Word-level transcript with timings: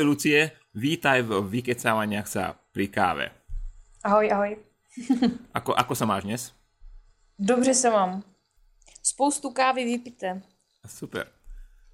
Ahoj 0.00 0.16
Lucie, 0.16 0.48
vítaj 0.72 1.28
v 1.28 1.60
vykecávaniach 1.60 2.24
sa 2.24 2.56
pri 2.56 2.88
káve. 2.88 3.36
Ahoj, 4.00 4.32
ahoj. 4.32 4.56
Ako, 5.60 5.76
ako 5.76 5.92
sa 5.92 6.08
máš 6.08 6.24
dnes? 6.24 6.42
Dobře 7.36 7.74
se 7.74 7.90
mám. 7.90 8.24
Spoustu 9.04 9.52
kávy 9.52 9.84
vypité. 9.84 10.40
Super. 10.88 11.28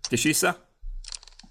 Tešíš 0.06 0.38
sa? 0.38 0.55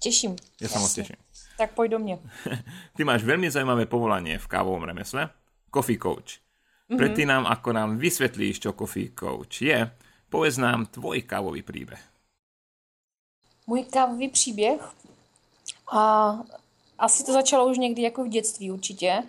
Teším. 0.00 0.40
Ja 0.56 0.72
sa 0.72 0.80
moc 0.80 0.96
teším. 0.96 1.20
Tak 1.60 1.76
pojď 1.76 1.90
do 1.90 1.98
mě. 1.98 2.24
Ty 2.96 3.04
máš 3.04 3.20
veľmi 3.20 3.52
zaujímavé 3.52 3.84
povolanie 3.84 4.40
v 4.40 4.48
kávovom 4.48 4.88
remesle. 4.88 5.28
Coffee 5.68 6.00
coach. 6.00 6.40
Mm-hmm. 6.40 6.96
Predtým 6.96 7.28
nám, 7.28 7.44
ako 7.52 7.76
nám 7.76 8.00
vysvetlíš, 8.00 8.64
čo 8.64 8.72
coffee 8.72 9.12
coach 9.12 9.60
je, 9.60 9.76
povedz 10.32 10.56
nám 10.56 10.88
tvoj 10.88 11.20
kávový 11.20 11.60
príbeh. 11.60 12.00
Můj 13.68 13.92
kávový 13.92 14.32
příběh? 14.32 14.80
A 15.92 16.34
asi 16.98 17.24
to 17.24 17.32
začalo 17.32 17.66
už 17.66 17.78
někdy 17.78 18.02
jako 18.02 18.24
v 18.24 18.28
dětství 18.28 18.70
určitě. 18.70 19.22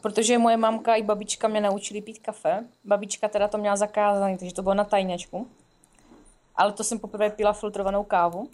Protože 0.00 0.38
moje 0.38 0.56
mamka 0.56 0.94
i 0.94 1.02
babička 1.02 1.48
mě 1.48 1.60
naučili 1.60 2.00
pít 2.00 2.18
kafe. 2.18 2.64
Babička 2.84 3.28
teda 3.28 3.48
to 3.48 3.58
měla 3.58 3.76
zakázaný, 3.76 4.38
takže 4.38 4.54
to 4.54 4.62
bylo 4.62 4.74
na 4.74 4.84
tajňačku. 4.84 5.46
Ale 6.56 6.72
to 6.72 6.84
jsem 6.84 6.98
poprvé 6.98 7.30
pila 7.30 7.52
filtrovanou 7.52 8.04
kávu. 8.04 8.48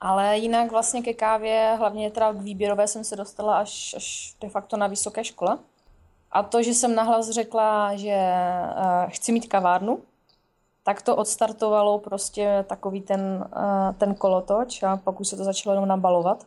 Ale 0.00 0.38
jinak 0.38 0.70
vlastně 0.70 1.02
ke 1.02 1.14
kávě, 1.14 1.74
hlavně 1.78 2.10
teda 2.10 2.32
k 2.32 2.40
výběrové, 2.40 2.88
jsem 2.88 3.04
se 3.04 3.16
dostala 3.16 3.58
až, 3.58 3.94
až 3.96 4.34
de 4.40 4.48
facto 4.48 4.76
na 4.76 4.86
vysoké 4.86 5.24
škole. 5.24 5.58
A 6.32 6.42
to, 6.42 6.62
že 6.62 6.74
jsem 6.74 6.94
nahlas 6.94 7.30
řekla, 7.30 7.96
že 7.96 8.32
uh, 8.76 9.10
chci 9.10 9.32
mít 9.32 9.46
kavárnu, 9.46 10.02
tak 10.82 11.02
to 11.02 11.16
odstartovalo 11.16 11.98
prostě 11.98 12.64
takový 12.68 13.00
ten, 13.00 13.48
uh, 13.56 13.94
ten 13.98 14.14
kolotoč 14.14 14.82
a 14.82 14.96
pak 14.96 15.20
už 15.20 15.28
se 15.28 15.36
to 15.36 15.44
začalo 15.44 15.74
jenom 15.74 15.88
nabalovat. 15.88 16.46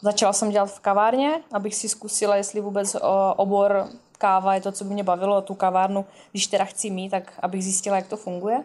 Začala 0.00 0.32
jsem 0.32 0.50
dělat 0.50 0.66
v 0.66 0.80
kavárně, 0.80 1.42
abych 1.52 1.74
si 1.74 1.88
zkusila, 1.88 2.36
jestli 2.36 2.60
vůbec 2.60 2.96
obor 3.36 3.88
káva 4.18 4.54
je 4.54 4.60
to, 4.60 4.72
co 4.72 4.84
by 4.84 4.94
mě 4.94 5.04
bavilo, 5.04 5.42
tu 5.42 5.54
kavárnu, 5.54 6.04
když 6.30 6.46
teda 6.46 6.64
chci 6.64 6.90
mít, 6.90 7.10
tak 7.10 7.32
abych 7.42 7.64
zjistila, 7.64 7.96
jak 7.96 8.08
to 8.08 8.16
funguje. 8.16 8.64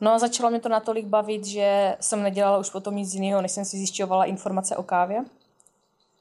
No 0.00 0.12
a 0.12 0.18
začalo 0.18 0.50
mě 0.50 0.60
to 0.60 0.68
natolik 0.68 1.06
bavit, 1.06 1.46
že 1.46 1.96
jsem 2.00 2.22
nedělala 2.22 2.58
už 2.58 2.70
potom 2.70 2.96
nic 2.96 3.14
jiného, 3.14 3.42
než 3.42 3.52
jsem 3.52 3.64
si 3.64 3.76
zjišťovala 3.76 4.24
informace 4.24 4.76
o 4.76 4.82
kávě. 4.82 5.24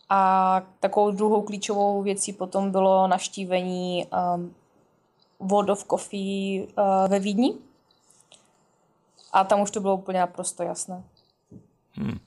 A 0.10 0.62
takovou 0.80 1.12
druhou 1.12 1.42
klíčovou 1.42 2.02
věcí 2.02 2.34
potom 2.34 2.72
bylo 2.72 3.08
naštívení 3.08 4.06
um, 4.36 4.56
World 5.40 5.70
of 5.70 5.84
Coffee 5.84 6.64
uh, 6.64 6.74
ve 7.08 7.20
Vídni. 7.20 7.56
A 9.32 9.44
tam 9.44 9.62
už 9.62 9.72
to 9.72 9.80
bylo 9.80 9.96
úplně 9.96 10.20
naprosto 10.20 10.64
jasné. 10.64 11.04
Hmm. 11.94 12.20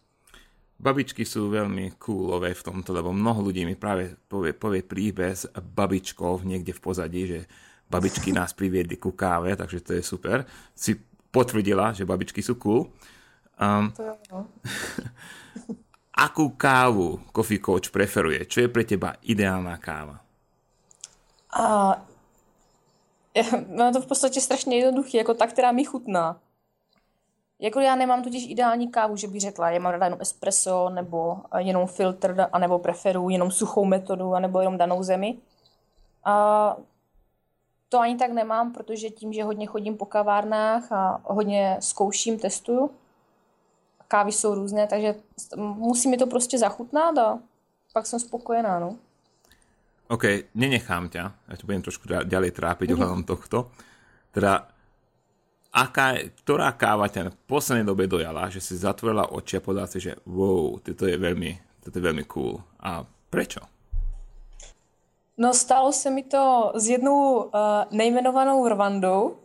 Babičky 0.82 1.22
sú 1.22 1.46
veľmi 1.46 1.94
coolové 1.94 2.58
v 2.58 2.64
tomto, 2.66 2.90
lebo 2.90 3.14
mnoho 3.14 3.46
ľudí 3.46 3.62
mi 3.62 3.78
práve 3.78 4.18
povie, 4.26 4.50
povie 4.50 4.82
príbeh 4.82 5.30
s 5.30 5.46
babičkou 5.54 6.42
niekde 6.42 6.74
v 6.74 6.80
pozadí, 6.82 7.22
že 7.30 7.40
babičky 7.86 8.34
nás 8.38 8.50
priviedli 8.50 8.98
ku 8.98 9.14
káve, 9.14 9.54
takže 9.54 9.78
to 9.80 9.94
je 9.94 10.02
super. 10.02 10.42
Si 10.74 10.98
potvrdila, 11.30 11.94
že 11.94 12.02
babičky 12.02 12.42
sú 12.42 12.58
cool. 12.58 12.90
Um, 13.62 13.94
to 13.94 14.02
je 14.02 14.14
no. 14.34 14.50
akú 16.12 16.52
kávu 16.54 17.20
Coffee 17.32 17.58
Coach 17.58 17.88
preferuje? 17.88 18.44
Čo 18.44 18.60
je 18.62 18.68
pre 18.68 18.84
teba 18.84 19.16
ideálna 19.24 19.76
káva? 19.80 20.20
A, 21.52 21.96
no 23.76 23.92
to 23.92 24.00
v 24.00 24.06
podstatě 24.06 24.40
strašně 24.40 24.76
jednoduchý, 24.76 25.16
jako 25.16 25.34
ta, 25.34 25.46
která 25.46 25.72
mi 25.72 25.84
chutná. 25.84 26.40
Jako 27.62 27.80
já 27.80 27.94
nemám 27.94 28.22
totiž 28.22 28.50
ideální 28.50 28.90
kávu, 28.90 29.16
že 29.16 29.28
bych 29.28 29.40
řekla, 29.40 29.70
já 29.70 29.80
mám 29.80 29.92
ráda 29.92 30.06
jenom 30.06 30.20
espresso, 30.20 30.90
nebo 30.90 31.36
jenom 31.58 31.86
filtr, 31.86 32.46
anebo 32.52 32.78
preferuji 32.78 33.30
jenom 33.30 33.50
suchou 33.50 33.84
metodu, 33.84 34.34
anebo 34.34 34.60
jenom 34.60 34.78
danou 34.78 35.02
zemi. 35.02 35.38
A 36.24 36.76
to 37.88 38.00
ani 38.00 38.16
tak 38.16 38.32
nemám, 38.32 38.72
protože 38.72 39.10
tím, 39.10 39.32
že 39.32 39.44
hodně 39.44 39.66
chodím 39.66 39.96
po 39.96 40.06
kavárnách 40.06 40.92
a 40.92 41.20
hodně 41.24 41.76
zkouším, 41.80 42.38
testuju, 42.38 42.90
kávy 44.08 44.32
jsou 44.32 44.54
různé, 44.54 44.86
takže 44.86 45.14
musí 45.56 46.08
mi 46.08 46.16
to 46.16 46.26
prostě 46.26 46.58
zachutnat 46.58 47.18
a 47.18 47.38
pak 47.92 48.06
jsem 48.06 48.20
spokojená, 48.20 48.78
no. 48.78 48.96
OK, 50.08 50.52
nenechám 50.52 51.08
ťa, 51.08 51.32
ja 51.48 51.54
ťa 51.56 51.64
budem 51.64 51.82
trošku 51.88 52.04
ďalej 52.04 52.52
trápiť 52.52 52.84
mm-hmm. 52.84 53.00
ohľadom 53.00 53.22
tohto. 53.24 53.72
Teda, 54.28 54.68
aká, 55.72 56.20
ktorá 56.44 56.76
káva 56.76 57.08
ťa 57.08 57.32
v 57.32 57.40
poslednej 57.48 57.88
dobe 57.88 58.04
dojala, 58.04 58.52
že 58.52 58.60
si 58.60 58.76
zatvorila 58.76 59.32
oči 59.32 59.56
a 59.56 59.64
povedala 59.64 59.88
si, 59.88 60.04
že 60.04 60.20
wow, 60.28 60.76
toto 60.84 61.08
je 61.08 61.16
veľmi, 61.16 61.56
toto 61.80 61.96
je 61.96 62.04
veľmi 62.04 62.24
cool. 62.28 62.60
A 62.84 63.08
prečo? 63.32 63.64
No 65.40 65.56
stalo 65.56 65.92
se 65.92 66.10
mi 66.10 66.22
to 66.22 66.72
s 66.76 66.88
jednou 66.88 67.48
uh, 67.48 67.50
nejmenovanou 67.90 68.68
Rwandou 68.68 69.36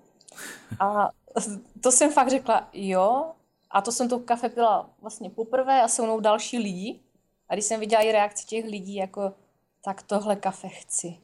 a 0.79 1.09
to 1.81 1.91
jsem 1.91 2.11
fakt 2.11 2.29
řekla, 2.29 2.69
jo, 2.73 3.31
a 3.71 3.81
to 3.81 3.91
jsem 3.91 4.09
to 4.09 4.19
kafe 4.19 4.49
pila 4.49 4.89
vlastně 5.01 5.29
poprvé 5.29 5.81
a 5.81 5.87
se 5.87 6.01
mnou 6.01 6.19
další 6.19 6.57
lidi. 6.57 6.99
A 7.49 7.53
když 7.53 7.65
jsem 7.65 7.79
viděla 7.79 8.01
i 8.01 8.11
reakci 8.11 8.45
těch 8.45 8.65
lidí, 8.65 8.95
jako 8.95 9.33
tak 9.81 10.01
tohle 10.01 10.35
kafe 10.35 10.67
chci. 10.67 11.17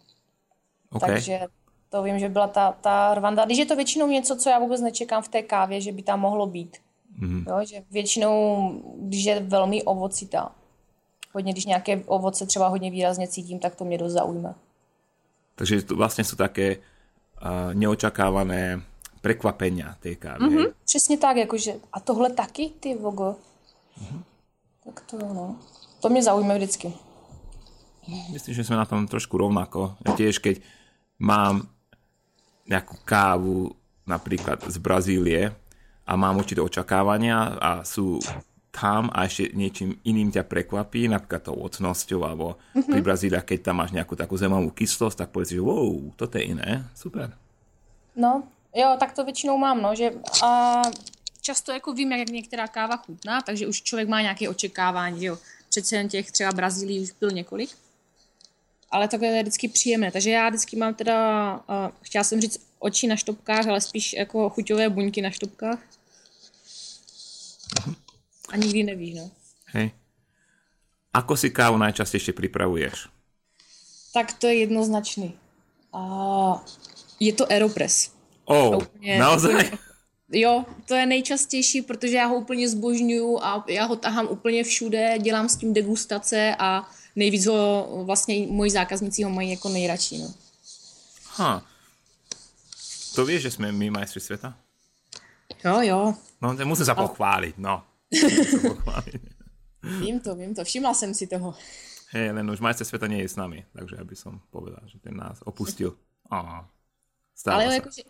Okay. 0.90 1.10
Takže 1.10 1.48
to 1.94 2.04
vím, 2.04 2.20
že 2.20 2.30
byla 2.30 2.48
ta, 2.48 2.74
ta 2.82 3.14
Rwanda. 3.14 3.46
Když 3.46 3.58
je 3.58 3.66
to 3.66 3.76
většinou 3.76 4.08
něco, 4.08 4.36
co 4.36 4.50
já 4.50 4.60
vůbec 4.60 4.82
nečekám 4.82 5.22
v 5.22 5.28
té 5.28 5.42
kávě, 5.42 5.82
že 5.82 5.92
by 5.92 6.02
tam 6.02 6.20
mohlo 6.26 6.50
být. 6.50 6.78
Mm-hmm. 7.22 7.46
Jo, 7.46 7.66
že 7.66 7.84
většinou, 7.92 8.34
když 8.98 9.24
je 9.24 9.40
velmi 9.40 9.84
ovocitá, 9.84 10.52
hodně, 11.34 11.52
když 11.54 11.66
nějaké 11.66 12.02
ovoce 12.06 12.46
třeba 12.46 12.68
hodně 12.68 12.92
výrazně 12.92 13.28
cítím, 13.28 13.60
tak 13.60 13.76
to 13.76 13.86
mě 13.86 13.98
dost 13.98 14.18
zaujme. 14.18 14.56
Takže 15.56 15.82
to 15.82 15.96
vlastně 15.96 16.24
jsou 16.24 16.36
také 16.36 16.76
uh, 16.76 17.74
neočakávané 17.78 18.82
prekvapenia 19.22 19.94
tej 20.02 20.16
kávy. 20.16 20.50
Mm-hmm, 20.50 20.74
přesně 20.86 21.18
tak, 21.18 21.38
jakože 21.38 21.74
a 21.94 22.00
tohle 22.00 22.34
taky, 22.34 22.74
ty 22.80 22.98
vogo. 22.98 23.36
Mm-hmm. 24.02 24.22
Tak 24.84 25.02
to 25.06 25.18
no. 25.18 25.56
To 26.02 26.10
mě 26.10 26.24
zaujme 26.24 26.58
vždycky. 26.58 26.94
Myslím, 28.34 28.52
že 28.58 28.68
sme 28.68 28.76
na 28.76 28.84
tom 28.84 29.08
trošku 29.08 29.40
rovnako. 29.40 29.96
Ja 30.04 30.12
tiež, 30.12 30.44
keď 30.44 30.60
mám 31.24 31.72
nejakú 32.68 32.96
kávu 33.04 33.76
napríklad 34.08 34.60
z 34.68 34.78
Brazílie 34.80 35.42
a 36.04 36.12
mám 36.20 36.40
určité 36.40 36.60
očakávania 36.60 37.56
a 37.60 37.72
sú 37.88 38.20
tam 38.74 39.14
a 39.14 39.30
ešte 39.30 39.54
niečím 39.54 40.02
iným 40.02 40.34
ťa 40.34 40.50
prekvapí, 40.50 41.06
napríklad 41.06 41.46
tou 41.46 41.58
ocnosťou, 41.62 42.26
alebo 42.26 42.58
mm-hmm. 42.74 42.90
pri 42.90 43.02
Brazílii, 43.06 43.46
keď 43.46 43.60
tam 43.70 43.86
máš 43.86 43.94
nejakú 43.94 44.18
takú 44.18 44.34
zemovú 44.34 44.74
kyslosť, 44.74 45.24
tak 45.24 45.30
povieš, 45.30 45.62
že 45.62 45.62
wow, 45.62 46.10
toto 46.18 46.42
je 46.42 46.58
iné, 46.58 46.82
super. 46.98 47.30
No, 48.18 48.50
jo, 48.74 48.98
tak 48.98 49.14
to 49.14 49.22
většinou 49.26 49.58
mám, 49.58 49.82
no, 49.82 49.96
že 49.96 50.12
a 50.42 50.82
často 51.42 51.72
jako 51.72 51.94
vím, 51.94 52.12
jak 52.12 52.30
některá 52.30 52.68
káva 52.68 52.98
chutná, 52.98 53.42
takže 53.42 53.68
už 53.68 53.82
člověk 53.82 54.10
má 54.10 54.22
nějaké 54.22 54.50
očekávání, 54.50 55.26
jo. 55.26 55.38
Přece 55.70 55.96
jen 55.96 56.10
těch 56.10 56.32
třeba 56.32 56.52
Brazílii 56.52 57.00
už 57.00 57.12
byl 57.20 57.32
několik. 57.32 57.70
Ale 58.94 59.08
takové 59.08 59.28
je 59.28 59.44
vždycky 59.44 59.68
příjemné. 59.68 60.12
Takže 60.12 60.30
já 60.30 60.50
vždycky 60.50 60.78
mám 60.78 60.94
teda, 60.94 61.18
uh, 61.58 61.90
chtěla 62.02 62.24
jsem 62.24 62.42
říct 62.42 62.62
oči 62.80 63.08
na 63.08 63.16
štopkách, 63.16 63.68
ale 63.68 63.82
spíš 63.82 64.14
jako 64.14 64.50
chuťové 64.50 64.90
buňky 64.90 65.22
na 65.22 65.32
štopkách. 65.32 65.80
A 68.50 68.58
nikdy 68.58 68.84
nevíš, 68.84 69.16
no. 69.16 69.32
Hej. 69.74 69.92
Ako 71.14 71.34
si 71.34 71.50
kávu 71.50 71.78
najčastejšie 71.78 72.38
pripravuješ? 72.38 73.10
Tak 74.14 74.38
to 74.38 74.46
je 74.46 74.66
jednoznačný. 74.66 75.34
Uh, 75.90 76.62
je 77.18 77.34
to 77.34 77.50
Aeropress. 77.50 78.14
Oh, 78.46 78.78
úplně, 78.78 79.18
naozaj? 79.18 79.72
Jo, 80.30 80.66
to 80.86 80.94
je 80.94 81.06
nejčastější, 81.06 81.82
protože 81.82 82.18
já 82.18 82.26
ho 82.26 82.36
úplně 82.36 82.70
zbožňuju 82.70 83.40
a 83.42 83.66
já 83.68 83.86
ho 83.86 83.96
tahám 83.96 84.28
úplně 84.30 84.64
všude, 84.64 85.20
dělám 85.20 85.50
s 85.50 85.58
tím 85.58 85.74
degustace 85.74 86.56
a 86.60 86.90
nejvíc 87.16 87.46
ho 87.46 87.88
vlastně 88.06 88.48
moji 88.48 88.72
zákazníci 88.72 89.24
ho 89.24 89.30
mají 89.30 89.52
jako 89.52 89.70
nejradši. 89.70 90.18
No. 90.18 90.34
Ha. 91.36 91.66
To 93.16 93.26
víš, 93.26 93.42
že 93.42 93.52
jsme 93.52 93.72
my 93.72 93.90
majstri 93.90 94.22
světa? 94.22 94.58
Jo, 95.66 95.82
jo. 95.82 96.14
No, 96.42 96.58
to 96.58 96.66
musím 96.66 96.86
sa 96.86 96.96
pochváliť, 96.96 97.56
no. 97.56 97.84
vím 100.04 100.20
to, 100.20 100.36
vím 100.36 100.56
to. 100.56 100.64
Všimla 100.64 100.94
jsem 100.94 101.14
si 101.14 101.28
toho. 101.28 101.56
Hej, 102.12 102.32
len 102.32 102.46
už 102.52 102.60
majster 102.60 102.86
sveta 102.86 103.08
nie 103.08 103.24
je 103.24 103.32
s 103.32 103.40
nami, 103.40 103.66
takže 103.74 103.96
aby 103.98 104.14
som 104.14 104.38
povedal, 104.52 104.84
že 104.86 105.00
ten 105.00 105.18
nás 105.18 105.40
opustil. 105.48 105.96
Aha. 106.30 106.70
Ale 107.48 107.66
jo, 107.66 107.72
jakože 107.72 108.02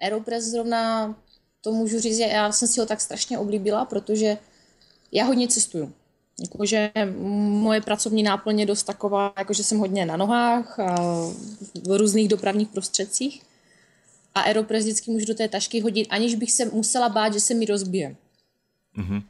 Aeropress 0.00 0.44
zrovna, 0.44 1.14
to 1.60 1.72
můžu 1.72 2.00
říct, 2.00 2.16
že 2.16 2.22
já 2.22 2.52
jsem 2.52 2.68
si 2.68 2.80
ho 2.80 2.86
tak 2.86 3.00
strašně 3.00 3.38
oblíbila, 3.38 3.84
protože 3.84 4.38
já 5.12 5.24
hodně 5.24 5.48
cestuju. 5.48 5.92
Jakože 6.42 6.90
moje 7.50 7.80
pracovní 7.80 8.22
náplně 8.22 8.62
je 8.62 8.66
dost 8.66 8.82
taková, 8.82 9.32
jakože 9.38 9.64
jsem 9.64 9.78
hodně 9.78 10.06
na 10.06 10.16
nohách 10.16 10.78
a 10.78 10.96
v 11.86 11.98
různých 11.98 12.28
dopravních 12.28 12.68
prostředcích. 12.68 13.42
A 14.34 14.40
Aeropress 14.40 14.84
vždycky 14.84 15.10
můžu 15.10 15.26
do 15.26 15.34
té 15.34 15.48
tašky 15.48 15.80
hodit, 15.80 16.06
aniž 16.10 16.34
bych 16.34 16.52
se 16.52 16.64
musela 16.64 17.08
bát, 17.08 17.32
že 17.32 17.40
se 17.40 17.54
mi 17.54 17.66
rozbije. 17.66 18.16
Mm-hmm. 18.98 19.22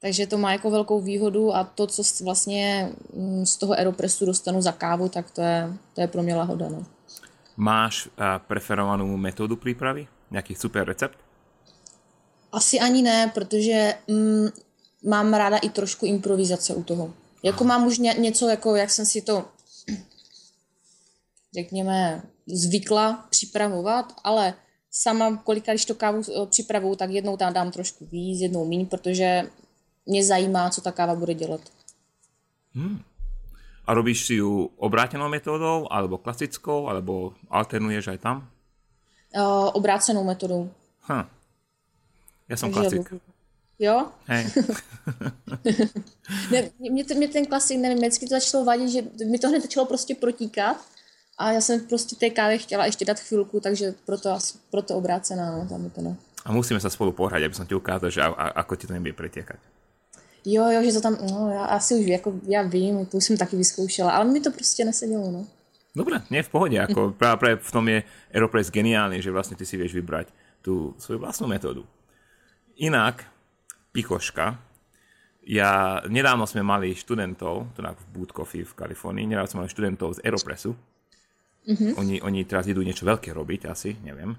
Takže 0.00 0.26
to 0.26 0.38
má 0.38 0.52
jako 0.52 0.70
velkou 0.70 1.00
výhodu 1.00 1.54
a 1.54 1.64
to, 1.64 1.86
co 1.86 2.02
vlastně 2.24 2.92
mm, 3.12 3.46
z 3.46 3.56
toho 3.56 3.72
Aeropressu 3.72 4.26
dostanu 4.26 4.62
za 4.62 4.72
kávu, 4.72 5.08
tak 5.08 5.30
to 5.30 5.40
je, 5.40 5.72
to 5.94 6.00
je 6.00 6.08
pro 6.08 6.22
mě 6.22 6.34
lahoda. 6.34 6.68
No. 6.68 6.86
Máš 7.56 8.06
uh, 8.06 8.12
preferovanou 8.46 9.16
metodu 9.16 9.56
přípravy? 9.56 10.06
Nějaký 10.30 10.54
super 10.54 10.86
recept? 10.86 11.18
Asi 12.52 12.80
ani 12.80 13.02
ne, 13.02 13.30
protože 13.34 13.94
mm, 14.08 14.48
mám 15.04 15.34
ráda 15.34 15.56
i 15.56 15.68
trošku 15.68 16.06
improvizace 16.06 16.74
u 16.74 16.82
toho. 16.82 17.14
Jako 17.42 17.64
mám 17.64 17.86
už 17.86 17.98
ně, 17.98 18.14
něco, 18.18 18.48
jako 18.48 18.76
jak 18.76 18.90
jsem 18.90 19.06
si 19.06 19.22
to, 19.22 19.44
řekněme, 21.54 22.22
zvykla 22.46 23.26
připravovat, 23.30 24.12
ale 24.24 24.54
sama 24.90 25.36
kolikrát, 25.36 25.74
když 25.74 25.84
to 25.84 25.94
kávu 25.94 26.22
eh, 26.28 26.46
připravuju, 26.46 26.96
tak 26.96 27.10
jednou 27.10 27.36
tam 27.36 27.52
dám 27.52 27.70
trošku 27.70 28.06
víc, 28.06 28.40
jednou 28.40 28.64
míň, 28.64 28.86
protože 28.86 29.50
mě 30.06 30.24
zajímá, 30.24 30.70
co 30.70 30.80
ta 30.80 30.92
káva 30.92 31.14
bude 31.14 31.34
dělat. 31.34 31.60
Hmm. 32.74 33.00
A 33.86 33.94
robíš 33.94 34.26
si 34.26 34.34
ju 34.34 34.70
obrátenou 34.76 35.28
metodou, 35.28 35.86
alebo 35.90 36.18
klasickou, 36.18 36.88
alebo 36.88 37.36
alternuješ 37.50 38.16
aj 38.16 38.18
tam? 38.18 38.48
Uh, 39.36 39.68
obrácenou 39.76 40.24
metodou. 40.24 40.70
Hm. 41.08 41.24
Já 42.48 42.56
jsem 42.56 42.72
klasik. 42.72 43.12
Jo? 43.78 44.06
Hej. 44.26 44.44
ne, 46.50 46.70
mě, 46.78 47.04
mě, 47.16 47.28
ten 47.28 47.46
klasik, 47.46 47.78
nevím, 47.78 47.98
vždycky 47.98 48.26
to 48.26 48.34
začalo 48.34 48.64
vadit, 48.64 48.90
že 48.90 49.02
mi 49.26 49.38
to 49.38 49.48
hned 49.48 49.62
začalo 49.62 49.86
prostě 49.86 50.14
protíkat 50.14 50.76
a 51.38 51.52
já 51.52 51.60
jsem 51.60 51.80
prostě 51.80 52.16
té 52.16 52.30
kávě 52.30 52.58
chtěla 52.58 52.86
ještě 52.86 53.04
dát 53.04 53.20
chvilku, 53.20 53.60
takže 53.60 53.94
proto, 54.06 54.38
proto 54.70 54.94
obrácená, 54.94 55.58
no, 55.58 55.68
tam 55.68 55.84
je 55.84 55.90
to 55.90 56.00
ne. 56.00 56.16
A 56.44 56.52
musíme 56.52 56.80
se 56.80 56.90
spolu 56.90 57.12
pohrať, 57.12 57.42
aby 57.42 57.54
som 57.54 57.66
ti 57.66 57.74
ukázal, 57.74 58.10
že 58.10 58.20
a, 58.20 58.28
a, 58.28 58.48
ako 58.60 58.76
ti 58.76 58.86
to 58.86 58.92
nebude 58.92 59.16
pretěkat. 59.16 59.56
Jo, 60.44 60.68
jo, 60.68 60.84
že 60.84 60.92
to 60.92 61.00
tam, 61.00 61.16
no 61.30 61.48
já 61.48 61.64
asi 61.64 61.94
už, 61.94 62.06
jako 62.06 62.34
já 62.46 62.62
vím, 62.62 63.06
to 63.06 63.16
už 63.16 63.24
jsem 63.24 63.36
taky 63.36 63.56
vyzkoušela, 63.56 64.12
ale 64.12 64.24
mi 64.24 64.40
to 64.40 64.50
prostě 64.50 64.84
nesedělo, 64.84 65.30
no. 65.30 65.46
Dobre, 65.94 66.26
nie 66.26 66.42
v 66.42 66.50
pohode, 66.50 66.74
ako 66.74 67.14
práve, 67.14 67.38
práve 67.40 67.56
v 67.62 67.70
tom 67.70 67.86
je 67.86 68.02
Aeropress 68.34 68.74
geniálny, 68.74 69.22
že 69.22 69.30
vlastne 69.30 69.54
ty 69.54 69.62
si 69.62 69.78
vieš 69.78 69.94
vybrať 69.94 70.26
tú 70.58 70.90
svoju 70.98 71.22
vlastnú 71.22 71.46
metódu. 71.46 71.86
Inak, 72.74 73.22
Pichoška, 73.94 74.58
ja, 75.44 76.00
nedávno 76.08 76.48
sme 76.48 76.64
mali 76.64 76.96
študentov, 76.96 77.76
teda 77.76 77.92
v 77.92 78.02
Boot 78.16 78.32
Coffee 78.32 78.64
v 78.64 78.72
Kalifornii, 78.72 79.28
nedávno 79.28 79.48
sme 79.48 79.60
mali 79.64 79.70
študentov 79.70 80.18
z 80.18 80.22
Aeropressu. 80.24 80.72
Mm-hmm. 81.64 81.92
Oni, 82.00 82.16
oni 82.24 82.40
teraz 82.48 82.64
idú 82.68 82.80
niečo 82.80 83.04
veľké 83.04 83.32
robiť, 83.32 83.68
asi, 83.68 83.96
neviem. 84.00 84.36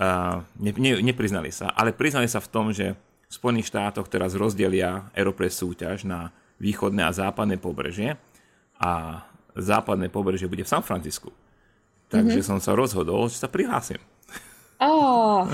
Uh, 0.00 0.40
ne, 0.62 0.70
ne, 0.80 1.02
nepriznali 1.02 1.50
sa, 1.50 1.74
ale 1.74 1.92
priznali 1.92 2.30
sa 2.30 2.40
v 2.40 2.48
tom, 2.48 2.70
že 2.70 2.94
v 2.96 3.32
Spojených 3.34 3.68
štátoch 3.68 4.08
teraz 4.08 4.38
rozdelia 4.38 5.10
Aeropress 5.14 5.60
súťaž 5.60 6.06
na 6.06 6.32
východné 6.62 7.04
a 7.04 7.14
západné 7.14 7.58
pobrežie 7.58 8.16
a 8.80 9.22
západné 9.54 10.08
pobrežie 10.08 10.46
bude 10.46 10.62
v 10.62 10.72
San 10.72 10.82
Francisku. 10.82 11.34
Takže 12.10 12.42
mm-hmm. 12.42 12.50
som 12.54 12.58
sa 12.62 12.74
rozhodol, 12.74 13.30
že 13.30 13.38
sa 13.38 13.50
prihlásim. 13.50 13.98
Oh. 14.80 15.44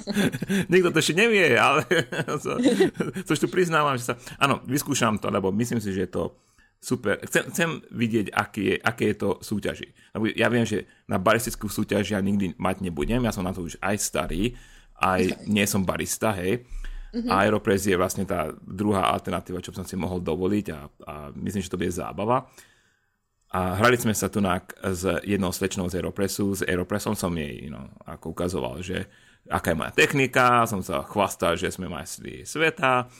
Nikto 0.72 0.94
to 0.94 1.02
ešte 1.02 1.18
nevie, 1.18 1.58
ale 1.58 1.82
to, 3.26 3.34
tu 3.34 3.48
priznávam, 3.50 3.98
že 3.98 4.14
sa... 4.14 4.14
Áno, 4.38 4.62
vyskúšam 4.62 5.18
to, 5.18 5.26
lebo 5.26 5.50
myslím 5.50 5.82
si, 5.82 5.90
že 5.90 6.06
je 6.06 6.10
to 6.14 6.38
super. 6.78 7.18
Chcem, 7.26 7.50
chcem 7.50 7.70
vidieť, 7.90 8.30
aké 8.30 8.60
je, 8.62 8.76
aké 8.78 9.04
je 9.10 9.16
to 9.18 9.30
súťaži. 9.42 9.90
Lebo 10.14 10.30
ja 10.30 10.46
viem, 10.46 10.62
že 10.62 10.86
na 11.10 11.18
baristickú 11.18 11.66
súťaž 11.66 12.14
ja 12.14 12.22
nikdy 12.22 12.54
mať 12.56 12.86
nebudem, 12.86 13.26
ja 13.26 13.34
som 13.34 13.42
na 13.42 13.50
to 13.50 13.66
už 13.66 13.74
aj 13.82 13.96
starý, 13.98 14.54
aj 15.02 15.50
nie 15.50 15.66
som 15.66 15.82
barista, 15.82 16.30
hej. 16.38 16.62
Mm-hmm. 17.10 17.26
Aeropress 17.26 17.90
je 17.90 17.98
vlastne 17.98 18.22
tá 18.22 18.54
druhá 18.62 19.10
alternatíva, 19.10 19.58
čo 19.58 19.74
som 19.74 19.82
si 19.82 19.98
mohol 19.98 20.22
dovoliť 20.22 20.66
a, 20.70 20.80
a 21.10 21.14
myslím, 21.34 21.58
že 21.58 21.72
to 21.74 21.74
bude 21.74 21.90
zábava. 21.90 22.46
A 23.50 23.74
hrali 23.82 23.98
sme 23.98 24.14
sa 24.14 24.30
tu 24.30 24.38
s 24.78 25.02
jednou 25.26 25.50
slečnou 25.50 25.90
z 25.90 25.98
Aeropressu, 25.98 26.54
s 26.54 26.62
Aeropressom 26.62 27.18
som 27.18 27.34
jej 27.34 27.66
no, 27.66 27.90
ako 28.06 28.30
ukazoval, 28.30 28.78
že 28.78 29.10
aká 29.50 29.74
je 29.74 29.80
moja 29.82 29.90
technika, 29.90 30.70
som 30.70 30.78
sa 30.86 31.02
chvastal, 31.02 31.58
že 31.58 31.66
sme 31.74 31.90
majstri 31.90 32.46
sveta 32.46 33.10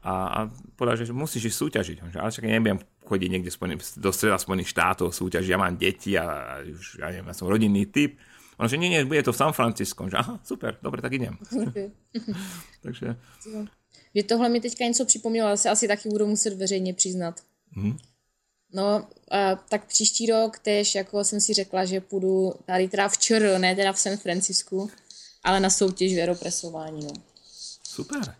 a, 0.00 0.14
a 0.32 0.38
povedal, 0.72 1.04
že 1.04 1.12
musíš 1.12 1.52
ísť 1.52 1.58
súťažiť. 1.60 1.96
Ale 2.16 2.32
však 2.32 2.48
nebudem 2.48 2.80
chodiť 3.04 3.28
niekde 3.28 3.52
do 4.00 4.10
streda 4.10 4.40
Spojených 4.40 4.72
štátov 4.72 5.12
súťažiť, 5.12 5.52
ja 5.52 5.60
mám 5.60 5.76
deti 5.76 6.16
a, 6.16 6.24
a 6.24 6.52
už, 6.64 7.04
ja 7.04 7.12
neviem, 7.12 7.28
ja 7.28 7.36
som 7.36 7.52
rodinný 7.52 7.84
typ. 7.92 8.16
On 8.56 8.70
že 8.70 8.78
nie, 8.78 8.88
nie, 8.88 9.04
bude 9.04 9.20
to 9.20 9.34
v 9.34 9.40
San 9.40 9.52
Francisco. 9.52 10.06
Že 10.06 10.16
aha, 10.16 10.34
super, 10.46 10.78
dobre, 10.78 11.02
tak 11.02 11.12
idem. 11.12 11.34
Takže... 12.86 13.18
Že 14.14 14.22
tohle 14.22 14.48
mi 14.48 14.60
teďka 14.60 14.84
něco 14.84 15.04
připomnělo, 15.04 15.48
ale 15.48 15.56
se 15.56 15.70
asi 15.70 15.88
taky 15.88 16.08
budu 16.08 16.26
muset 16.26 16.54
veřejně 16.54 16.94
přiznat. 16.94 17.40
Hmm. 17.72 17.98
No, 18.74 19.06
a 19.30 19.56
tak 19.56 19.86
příští 19.86 20.26
rok 20.26 20.58
tež, 20.58 20.94
jako 20.94 21.24
jsem 21.24 21.40
si 21.40 21.54
řekla, 21.54 21.84
že 21.84 22.00
půjdu 22.00 22.52
tady 22.66 22.88
teda 22.88 23.08
v 23.08 23.18
ČR, 23.18 23.58
ne 23.58 23.76
teda 23.76 23.92
v 23.92 23.98
San 23.98 24.16
Francisku, 24.16 24.90
ale 25.44 25.60
na 25.60 25.70
soutěž 25.70 26.14
v 26.14 26.18
aeropresování, 26.18 27.06
no. 27.06 27.12
Super. 27.82 28.34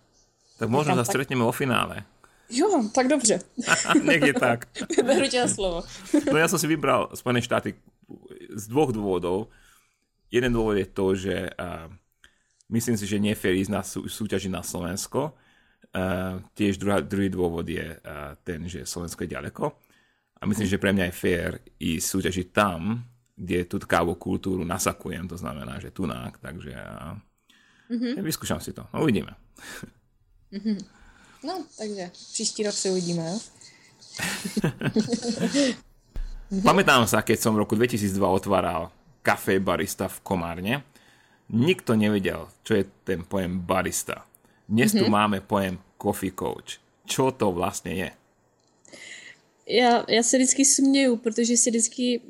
Tak 0.59 0.71
možno 0.71 0.95
sa 0.95 1.07
stretneme 1.07 1.43
tak... 1.43 1.51
o 1.51 1.53
finále. 1.53 1.97
Jo, 2.51 2.91
tak 2.95 3.09
dobře. 3.09 3.39
Je 4.27 4.35
tak. 4.35 4.67
Beru 5.05 5.29
tě 5.29 5.49
slovo. 5.49 5.83
no 6.33 6.39
ja 6.39 6.47
som 6.49 6.59
si 6.59 6.67
vybral 6.67 7.11
Spojené 7.15 7.43
štáty 7.43 7.75
z 8.55 8.65
dvoch 8.71 8.95
dôvodov. 8.95 9.51
Jeden 10.31 10.55
dôvod 10.55 10.79
je 10.79 10.87
to, 10.87 11.07
že 11.15 11.51
uh, 11.55 11.91
myslím 12.71 12.99
si, 12.99 13.07
že 13.07 13.23
nie 13.23 13.35
je 13.35 13.41
fér 13.41 13.55
ísť 13.55 13.73
na 13.73 13.83
sú, 13.83 14.07
súťaži 14.07 14.51
na 14.51 14.63
Slovensko. 14.63 15.35
Uh, 15.95 16.43
tiež 16.59 16.79
druhá, 16.79 16.99
druhý 16.99 17.31
dôvod 17.31 17.67
je 17.67 17.99
uh, 17.99 18.35
ten, 18.43 18.67
že 18.67 18.87
Slovensko 18.87 19.25
je 19.25 19.35
ďaleko. 19.35 19.84
A 20.41 20.47
myslím, 20.47 20.69
že 20.69 20.81
pre 20.81 20.93
mňa 20.93 21.05
je 21.09 21.15
fér 21.15 21.51
ísť 21.81 22.07
súťažiť 22.07 22.47
tam, 22.53 23.01
kde 23.35 23.67
tú 23.67 23.83
kávu 23.83 24.15
kultúru 24.15 24.63
nasakujem, 24.63 25.27
to 25.27 25.35
znamená, 25.35 25.83
že 25.83 25.91
tunák, 25.91 26.39
takže 26.39 26.71
ja, 26.71 27.19
mm-hmm. 27.91 28.23
vyskúšam 28.23 28.63
si 28.63 28.71
to. 28.71 28.87
No, 28.95 29.03
uvidíme. 29.03 29.35
Mm-hmm. 30.55 30.79
No, 31.45 31.65
takže 31.79 32.11
příští 32.13 32.63
rok 32.63 32.75
si 32.75 32.91
uvidíme, 32.91 33.27
jo? 33.27 33.39
Pamätám 36.63 37.03
sa, 37.11 37.27
keď 37.27 37.39
som 37.41 37.59
v 37.59 37.67
roku 37.67 37.75
2002 37.75 38.15
otváral 38.23 38.95
kafe 39.25 39.59
barista 39.59 40.07
v 40.07 40.23
Komárne, 40.23 40.75
nikto 41.51 41.99
nevedel, 41.99 42.47
čo 42.63 42.79
je 42.79 42.87
ten 43.03 43.27
pojem 43.27 43.59
barista. 43.59 44.23
Dnes 44.71 44.95
mm-hmm. 44.95 45.03
tu 45.03 45.07
mhm. 45.11 45.13
máme 45.13 45.39
pojem 45.43 45.75
coffee 45.99 46.33
coach. 46.33 46.79
Čo 47.05 47.35
to 47.35 47.53
vlastne 47.53 47.93
je? 47.93 48.09
Já, 49.67 50.05
já 50.09 50.23
se 50.23 50.37
vždycky 50.37 50.65
směju, 50.65 51.17
protože 51.17 51.57
si 51.57 51.71
vždycky 51.71 52.21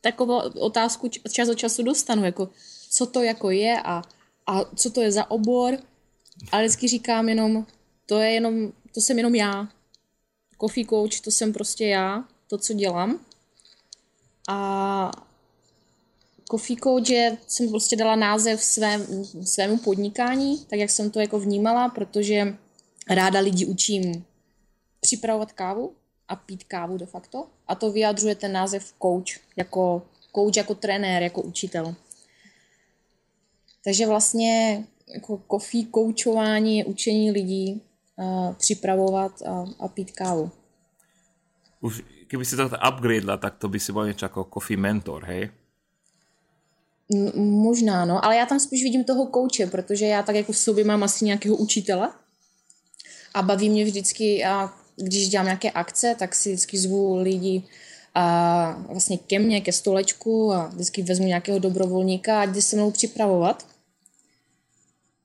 takovou 0.00 0.38
otázku 0.38 1.08
čas 1.32 1.48
od 1.48 1.54
času 1.54 1.82
dostanu, 1.82 2.24
jako 2.24 2.50
co 2.90 3.06
to 3.06 3.22
jako 3.22 3.50
je 3.50 3.82
a, 3.84 4.02
a 4.46 4.64
co 4.76 4.90
to 4.90 5.02
je 5.02 5.12
za 5.12 5.30
obor. 5.30 5.78
Ale 6.52 6.62
vždycky 6.62 6.88
říkám 6.88 7.28
jenom, 7.28 7.66
to 8.06 8.18
je 8.18 8.30
jenom, 8.30 8.72
to 8.94 9.00
jsem 9.00 9.18
jenom 9.18 9.34
já. 9.34 9.68
Coffee 10.60 10.86
coach, 10.86 11.20
to 11.20 11.30
jsem 11.30 11.52
prostě 11.52 11.86
já, 11.86 12.24
to, 12.46 12.58
co 12.58 12.72
dělám. 12.72 13.20
A 14.48 15.10
Coffee 16.50 16.76
coach 16.76 17.10
je, 17.10 17.38
jsem 17.46 17.68
prostě 17.68 17.96
dala 17.96 18.16
název 18.16 18.62
svém, 18.62 19.24
svému 19.44 19.78
podnikání, 19.78 20.58
tak 20.58 20.78
jak 20.78 20.90
jsem 20.90 21.10
to 21.10 21.20
jako 21.20 21.40
vnímala, 21.40 21.88
protože 21.88 22.56
ráda 23.10 23.40
lidi 23.40 23.66
učím 23.66 24.24
připravovat 25.00 25.52
kávu, 25.52 25.94
a 26.28 26.36
pít 26.36 26.64
kávu 26.64 26.98
de 26.98 27.06
facto. 27.06 27.46
A 27.68 27.74
to 27.74 27.92
vyjadřuje 27.92 28.34
ten 28.34 28.52
název 28.52 28.92
coach, 29.02 29.40
jako 29.56 30.02
coach, 30.34 30.56
jako 30.56 30.74
trenér, 30.74 31.22
jako 31.22 31.42
učitel. 31.42 31.94
Takže 33.84 34.06
vlastně 34.06 34.84
jako 35.14 35.42
coffee 35.50 35.86
coachování 35.94 36.78
je 36.78 36.84
učení 36.84 37.30
lidí 37.30 37.82
uh, 38.16 38.54
připravovat 38.54 39.42
a, 39.42 39.64
a 39.80 39.88
pít 39.88 40.10
kávu. 40.10 40.50
Už 41.80 42.02
keby 42.26 42.44
si 42.44 42.56
to 42.56 42.70
upgradela, 42.88 43.36
tak 43.36 43.56
to 43.56 43.68
by 43.68 43.80
si 43.80 43.92
bol 43.92 44.04
niečo 44.04 44.26
ako 44.26 44.50
coffee 44.52 44.76
mentor, 44.76 45.24
hej? 45.24 45.48
Možná, 47.38 48.04
no, 48.04 48.20
ale 48.20 48.36
já 48.36 48.46
tam 48.46 48.60
spíš 48.60 48.82
vidím 48.82 49.04
toho 49.04 49.26
kouče, 49.26 49.66
protože 49.66 50.06
já 50.06 50.22
tak 50.22 50.36
jako 50.36 50.52
v 50.52 50.58
sobě 50.58 50.84
mám 50.84 51.02
asi 51.02 51.24
nějakého 51.24 51.56
učitele 51.56 52.12
a 53.34 53.42
baví 53.42 53.70
mě 53.70 53.84
vždycky 53.84 54.44
a 54.44 54.68
když 55.02 55.28
dělám 55.28 55.46
nějaké 55.46 55.70
akce, 55.70 56.14
tak 56.18 56.34
si 56.34 56.48
vždycky 56.48 56.78
zvu 56.78 57.16
lidi 57.16 57.62
a 58.14 58.84
vlastně 58.88 59.18
ke 59.18 59.38
mně, 59.38 59.60
ke 59.60 59.72
stolečku 59.72 60.52
a 60.52 60.66
vždycky 60.66 61.02
vezmu 61.02 61.26
nějakého 61.26 61.58
dobrovolníka 61.58 62.40
a 62.40 62.44
jde 62.44 62.62
se 62.62 62.76
mnou 62.76 62.90
připravovat. 62.90 63.66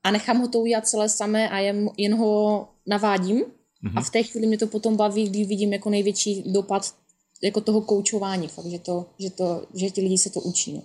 A 0.04 0.10
nechám 0.10 0.38
ho 0.38 0.48
to 0.48 0.58
udělat 0.58 0.88
celé 0.88 1.08
samé 1.08 1.48
a 1.50 1.58
jen, 1.58 1.90
jen 1.96 2.18
ho 2.18 2.68
navádím. 2.86 3.40
Mm-hmm. 3.40 3.98
A 3.98 4.00
v 4.00 4.10
té 4.10 4.22
chvíli 4.22 4.46
mě 4.46 4.58
to 4.58 4.66
potom 4.66 4.96
baví, 4.96 5.28
když 5.28 5.48
vidím 5.48 5.72
jako 5.72 5.90
největší 5.90 6.42
dopad 6.52 6.94
jako 7.42 7.60
toho 7.60 7.80
koučování, 7.80 8.48
fakt, 8.48 8.66
že, 8.66 8.78
to, 8.78 9.06
že, 9.18 9.30
to, 9.30 9.66
že 9.74 9.90
ti 9.90 10.00
lidi 10.00 10.18
se 10.18 10.30
to 10.30 10.40
učí. 10.40 10.72
No. 10.72 10.82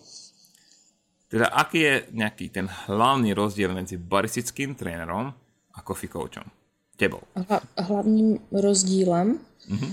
Teda 1.30 1.46
aký 1.54 1.80
je 1.86 1.96
nejaký 2.10 2.50
ten 2.50 2.66
hlavný 2.66 3.38
rozdiel 3.38 3.70
medzi 3.70 4.02
baristickým 4.02 4.74
trénerom 4.74 5.30
a 5.78 5.80
coffee 5.86 6.10
coachom? 6.10 6.59
Tebou? 7.00 7.24
Hla, 7.36 7.62
hlavním 7.78 8.40
rozdílem? 8.52 9.40
Mm-hmm. 9.72 9.92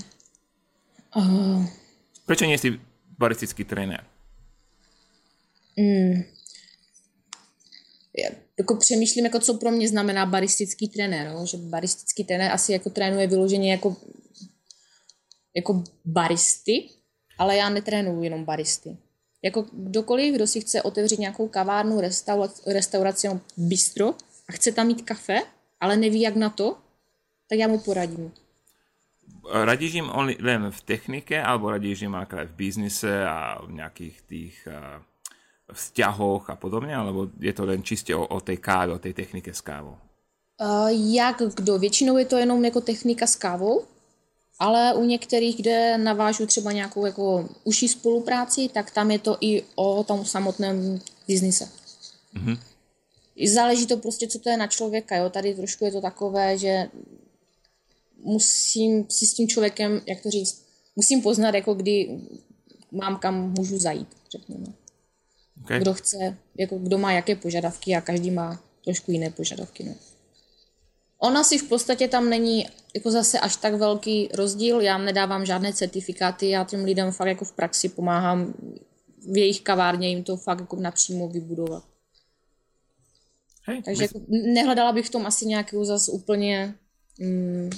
Uh... 1.16 1.62
Prečo 2.26 2.44
nie 2.44 2.58
si 2.58 2.74
baristický 3.18 3.62
tréner? 3.64 4.02
Mm. 5.78 6.26
Já 8.16 8.30
jako 8.58 8.76
přemýšlím, 8.76 9.24
jako 9.24 9.40
co 9.40 9.54
pro 9.54 9.70
mě 9.70 9.88
znamená 9.88 10.26
baristický 10.26 10.88
trenér. 10.88 11.32
No? 11.32 11.46
Že 11.46 11.56
baristický 11.56 12.24
trenér 12.24 12.52
asi 12.52 12.72
jako 12.72 12.90
trénuje 12.90 13.26
vyloženě 13.26 13.70
jako, 13.70 13.96
jako 15.56 15.84
baristy, 16.04 16.88
ale 17.38 17.56
já 17.56 17.68
netrénuju 17.68 18.22
jenom 18.22 18.44
baristy. 18.44 18.96
Jako 19.42 19.66
kdokoliv, 19.72 20.34
kdo 20.34 20.46
si 20.46 20.60
chce 20.60 20.82
otevřít 20.82 21.18
nějakou 21.18 21.48
kavárnu, 21.48 22.00
restauraci, 22.00 22.62
restauraci 22.66 23.28
bistro 23.56 24.14
a 24.48 24.52
chce 24.52 24.72
tam 24.72 24.86
mít 24.86 25.02
kafe, 25.02 25.42
ale 25.80 25.96
neví 25.96 26.20
jak 26.20 26.36
na 26.36 26.50
to, 26.50 26.78
tak 27.48 27.58
já 27.58 27.68
mu 27.68 27.78
poradím. 27.78 28.32
Radíš 29.46 29.94
im 29.94 30.10
len 30.42 30.70
v 30.70 30.80
technike, 30.80 31.38
alebo 31.38 31.70
radíš 31.70 32.02
im 32.02 32.14
aj 32.14 32.50
v 32.50 32.56
biznise 32.56 33.22
a 33.26 33.62
v 33.62 33.78
nejakých 33.78 34.16
tých 34.26 34.56
uh, 34.66 34.98
vzťahoch 35.70 36.50
a 36.50 36.58
podobne, 36.58 36.90
alebo 36.94 37.30
je 37.38 37.54
to 37.54 37.62
len 37.62 37.82
čiste 37.82 38.10
o, 38.14 38.26
o 38.26 38.40
tej 38.42 38.58
káve, 38.58 38.90
o 38.92 38.98
tej 38.98 39.14
technike 39.14 39.54
s 39.54 39.62
kávou? 39.62 39.98
Uh, 40.58 40.90
jak 40.90 41.42
kdo? 41.54 41.78
Většinou 41.78 42.18
je 42.18 42.24
to 42.24 42.36
jenom 42.36 42.64
jako 42.64 42.80
technika 42.80 43.26
s 43.26 43.36
kávou, 43.36 43.84
ale 44.58 44.94
u 44.94 45.04
některých, 45.04 45.56
kde 45.56 45.98
navážu 45.98 46.46
třeba 46.46 46.72
nějakou 46.72 47.06
jako 47.06 47.48
užší 47.64 47.88
spolupráci, 47.88 48.68
tak 48.68 48.90
tam 48.90 49.10
je 49.10 49.18
to 49.18 49.38
i 49.40 49.62
o 49.74 50.04
tom 50.04 50.24
samotném 50.24 50.98
biznise. 51.28 51.68
Mm-hmm. 52.34 52.58
Záleží 53.54 53.86
to 53.86 53.96
prostě, 53.96 54.26
co 54.26 54.38
to 54.38 54.50
je 54.50 54.56
na 54.56 54.66
člověka. 54.66 55.16
Jo? 55.16 55.30
Tady 55.30 55.54
trošku 55.54 55.84
je 55.84 55.92
to 55.92 56.00
takové, 56.00 56.58
že 56.58 56.88
musím 58.26 59.06
si 59.08 59.26
s 59.26 59.34
tím 59.34 59.48
člověkem, 59.48 60.00
jak 60.06 60.20
to 60.20 60.30
říct, 60.30 60.64
musím 60.96 61.22
poznat, 61.22 61.54
jako 61.54 61.74
kdy 61.74 62.20
mám 62.92 63.18
kam 63.18 63.54
můžu 63.58 63.78
zajít, 63.78 64.08
řekněme. 64.30 64.66
Okay. 65.64 65.80
Kdo 65.80 65.94
chce, 65.94 66.36
jako 66.58 66.78
kdo 66.78 66.98
má 66.98 67.12
jaké 67.12 67.36
požadavky 67.36 67.94
a 67.94 68.00
každý 68.00 68.30
má 68.30 68.62
trošku 68.84 69.10
jiné 69.10 69.30
požadavky. 69.30 69.84
No. 69.84 69.94
Ona 71.18 71.44
si 71.44 71.58
v 71.58 71.68
podstatě 71.68 72.08
tam 72.08 72.30
není 72.30 72.68
jako 72.94 73.10
zase 73.10 73.40
až 73.40 73.56
tak 73.56 73.74
velký 73.74 74.28
rozdíl. 74.34 74.80
Já 74.80 74.98
nedávám 74.98 75.46
žádné 75.46 75.72
certifikáty, 75.72 76.48
já 76.48 76.64
těm 76.64 76.84
lidem 76.84 77.12
fakt 77.12 77.28
jako 77.28 77.44
v 77.44 77.52
praxi 77.52 77.88
pomáhám 77.88 78.54
v 79.32 79.36
jejich 79.36 79.60
kavárně 79.60 80.08
jim 80.08 80.24
to 80.24 80.36
fakt 80.36 80.60
jako 80.60 80.76
napřímo 80.76 81.28
vybudovat. 81.28 81.84
Hej, 83.62 83.82
Takže 83.82 84.02
jako, 84.02 84.20
nehledala 84.28 84.92
bych 84.92 85.06
v 85.06 85.10
tom 85.10 85.26
asi 85.26 85.46
nějakou 85.46 85.84
zase 85.84 86.12
úplně 86.12 86.74
mm, 87.18 87.70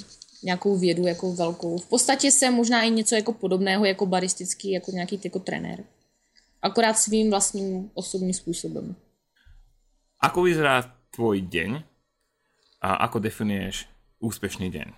nějakou 0.43 0.77
vědu 0.77 1.07
jako 1.07 1.33
velkou. 1.33 1.77
V 1.77 1.85
podstatě 1.85 2.31
jsem 2.31 2.53
možná 2.53 2.83
i 2.83 2.89
něco 2.89 3.15
jako 3.15 3.33
podobného 3.33 3.85
jako 3.85 4.05
baristický, 4.05 4.71
jako 4.71 4.91
nějaký 4.91 5.19
jako 5.23 5.39
trenér. 5.39 5.83
Akorát 6.61 6.93
svým 6.93 7.29
vlastním 7.29 7.91
osobním 7.93 8.33
způsobem. 8.33 8.95
Ako 10.19 10.43
vyzerá 10.43 10.83
tvoj 11.15 11.47
deň 11.47 11.79
a 12.83 13.07
ako 13.07 13.23
definuješ 13.23 13.87
úspešný 14.19 14.67
deň? 14.67 14.91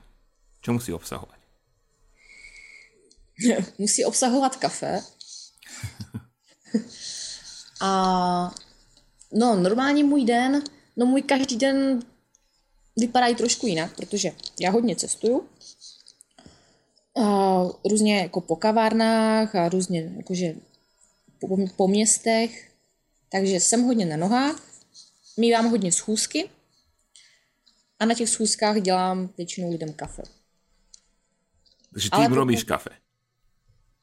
Čo 0.65 0.73
musí 0.73 0.89
obsahovať? 0.93 1.41
musí 3.77 4.05
obsahovat 4.05 4.57
kafe. 4.57 5.01
a 7.81 7.91
no, 9.33 9.55
normálně 9.55 10.03
můj 10.03 10.25
den, 10.25 10.63
no 10.97 11.05
můj 11.05 11.21
každý 11.21 11.57
den 11.57 11.99
vypadají 12.97 13.35
trošku 13.35 13.67
jinak, 13.67 13.95
protože 13.95 14.31
já 14.59 14.71
hodně 14.71 14.95
cestuju. 14.95 15.49
A 17.23 17.63
různě 17.89 18.17
jako 18.19 18.41
po 18.41 18.55
kavárnách 18.55 19.55
a 19.55 19.69
různě 19.69 20.13
jakože 20.17 20.55
po, 21.39 21.57
po 21.75 21.87
městech. 21.87 22.71
Takže 23.29 23.59
jsem 23.59 23.83
hodně 23.83 24.05
na 24.05 24.17
nohách, 24.17 24.63
mývám 25.37 25.69
hodně 25.69 25.91
schůzky 25.91 26.49
a 27.99 28.05
na 28.05 28.13
těch 28.15 28.29
schůzkách 28.29 28.81
dělám 28.81 29.29
většinou 29.37 29.71
lidem 29.71 29.93
kafe. 29.93 30.23
Takže 31.93 32.09
ty 32.09 32.21
jim 32.21 32.33
robíš 32.33 32.63
kafe? 32.63 32.89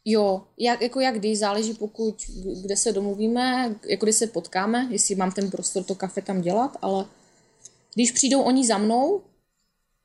Jo, 0.05 0.47
jak, 0.59 0.83
jako 0.83 1.01
jak 1.01 1.15
kdy, 1.15 1.37
záleží 1.37 1.75
pokud, 1.75 2.23
kde 2.63 2.77
se 2.77 2.93
domluvíme, 2.93 3.77
jako 3.89 4.07
kde 4.07 4.13
se 4.13 4.27
potkáme, 4.27 4.89
jestli 4.91 5.15
mám 5.15 5.33
ten 5.33 5.51
prostor 5.51 5.85
to 5.85 5.95
kafe 5.95 6.23
tam 6.23 6.41
dělat, 6.41 6.77
ale 6.83 7.05
když 7.99 8.13
přijdou 8.13 8.43
oni 8.43 8.67
za 8.67 8.79
mnou, 8.79 9.23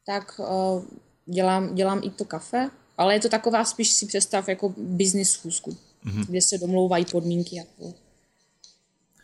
tak 0.05 0.39
uh, 0.39 0.83
dělám, 1.25 1.75
dělám 1.75 2.01
i 2.03 2.09
to 2.09 2.25
kafe, 2.25 2.69
ale 2.97 3.13
je 3.13 3.19
to 3.19 3.29
taková 3.29 3.65
spíš 3.65 3.91
si 3.91 4.05
představ 4.05 4.49
jako 4.49 4.73
business 4.77 5.29
schůzku, 5.29 5.71
mm-hmm. 5.71 6.25
kde 6.25 6.41
se 6.41 6.57
domlouvají 6.57 7.05
podmínky. 7.05 7.55
Jako. 7.55 7.93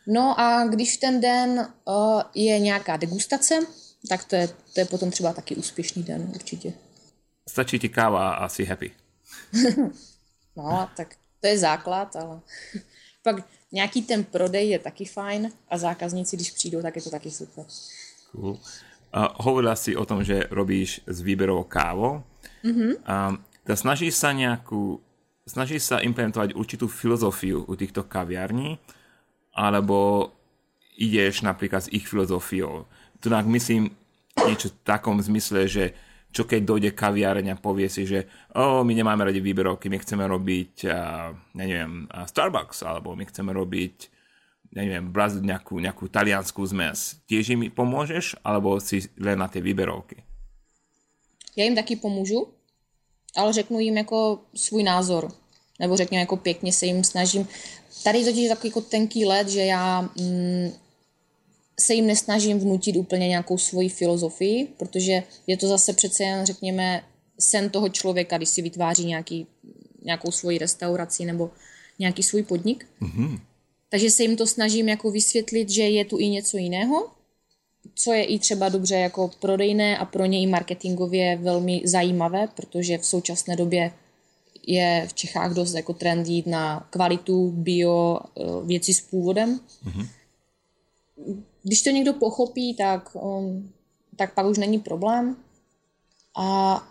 No 0.08 0.40
a 0.40 0.68
když 0.68 0.98
ten 0.98 1.22
den 1.22 1.68
uh, 1.86 2.22
je 2.36 2.60
nějaká 2.60 2.98
degustace, 2.98 3.60
tak 4.10 4.24
to 4.24 4.36
je, 4.36 4.48
to 4.48 4.80
je 4.80 4.86
potom 4.86 5.12
třeba 5.12 5.34
taky 5.34 5.56
úspěšný 5.56 6.04
den 6.04 6.32
určitě. 6.36 6.74
Stačí 7.50 7.80
ti 7.80 7.90
káva 7.90 8.34
a 8.34 8.50
si 8.50 8.66
happy. 8.66 8.92
no, 10.56 10.90
tak 10.98 11.16
to 11.42 11.48
je 11.48 11.58
základ, 11.58 12.16
ale 12.16 12.40
pak 13.24 13.36
nějaký 13.72 14.02
ten 14.02 14.24
prodej 14.24 14.70
je 14.70 14.80
taky 14.80 15.06
fajn 15.06 15.52
a 15.70 15.78
zákazníci, 15.78 16.36
když 16.36 16.52
přijdou, 16.52 16.82
tak 16.82 16.96
je 16.96 17.02
to 17.02 17.10
taky 17.10 17.32
super. 17.32 17.66
Cool. 18.32 18.58
Uh, 19.10 19.34
hovorila 19.42 19.74
si 19.74 19.98
o 19.98 20.06
tom, 20.06 20.22
že 20.22 20.46
robíš 20.54 21.02
s 21.10 21.26
výberovou 21.26 21.66
kávou. 21.66 22.22
Mm-hmm. 22.62 23.02
Snažíš 23.70 24.18
sa 24.18 24.34
nejakú, 24.34 25.02
snažíš 25.46 25.90
sa 25.90 26.02
implementovať 26.02 26.58
určitú 26.58 26.90
filozofiu 26.90 27.66
u 27.66 27.74
týchto 27.78 28.06
kaviarní, 28.06 28.78
alebo 29.54 30.30
ideš 30.98 31.46
napríklad 31.46 31.86
s 31.86 31.92
ich 31.94 32.06
filozofiou. 32.06 32.86
Tu 33.22 33.30
myslím 33.30 33.94
niečo 34.46 34.74
v 34.74 34.78
takom 34.84 35.18
zmysle, 35.22 35.70
že 35.70 35.94
čo 36.30 36.46
keď 36.46 36.62
dojde 36.62 36.92
kaviareň 36.94 37.58
a 37.58 37.62
povie 37.62 37.90
si, 37.90 38.06
že 38.06 38.30
oh, 38.54 38.86
my 38.86 38.94
nemáme 38.94 39.26
radi 39.26 39.42
výberovky, 39.42 39.90
my 39.90 39.98
chceme 39.98 40.30
robiť, 40.30 40.74
uh, 40.86 41.34
neviem, 41.58 42.06
uh, 42.14 42.30
Starbucks, 42.30 42.86
alebo 42.86 43.18
my 43.18 43.26
chceme 43.26 43.50
robiť 43.50 43.96
neviem, 44.74 45.10
braziť 45.10 45.42
nejakú, 45.42 45.82
nejakú 45.82 46.06
talianskú 46.08 46.66
zmes, 46.66 47.18
tiež 47.26 47.58
im 47.58 47.62
pomôžeš, 47.74 48.38
alebo 48.46 48.78
si 48.78 49.10
len 49.18 49.40
na 49.40 49.48
tie 49.48 49.62
výberovky? 49.62 50.24
Já 51.56 51.64
jim 51.64 51.76
taky 51.76 51.96
pomůžu, 51.96 52.48
ale 53.36 53.54
řeknu 53.54 53.80
jim 53.80 53.98
jako 53.98 54.40
svůj 54.56 54.84
názor. 54.84 55.32
Nebo 55.80 55.98
řeknu 55.98 56.18
jako 56.18 56.38
pěkně 56.38 56.74
se 56.74 56.86
jim 56.86 57.04
snažím. 57.04 57.48
Tady 58.04 58.24
totiž 58.26 58.44
je 58.44 58.50
takový 58.50 58.70
jako 58.70 58.82
tenký 58.82 59.26
let, 59.26 59.50
že 59.50 59.66
já 59.66 60.02
mm, 60.02 60.72
se 61.80 61.94
jim 61.94 62.08
nesnažím 62.08 62.60
vnutit 62.60 62.96
úplně 62.96 63.28
nějakou 63.28 63.58
svoji 63.58 63.90
filozofii, 63.90 64.68
protože 64.78 65.24
je 65.48 65.58
to 65.58 65.68
zase 65.68 65.94
přece 65.94 66.24
jen, 66.24 66.46
řekněme, 66.46 67.04
sen 67.40 67.70
toho 67.70 67.90
člověka, 67.90 68.38
když 68.38 68.50
si 68.50 68.62
vytváří 68.62 69.06
nějaký, 69.06 69.48
nějakou 70.04 70.32
svoji 70.32 70.58
restauraci 70.58 71.26
nebo 71.26 71.52
nějaký 72.00 72.24
svůj 72.24 72.44
podnik. 72.44 72.88
Mm-hmm. 73.02 73.40
Takže 73.90 74.10
se 74.10 74.24
jim 74.24 74.38
to 74.38 74.48
snažím 74.48 74.90
jako 74.90 75.12
vysvětlit, 75.12 75.70
že 75.70 75.84
je 75.84 76.06
tu 76.06 76.20
i 76.20 76.30
něco 76.30 76.58
jiného, 76.58 77.12
co 77.96 78.14
je 78.14 78.24
i 78.24 78.40
třeba 78.40 78.70
dobře 78.70 78.96
jako 78.96 79.32
prodejné 79.40 79.98
a 79.98 80.06
pro 80.06 80.26
ně 80.26 80.42
i 80.42 80.48
marketingově 80.48 81.38
velmi 81.38 81.82
zajímavé, 81.86 82.48
protože 82.56 82.98
v 82.98 83.06
současné 83.06 83.56
době 83.56 83.92
je 84.68 85.08
v 85.10 85.14
Čechách 85.14 85.54
dost 85.54 85.74
jako 85.74 85.94
trend 85.94 86.28
jít 86.28 86.48
na 86.48 86.88
kvalitu 86.90 87.52
bio 87.52 88.20
eh, 88.20 88.44
věci 88.66 88.94
s 88.94 89.02
původem. 89.02 89.60
Mm-hmm. 89.86 90.08
Když 91.64 91.82
to 91.82 91.90
někdo 91.90 92.14
pochopí, 92.14 92.74
tak, 92.74 93.16
um, 93.16 93.74
tak 94.16 94.34
pak 94.34 94.46
už 94.46 94.58
není 94.58 94.80
problém. 94.80 95.36
A, 96.36 96.84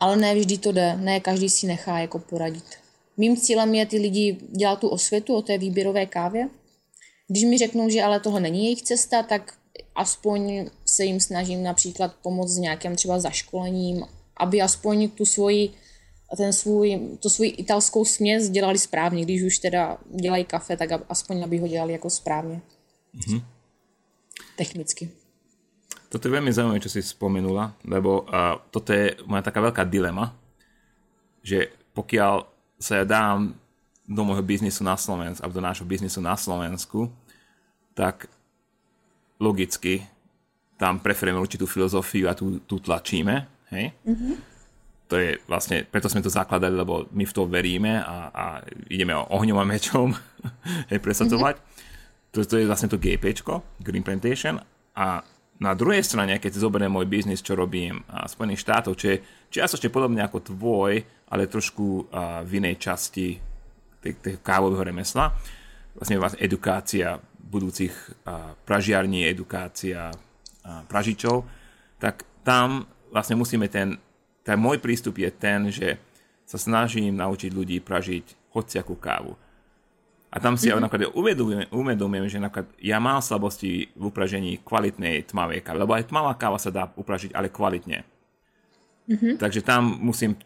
ale 0.00 0.16
ne 0.16 0.34
vždy 0.34 0.58
to 0.58 0.72
jde, 0.72 0.96
ne 0.96 1.20
každý 1.20 1.48
si 1.48 1.66
nechá 1.66 1.98
jako 1.98 2.18
poradit. 2.18 2.64
Mým 3.20 3.36
cílem 3.36 3.68
je 3.74 3.86
ty 3.86 3.96
lidi 4.00 4.36
dělat 4.48 4.80
tu 4.80 4.88
osvětu 4.88 5.36
o 5.36 5.42
té 5.42 5.58
výběrové 5.58 6.06
kávě. 6.06 6.48
Když 7.28 7.44
mi 7.44 7.58
řeknou, 7.58 7.88
že 7.92 8.02
ale 8.02 8.20
tohle 8.20 8.40
není 8.40 8.64
jejich 8.64 8.82
cesta, 8.82 9.22
tak 9.22 9.52
aspoň 9.94 10.72
se 10.86 11.04
jim 11.04 11.20
snažím 11.20 11.62
například 11.62 12.16
pomoct 12.24 12.56
s 12.56 12.58
nějakým 12.58 12.96
třeba 12.96 13.20
zaškolením, 13.20 14.08
aby 14.36 14.62
aspoň 14.64 15.10
tu 15.12 15.28
svoji 15.28 15.76
ten 16.36 16.52
svůj, 16.52 17.18
tu 17.20 17.28
svůj 17.28 17.54
italskou 17.56 18.04
směs 18.04 18.50
dělali 18.50 18.78
správně. 18.78 19.22
Když 19.22 19.42
už 19.42 19.58
teda 19.58 19.98
dělají 20.20 20.44
kafe, 20.44 20.76
tak 20.76 20.90
aspoň 21.08 21.42
aby 21.44 21.58
ho 21.58 21.68
dělali 21.68 21.92
jako 21.92 22.10
správně. 22.10 22.60
Mm-hmm. 23.14 23.42
Technicky. 24.56 25.10
Toto 26.10 26.26
je 26.26 26.34
veľmi 26.34 26.50
zaujímavé, 26.50 26.82
čo 26.82 26.90
si 26.90 27.06
spomenula, 27.06 27.78
lebo 27.86 28.26
uh, 28.26 28.58
toto 28.74 28.90
je 28.90 29.14
moja 29.30 29.46
taká 29.46 29.62
veľká 29.62 29.86
dilema, 29.86 30.34
že 31.38 31.70
pokiaľ 31.94 32.49
sa 32.80 32.98
ja 32.98 33.04
dám 33.04 33.52
do 34.08 34.22
môjho 34.26 34.42
biznisu 34.42 34.82
na 34.82 34.98
Slovensku, 34.98 35.44
alebo 35.44 35.54
do 35.54 35.62
nášho 35.62 35.86
biznisu 35.86 36.18
na 36.18 36.34
Slovensku, 36.34 37.12
tak 37.94 38.26
logicky 39.38 40.02
tam 40.80 40.98
preferujeme 40.98 41.38
určitú 41.38 41.68
filozofiu 41.68 42.26
a 42.26 42.34
tu, 42.34 42.58
tu 42.64 42.80
tlačíme, 42.80 43.46
hej? 43.70 43.92
Mm-hmm. 44.08 44.34
To 45.12 45.14
je 45.18 45.36
vlastne, 45.44 45.84
preto 45.84 46.08
sme 46.08 46.24
to 46.24 46.32
zakladali, 46.32 46.72
lebo 46.72 47.04
my 47.12 47.26
v 47.26 47.34
to 47.34 47.44
veríme 47.44 48.00
a, 48.00 48.30
a 48.32 48.44
ideme 48.88 49.12
ohňom 49.12 49.58
a 49.60 49.66
mečom 49.68 50.16
hej, 50.90 50.98
presadzovať. 50.98 51.60
Mm-hmm. 51.60 52.32
To, 52.32 52.38
to 52.46 52.54
je 52.56 52.64
vlastne 52.64 52.88
to 52.88 52.96
GPčko, 52.96 53.82
Green 53.82 54.06
Plantation 54.06 54.62
a 54.96 55.20
na 55.60 55.76
druhej 55.76 56.00
strane, 56.00 56.40
keď 56.40 56.56
si 56.56 56.64
zoberiem 56.64 56.88
môj 56.88 57.04
biznis, 57.04 57.44
čo 57.44 57.52
robím 57.52 58.00
v 58.08 58.32
Spojených 58.32 58.64
štátov, 58.64 58.96
čo 58.96 59.12
je 59.12 59.22
čiastočne 59.52 59.92
podobne 59.92 60.24
ako 60.24 60.56
tvoj, 60.56 61.04
ale 61.28 61.52
trošku 61.52 62.08
uh, 62.08 62.40
v 62.48 62.64
inej 62.64 62.80
časti 62.80 63.36
kávového 64.40 64.88
remesla, 64.88 65.36
vlastne, 65.92 66.16
edukácia 66.40 67.20
budúcich 67.36 67.92
uh, 67.92 68.56
pražiarní, 68.64 69.28
edukácia 69.28 70.08
uh, 70.08 70.80
pražičov, 70.88 71.44
tak 72.00 72.24
tam 72.40 72.88
vlastne 73.12 73.36
musíme 73.36 73.68
ten, 73.68 74.00
ten 74.40 74.56
môj 74.56 74.80
prístup 74.80 75.20
je 75.20 75.28
ten, 75.28 75.68
že 75.68 76.00
sa 76.48 76.56
snažím 76.56 77.20
naučiť 77.20 77.52
ľudí 77.52 77.84
pražiť 77.84 78.56
hociakú 78.56 78.96
kávu 78.96 79.36
a 80.30 80.36
tam 80.38 80.54
si 80.54 80.70
mm-hmm. 80.70 80.82
napríklad 80.86 81.10
uvedomujem, 81.10 81.66
uvedomujem, 81.74 82.26
že 82.30 82.38
napríklad 82.38 82.70
ja 82.78 83.02
mám 83.02 83.18
slabosti 83.18 83.90
v 83.98 84.02
upražení 84.14 84.62
kvalitnej 84.62 85.26
tmavej 85.26 85.66
kávy, 85.66 85.82
lebo 85.82 85.92
aj 85.98 86.06
tmavá 86.06 86.38
káva 86.38 86.54
sa 86.62 86.70
dá 86.70 86.86
upražiť, 86.86 87.34
ale 87.34 87.50
kvalitne. 87.50 88.06
Mm-hmm. 89.10 89.42
Takže 89.42 89.66
tam 89.66 89.98
musím 89.98 90.38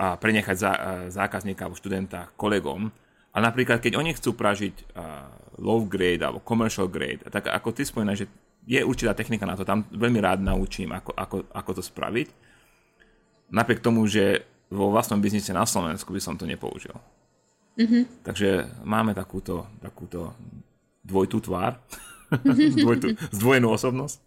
a, 0.00 0.16
prenechať 0.16 0.56
za, 0.56 0.72
a, 0.72 0.78
zákazníka 1.12 1.68
alebo 1.68 1.76
študenta 1.76 2.32
kolegom. 2.40 2.88
A 3.36 3.38
napríklad, 3.44 3.84
keď 3.84 4.00
oni 4.00 4.16
chcú 4.16 4.32
pražiť 4.32 4.96
a, 4.96 5.28
low 5.60 5.84
grade 5.84 6.24
alebo 6.24 6.40
commercial 6.40 6.88
grade, 6.88 7.20
tak 7.28 7.52
ako 7.52 7.76
ty 7.76 7.84
spomínaš, 7.84 8.24
že 8.24 8.28
je 8.64 8.80
určitá 8.80 9.12
technika 9.12 9.44
na 9.44 9.60
to, 9.60 9.68
tam 9.68 9.84
veľmi 9.92 10.24
rád 10.24 10.40
naučím, 10.40 10.96
ako, 10.96 11.12
ako, 11.12 11.36
ako 11.52 11.70
to 11.76 11.82
spraviť. 11.84 12.28
Napriek 13.52 13.84
tomu, 13.84 14.08
že 14.08 14.42
vo 14.72 14.88
vlastnom 14.90 15.20
biznise 15.20 15.52
na 15.52 15.68
Slovensku 15.68 16.10
by 16.10 16.18
som 16.18 16.34
to 16.34 16.48
nepoužil. 16.48 16.96
Mm-hmm. 17.78 18.04
Takže 18.22 18.70
máme 18.84 19.14
takúto, 19.14 19.66
takúto 19.84 20.32
dvojitú 21.04 21.40
tvár, 21.40 21.76
dvojitú, 22.82 23.14
zdvojenú 23.32 23.70
osobnost. 23.70 24.20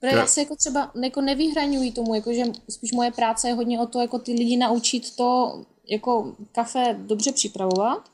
Protože 0.00 0.16
já 0.16 0.26
se 0.26 0.40
jako 0.40 0.56
třeba 0.56 0.92
jako 1.02 1.20
nevyhraňuji 1.20 1.92
tomu, 1.92 2.14
jako 2.14 2.32
že 2.32 2.44
spíš 2.68 2.92
moje 2.92 3.10
práce 3.10 3.48
je 3.48 3.54
hodně 3.54 3.80
o 3.80 3.86
to, 3.86 4.00
jako 4.00 4.18
ty 4.18 4.32
lidi 4.32 4.56
naučit 4.56 5.16
to 5.16 5.62
jako 5.88 6.36
kafe 6.52 6.96
dobře 7.06 7.32
připravovat. 7.32 8.10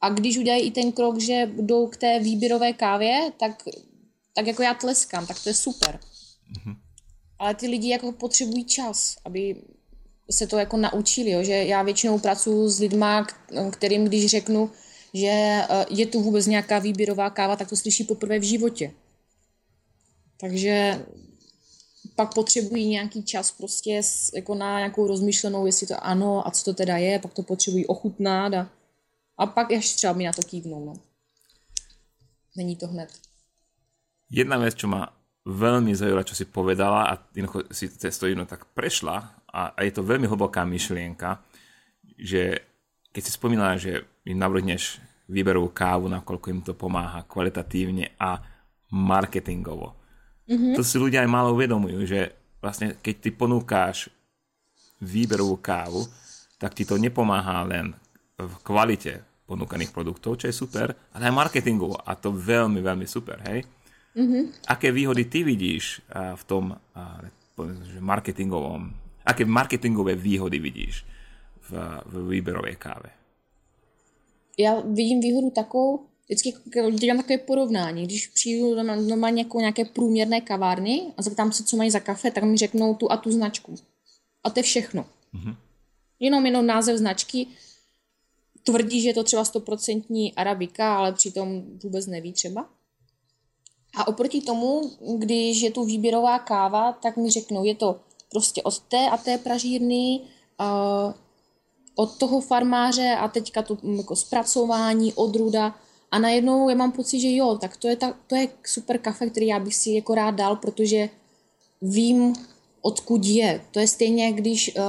A 0.00 0.08
když 0.08 0.38
udělají 0.38 0.62
i 0.62 0.70
ten 0.70 0.92
krok, 0.92 1.20
že 1.20 1.50
jdou 1.56 1.86
k 1.86 1.96
té 1.96 2.18
výběrové 2.18 2.72
kávě, 2.72 3.32
tak, 3.38 3.62
tak 4.34 4.46
jako 4.46 4.62
já 4.62 4.74
tleskám, 4.74 5.26
tak 5.26 5.42
to 5.42 5.48
je 5.48 5.54
super. 5.54 6.00
Mm-hmm. 6.00 6.76
Ale 7.38 7.54
ty 7.54 7.66
lidi 7.66 7.88
jako 7.88 8.12
potřebují 8.12 8.64
čas, 8.64 9.16
aby 9.24 9.62
se 10.32 10.46
to 10.46 10.58
jako 10.58 10.76
naučili, 10.76 11.30
jo? 11.30 11.42
že 11.42 11.52
já 11.52 11.82
většinou 11.82 12.18
pracuji 12.18 12.68
s 12.68 12.80
lidma, 12.80 13.26
kterým 13.70 14.04
když 14.04 14.26
řeknu, 14.26 14.70
že 15.14 15.28
eh, 15.28 15.86
je 15.90 16.06
tu 16.06 16.20
vůbec 16.20 16.46
nějaká 16.46 16.78
výběrová 16.78 17.30
káva, 17.30 17.56
tak 17.56 17.68
to 17.68 17.76
slyší 17.76 18.04
poprvé 18.04 18.38
v 18.38 18.42
životě. 18.42 18.92
Takže 20.40 21.04
pak 22.14 22.34
potřebují 22.34 22.88
nějaký 22.88 23.22
čas 23.22 23.50
prostě 23.50 24.00
jako 24.34 24.54
na 24.54 24.78
nějakou 24.78 25.06
rozmyšlenou, 25.06 25.66
jestli 25.66 25.86
to 25.86 26.04
ano 26.04 26.48
a 26.48 26.50
co 26.50 26.64
to 26.64 26.74
teda 26.74 26.96
je, 26.96 27.18
pak 27.18 27.34
to 27.34 27.42
potřebují 27.42 27.86
ochutnat 27.86 28.54
a, 28.54 28.70
a 29.38 29.46
pak 29.46 29.70
ještě 29.70 29.96
třeba 29.96 30.12
mi 30.12 30.24
na 30.24 30.32
to 30.32 30.42
kývnou. 30.42 30.84
No. 30.84 30.94
Není 32.56 32.76
to 32.76 32.86
hned. 32.86 33.08
Jedna 34.32 34.56
vec, 34.56 34.80
čo 34.80 34.88
ma 34.88 35.12
veľmi 35.44 35.92
zaujala, 35.92 36.24
čo 36.24 36.32
si 36.32 36.48
povedala 36.48 37.04
a 37.04 37.20
si 37.68 37.88
to 37.92 38.26
jedno 38.26 38.48
tak 38.48 38.64
prešla 38.72 39.41
a, 39.52 39.76
a 39.76 39.80
je 39.84 39.92
to 39.92 40.02
veľmi 40.02 40.24
hlboká 40.24 40.64
myšlienka, 40.64 41.44
že 42.16 42.64
keď 43.12 43.22
si 43.22 43.30
spomínala, 43.36 43.76
že 43.76 44.08
im 44.24 44.40
navrhneš 44.40 44.98
výberovú 45.28 45.70
kávu, 45.70 46.08
nakoľko 46.08 46.46
im 46.48 46.60
to 46.64 46.72
pomáha 46.72 47.24
kvalitatívne 47.28 48.16
a 48.16 48.40
marketingovo. 48.92 49.96
Mm-hmm. 50.48 50.74
To 50.76 50.82
si 50.82 50.96
ľudia 50.96 51.24
aj 51.24 51.30
málo 51.30 51.52
uvedomujú, 51.56 52.04
že 52.08 52.32
vlastne 52.60 52.96
keď 52.98 53.14
ty 53.20 53.30
ponúkáš 53.32 54.08
výberovú 55.00 55.60
kávu, 55.60 56.04
tak 56.56 56.78
ti 56.78 56.88
to 56.88 57.00
nepomáha 57.00 57.64
len 57.66 57.92
v 58.38 58.54
kvalite 58.62 59.24
ponúkaných 59.44 59.92
produktov, 59.92 60.40
čo 60.40 60.48
je 60.48 60.54
super, 60.54 60.94
ale 61.12 61.28
aj 61.28 61.34
marketingovo 61.34 61.98
a 62.00 62.16
to 62.16 62.32
veľmi, 62.32 62.80
veľmi 62.80 63.04
super, 63.04 63.42
hej? 63.44 63.66
Mm-hmm. 64.12 64.68
Aké 64.68 64.92
výhody 64.92 65.26
ty 65.26 65.42
vidíš 65.42 66.04
v 66.12 66.42
tom 66.44 66.76
uh, 66.76 67.20
marketingovom 67.98 69.01
Aké 69.26 69.44
marketingové 69.44 70.14
výhody 70.14 70.58
vidíš 70.58 71.04
v, 71.60 71.72
v 72.06 72.28
výberovej 72.28 72.76
káve? 72.76 73.10
Já 74.58 74.80
vidím 74.80 75.20
výhodu 75.20 75.50
takovou, 75.50 76.06
vždycky 76.24 76.54
dělám 76.92 77.16
takové 77.16 77.38
porovnání. 77.38 78.04
Když 78.04 78.26
přijdu 78.26 78.82
normálně 78.82 79.42
jako 79.42 79.60
nějaké 79.60 79.84
průměrné 79.84 80.40
kavárny 80.40 81.02
a 81.16 81.22
zeptám 81.22 81.52
se, 81.52 81.64
co 81.64 81.76
mají 81.76 81.90
za 81.90 82.00
kafe, 82.00 82.30
tak 82.30 82.44
mi 82.44 82.56
řeknou 82.56 82.94
tu 82.94 83.12
a 83.12 83.16
tu 83.16 83.32
značku. 83.32 83.74
A 84.44 84.50
to 84.50 84.58
je 84.58 84.62
všechno. 84.62 85.06
Mm-hmm. 85.34 85.56
Jenom 86.20 86.46
jenom 86.46 86.66
název 86.66 86.96
značky 86.96 87.46
tvrdí, 88.62 89.00
že 89.00 89.08
je 89.08 89.14
to 89.14 89.24
třeba 89.24 89.44
stoprocentní 89.44 90.34
arabika, 90.34 90.96
ale 90.96 91.12
přitom 91.12 91.62
vůbec 91.82 92.06
neví 92.06 92.32
třeba. 92.32 92.68
A 93.96 94.08
oproti 94.08 94.40
tomu, 94.40 94.90
když 95.18 95.60
je 95.60 95.70
tu 95.70 95.84
výběrová 95.84 96.38
káva, 96.38 96.92
tak 96.92 97.16
mi 97.16 97.30
řeknou, 97.30 97.64
je 97.64 97.74
to 97.74 98.00
prostě 98.32 98.62
od 98.62 98.78
té 98.78 99.10
a 99.10 99.16
té 99.16 99.38
pražírny, 99.38 100.20
od 101.94 102.18
toho 102.18 102.40
farmáře 102.40 103.16
a 103.20 103.28
teďka 103.28 103.62
to 103.62 103.78
mm, 103.82 103.98
jako 103.98 104.16
zpracování, 104.16 105.12
odruda. 105.12 105.74
A 106.10 106.18
najednou 106.18 106.68
já 106.68 106.76
mám 106.76 106.92
pocit, 106.92 107.20
že 107.20 107.34
jo, 107.34 107.58
tak 107.60 107.76
to 107.76 107.88
je, 107.88 107.96
ta, 107.96 108.14
to 108.26 108.36
je 108.36 108.48
super 108.66 108.98
kafe, 108.98 109.30
který 109.30 109.46
já 109.46 109.58
bych 109.58 109.74
si 109.74 109.90
jako 109.90 110.14
rád 110.14 110.30
dal, 110.30 110.56
protože 110.56 111.08
vím, 111.82 112.34
odkud 112.82 113.24
je. 113.24 113.64
To 113.70 113.80
je 113.80 113.88
stejně, 113.88 114.32
když 114.32 114.76
uh, 114.76 114.82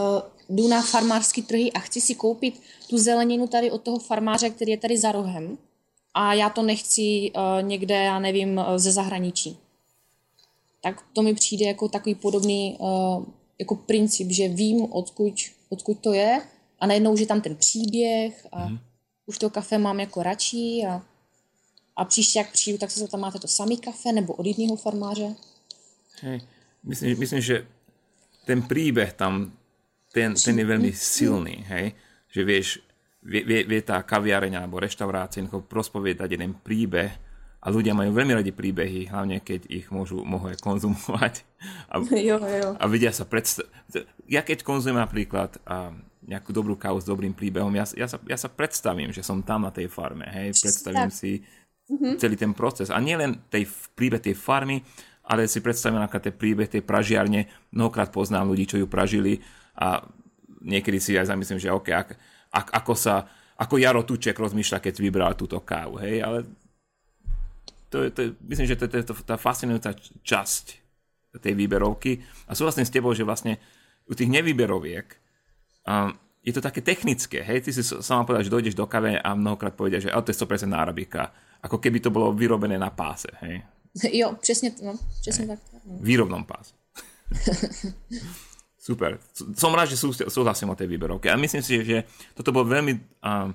jdu 0.49 0.67
na 0.67 0.81
farmářský 0.81 1.41
trhy 1.41 1.71
a 1.71 1.79
chci 1.79 2.01
si 2.01 2.15
koupit 2.15 2.61
tu 2.89 2.97
zeleninu 2.97 3.47
tady 3.47 3.71
od 3.71 3.81
toho 3.81 3.99
farmáře, 3.99 4.49
který 4.49 4.71
je 4.71 4.77
tady 4.77 4.97
za 4.97 5.11
rohem. 5.11 5.57
A 6.13 6.33
já 6.33 6.49
to 6.49 6.61
nechci 6.61 7.31
uh, 7.35 7.67
někde, 7.67 7.95
já 7.95 8.19
nevím, 8.19 8.61
ze 8.75 8.91
zahraničí 8.91 9.57
tak 10.83 10.99
to 11.13 11.21
mi 11.21 11.33
přijde 11.33 11.65
jako 11.65 11.87
takový 11.87 12.15
podobný 12.15 12.77
uh, 12.79 13.23
jako 13.59 13.75
princip, 13.75 14.27
že 14.31 14.47
vím, 14.47 14.91
odkud, 14.91 15.33
odkud 15.69 15.99
to 15.99 16.13
je 16.13 16.41
a 16.79 16.83
najednou, 16.87 17.15
že 17.15 17.25
tam 17.25 17.41
ten 17.41 17.55
příběh 17.55 18.47
a 18.51 18.67
mm. 18.67 18.79
už 19.25 19.37
to 19.37 19.49
kafe 19.49 19.77
mám 19.77 19.99
jako 19.99 20.23
radši 20.23 20.83
a, 20.87 21.01
a 21.95 22.05
příště, 22.05 22.39
jak 22.39 22.51
přijdu, 22.51 22.77
tak 22.77 22.91
se 22.91 23.07
tam 23.07 23.19
máte 23.19 23.39
to 23.39 23.47
samý 23.47 23.77
kafe 23.77 24.11
nebo 24.11 24.33
od 24.33 24.45
jiného 24.45 24.75
farmáře. 24.75 25.35
Hej, 26.21 26.41
myslím, 26.83 27.19
myslím, 27.19 27.41
že 27.41 27.67
ten 28.45 28.61
príbeh 28.61 29.13
tam, 29.13 29.51
ten, 30.11 30.35
ten 30.35 30.59
je 30.59 30.65
veľmi 30.67 30.91
silný, 30.91 31.63
hej? 31.67 31.95
Že 32.27 32.41
vieš, 32.43 32.67
vie, 33.23 33.41
vie, 33.47 33.63
vie 33.63 33.81
tá 33.81 34.03
kaviareň 34.03 34.59
alebo 34.59 34.83
reštaurácia 34.83 35.47
prospoviedať 35.47 36.29
jeden 36.35 36.53
príbeh, 36.59 37.15
a 37.63 37.71
ľudia 37.71 37.95
majú 37.95 38.11
veľmi 38.11 38.35
radi 38.35 38.51
príbehy, 38.51 39.07
hlavne 39.07 39.39
keď 39.39 39.71
ich 39.71 39.87
môžu, 39.87 40.19
môžu 40.27 40.51
aj 40.51 40.59
konzumovať 40.59 41.33
a, 41.91 42.03
jo, 42.03 42.35
jo. 42.35 42.69
a 42.75 42.83
vidia 42.91 43.15
sa 43.15 43.23
predstaviť. 43.23 43.71
Ja 44.27 44.43
keď 44.43 44.67
konzumujem 44.67 44.99
napríklad 44.99 45.55
a, 45.63 45.95
nejakú 46.27 46.51
dobrú 46.51 46.75
kávu 46.75 46.99
s 46.99 47.07
dobrým 47.07 47.31
príbehom, 47.31 47.71
ja, 47.71 47.87
ja, 47.95 48.07
sa, 48.11 48.19
ja 48.27 48.35
sa 48.35 48.51
predstavím, 48.51 49.15
že 49.15 49.23
som 49.23 49.39
tam 49.39 49.63
na 49.63 49.71
tej 49.71 49.87
farme, 49.87 50.27
hej, 50.27 50.55
predstavím 50.59 51.11
tak. 51.11 51.15
si 51.15 51.43
mm-hmm. 51.87 52.13
celý 52.19 52.35
ten 52.35 52.51
proces 52.51 52.91
a 52.91 52.99
nielen 52.99 53.47
tej 53.47 53.67
príbeh 53.95 54.19
tej 54.19 54.35
farmy, 54.35 54.83
ale 55.23 55.47
si 55.47 55.63
predstavím 55.63 56.03
napríklad 56.03 56.31
ten 56.31 56.35
príbeh 56.35 56.67
tej 56.67 56.83
pražiarne, 56.83 57.47
mnohokrát 57.71 58.11
poznám 58.11 58.51
ľudí, 58.51 58.67
čo 58.67 58.79
ju 58.79 58.87
pražili 58.91 59.39
a 59.79 60.03
niekedy 60.63 60.99
si 60.99 61.15
aj 61.15 61.31
zamyslím, 61.31 61.59
že 61.63 61.71
OK, 61.71 61.91
ak, 61.95 62.09
ak, 62.51 62.67
ako 62.83 62.93
sa 62.95 63.23
ako 63.53 63.79
Jaro 63.79 64.01
Tuček 64.03 64.35
rozmýšľa, 64.35 64.81
keď 64.81 64.93
vybral 64.99 65.33
túto 65.37 65.61
kávu, 65.61 66.01
hej, 66.01 66.25
ale 66.25 66.43
to 67.93 67.97
je, 68.03 68.09
to 68.09 68.19
je, 68.25 68.29
myslím, 68.49 68.67
že 68.67 68.75
to, 68.75 68.89
to 68.89 68.97
je 68.97 69.05
to, 69.05 69.13
tá 69.21 69.37
fascinujúca 69.37 69.93
časť 70.25 70.65
tej 71.37 71.53
výberovky. 71.53 72.17
A 72.49 72.57
súhlasím 72.57 72.89
s 72.89 72.93
tebou, 72.93 73.13
že 73.13 73.21
vlastne 73.21 73.61
u 74.09 74.17
tých 74.17 74.33
nevýberoviek 74.33 75.07
um, 75.85 76.17
je 76.41 76.51
to 76.51 76.61
také 76.61 76.81
technické. 76.81 77.45
Hej, 77.45 77.69
ty 77.69 77.71
si 77.71 77.85
sama 77.85 78.25
povedal, 78.25 78.43
že 78.43 78.53
dojdeš 78.53 78.75
do 78.75 78.89
kave 78.89 79.21
a 79.21 79.29
mnohokrát 79.37 79.77
povedia, 79.77 80.01
že 80.01 80.09
to 80.09 80.33
je 80.33 80.41
100% 80.41 80.73
arabika. 80.73 81.31
Ako 81.63 81.79
keby 81.79 82.03
to 82.03 82.11
bolo 82.11 82.33
vyrobené 82.33 82.75
na 82.81 82.89
páse. 82.89 83.29
Hej. 83.45 83.61
Jo, 84.09 84.33
přesně, 84.41 84.73
no, 84.81 84.97
přesně 85.21 85.47
tak. 85.47 85.59
No. 85.85 86.01
Výrobnom 86.01 86.43
páse. 86.43 86.73
Super. 88.83 89.15
Som 89.55 89.71
rád, 89.71 89.95
že 89.95 90.01
súhlasím 90.27 90.73
o 90.73 90.75
tej 90.75 90.91
výberovke. 90.91 91.31
A 91.31 91.39
myslím 91.39 91.63
si, 91.63 91.79
že 91.87 92.03
toto 92.35 92.51
bol 92.51 92.67
veľmi 92.67 92.91
uh, 93.23 93.47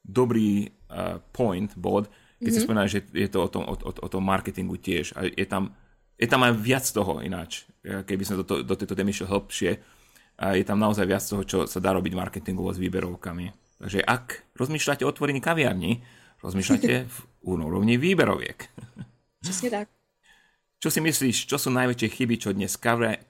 dobrý 0.00 0.64
uh, 0.64 1.20
point, 1.28 1.68
bod, 1.76 2.08
keď 2.36 2.44
mm-hmm. 2.44 2.52
si 2.52 2.64
spomínala, 2.64 2.88
že 2.88 3.00
je 3.12 3.28
to 3.32 3.38
o 3.40 3.48
tom, 3.48 3.64
o, 3.64 3.74
o, 3.74 3.90
o 3.90 4.08
tom 4.12 4.22
marketingu 4.24 4.76
tiež. 4.76 5.16
A 5.16 5.24
je 5.24 5.46
tam, 5.48 5.72
je 6.20 6.28
tam 6.28 6.44
aj 6.44 6.52
viac 6.56 6.84
toho 6.84 7.24
ináč. 7.24 7.64
Keby 7.80 8.22
sme 8.24 8.36
do, 8.40 8.44
to, 8.44 8.54
do 8.60 8.74
tejto 8.76 8.92
témy 8.92 9.12
šiel 9.12 9.30
hlbšie, 9.30 9.80
a 10.36 10.52
je 10.52 10.64
tam 10.68 10.76
naozaj 10.76 11.08
viac 11.08 11.24
toho, 11.24 11.42
čo 11.48 11.58
sa 11.64 11.80
dá 11.80 11.96
robiť 11.96 12.12
marketingovo 12.12 12.68
s 12.68 12.76
výberovkami. 12.76 13.80
Takže 13.80 14.04
ak 14.04 14.52
rozmýšľate 14.56 15.04
o 15.04 15.08
otvorení 15.08 15.40
kaviarni, 15.40 16.04
rozmýšľate 16.44 16.92
v 17.14 17.16
úrovni 17.40 17.96
výberoviek. 17.96 18.68
Přesně 19.40 19.70
tak. 19.70 19.88
Čo 20.76 20.92
si 20.92 21.00
myslíš, 21.00 21.48
čo 21.48 21.56
sú 21.56 21.72
najväčšie 21.72 22.08
chyby, 22.20 22.34
čo 22.36 22.52
dnes 22.52 22.76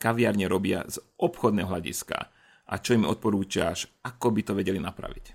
kaviarne 0.03 0.51
robia 0.51 0.83
z 0.91 0.99
obchodného 1.15 1.71
hľadiska? 1.71 2.19
A 2.67 2.75
čo 2.83 2.99
im 2.99 3.07
odporúčaš, 3.07 3.87
ako 4.03 4.35
by 4.35 4.43
to 4.43 4.53
vedeli 4.59 4.83
napraviť? 4.83 5.27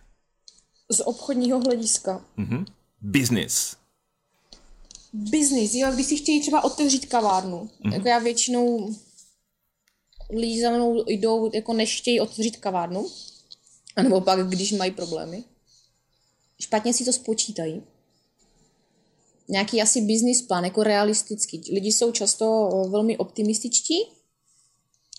Z 0.91 0.99
obchodního 1.07 1.60
hlediska? 1.63 2.19
Mhm. 2.36 2.67
Business. 3.02 3.76
Business, 5.14 5.74
jo, 5.74 5.92
když 5.94 6.06
si 6.06 6.18
chtějí 6.18 6.42
třeba 6.42 6.64
otevřít 6.64 7.06
kavárnu. 7.06 7.70
Mm-hmm. 7.86 7.94
Jako 7.94 8.08
já 8.08 8.20
většinou 8.20 8.96
lidi 10.30 10.62
za 10.62 10.72
mnou 10.72 11.04
jdou, 11.08 11.52
jako 11.54 11.74
než 11.74 11.98
chtějí 11.98 12.20
otevřít 12.20 12.58
kavárnu, 12.58 13.08
anebo 13.96 14.22
pak, 14.22 14.48
když 14.50 14.72
mají 14.72 14.92
problémy. 14.92 15.44
Špatně 16.60 16.94
si 16.94 17.06
to 17.06 17.14
spočítají. 17.14 17.84
Nějaký 19.50 19.82
asi 19.82 20.02
business 20.02 20.42
plán, 20.42 20.64
jako 20.64 20.84
realistický. 20.84 21.62
Lidi 21.74 21.92
jsou 21.92 22.12
často 22.12 22.70
velmi 22.90 23.18
optimističtí 23.18 24.04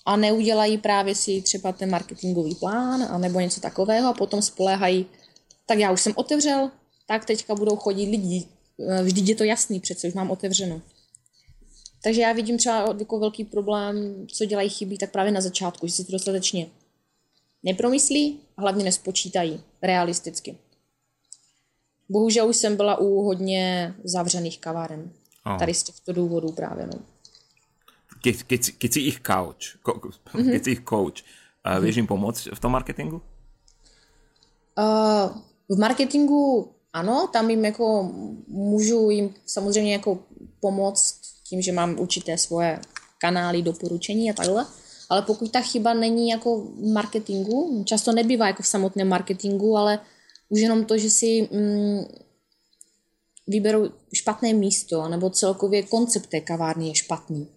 a 0.05 0.16
neudělají 0.16 0.79
právě 0.79 1.14
si 1.14 1.42
třeba 1.42 1.73
ten 1.73 1.90
marketingový 1.90 2.55
plán 2.55 3.21
nebo 3.21 3.40
něco 3.40 3.61
takového 3.61 4.09
a 4.09 4.12
potom 4.12 4.42
spoléhají, 4.42 5.07
tak 5.66 5.79
já 5.79 5.92
už 5.92 6.01
jsem 6.01 6.12
otevřel, 6.16 6.71
tak 7.18 7.25
teďka 7.25 7.55
budou 7.55 7.77
chodit 7.77 8.11
lidi. 8.11 8.48
Vždyť 9.03 9.29
je 9.29 9.35
to 9.35 9.44
jasný, 9.44 9.81
přece 9.81 10.09
už 10.09 10.14
mám 10.14 10.31
otevřeno. 10.31 10.83
Takže 12.05 12.20
já 12.20 12.33
vidím 12.33 12.59
třeba 12.59 12.96
jako 12.98 13.18
velký 13.18 13.44
problém, 13.44 14.27
co 14.27 14.44
dělají 14.44 14.68
chyby, 14.68 14.98
tak 14.98 15.11
právě 15.11 15.33
na 15.33 15.40
začátku, 15.40 15.87
že 15.87 15.92
si 15.92 16.05
to 16.05 16.12
dostatečně 16.12 16.66
nepromyslí 17.62 18.40
a 18.57 18.61
hlavně 18.61 18.85
nespočítají 18.85 19.61
realisticky. 19.83 20.59
Bohužel 22.09 22.48
už 22.48 22.57
jsem 22.57 22.77
byla 22.77 22.96
u 22.96 23.22
hodně 23.22 23.94
zavřených 24.05 24.59
kaváren. 24.59 25.12
Oh. 25.46 25.59
Tady 25.59 25.75
z 25.75 25.83
těchto 25.83 26.12
důvodů 26.12 26.53
právě. 26.53 26.87
No. 26.87 26.98
Keď, 28.22 28.42
keď, 28.42 28.61
keď 28.79 28.90
si 28.92 29.01
ich 29.01 29.18
coach, 29.18 29.83
ko, 29.83 29.98
mm-hmm. 29.98 30.53
keď 30.55 30.64
si 30.64 30.70
ich 30.70 30.83
coach, 30.87 31.27
uh, 31.66 31.83
vieš 31.83 31.98
im 31.98 32.07
pomôcť 32.07 32.55
v 32.55 32.59
tom 32.62 32.70
marketingu? 32.70 33.18
Uh, 34.79 35.35
v 35.66 35.75
marketingu 35.75 36.70
ano, 36.92 37.28
tam 37.33 37.50
jim 37.50 37.64
jako 37.64 38.12
můžu 38.48 39.11
jim 39.11 39.35
samozřejmě 39.46 39.92
jako 39.92 40.18
pomoct 40.61 41.20
tím, 41.48 41.62
že 41.62 41.72
mám 41.72 41.98
určité 41.98 42.38
svoje 42.38 42.81
kanály, 43.18 43.62
doporučení 43.62 44.31
a 44.31 44.35
takhle. 44.35 44.66
Ale 45.09 45.22
pokud 45.22 45.50
ta 45.50 45.61
chyba 45.61 45.94
není 45.94 46.28
jako 46.28 46.68
marketingu, 46.92 47.85
často 47.85 48.12
nebývá 48.12 48.46
jako 48.46 48.62
v 48.62 48.66
samotném 48.66 49.09
marketingu, 49.09 49.76
ale 49.76 49.98
už 50.48 50.61
jenom 50.61 50.85
to, 50.85 50.98
že 50.98 51.11
si 51.11 51.48
mm, 51.52 52.05
vyberou 53.46 53.90
špatné 54.14 54.52
místo, 54.52 55.09
nebo 55.09 55.31
celkově 55.31 55.83
koncept 55.83 56.26
té 56.26 56.40
kavárny 56.40 56.88
je 56.88 56.94
špatný. 56.94 57.48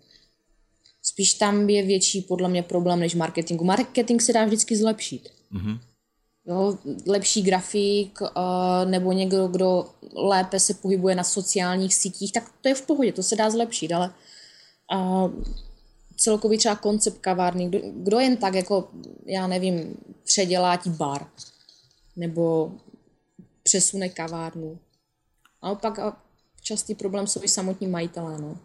Spíš 1.02 1.34
tam 1.34 1.70
je 1.70 1.84
větší 1.84 2.22
podle 2.22 2.50
mě 2.50 2.64
problém 2.64 3.00
než 3.00 3.16
marketingu. 3.16 3.64
Marketing 3.64 4.22
se 4.22 4.34
dá 4.34 4.46
vždycky 4.46 4.76
zlepšit. 4.78 5.30
Mm-hmm. 5.54 5.80
Jo, 6.48 6.78
lepší 7.08 7.42
grafik 7.42 8.22
uh, 8.22 8.28
nebo 8.86 9.12
někdo, 9.12 9.48
kdo 9.48 9.90
lépe 10.14 10.60
se 10.60 10.74
pohybuje 10.74 11.16
na 11.16 11.24
sociálních 11.24 11.96
sítích, 11.96 12.32
tak 12.32 12.52
to 12.62 12.70
je 12.70 12.76
v 12.76 12.82
pohodě, 12.82 13.12
to 13.12 13.24
se 13.24 13.36
dá 13.36 13.50
zlepšit, 13.50 13.92
ale 13.92 14.14
uh, 14.94 15.32
celkový 16.18 16.58
třeba 16.58 16.76
koncept 16.76 17.18
kavárny, 17.18 17.68
kdo, 17.68 17.80
kdo 17.94 18.20
jen 18.20 18.38
tak 18.38 18.54
jako, 18.54 18.90
já 19.26 19.48
nevím, 19.48 19.98
předělá 20.24 20.78
ti 20.78 20.90
bar 20.90 21.28
nebo 22.16 22.72
přesune 23.64 24.10
kavárnu. 24.10 24.80
A 25.62 25.72
opak 25.72 26.00
a 26.00 26.18
častý 26.62 26.96
problém 26.96 27.28
jsou 27.28 27.44
i 27.44 27.48
samotní 27.48 27.88
majitelé, 27.88 28.42
no 28.42 28.58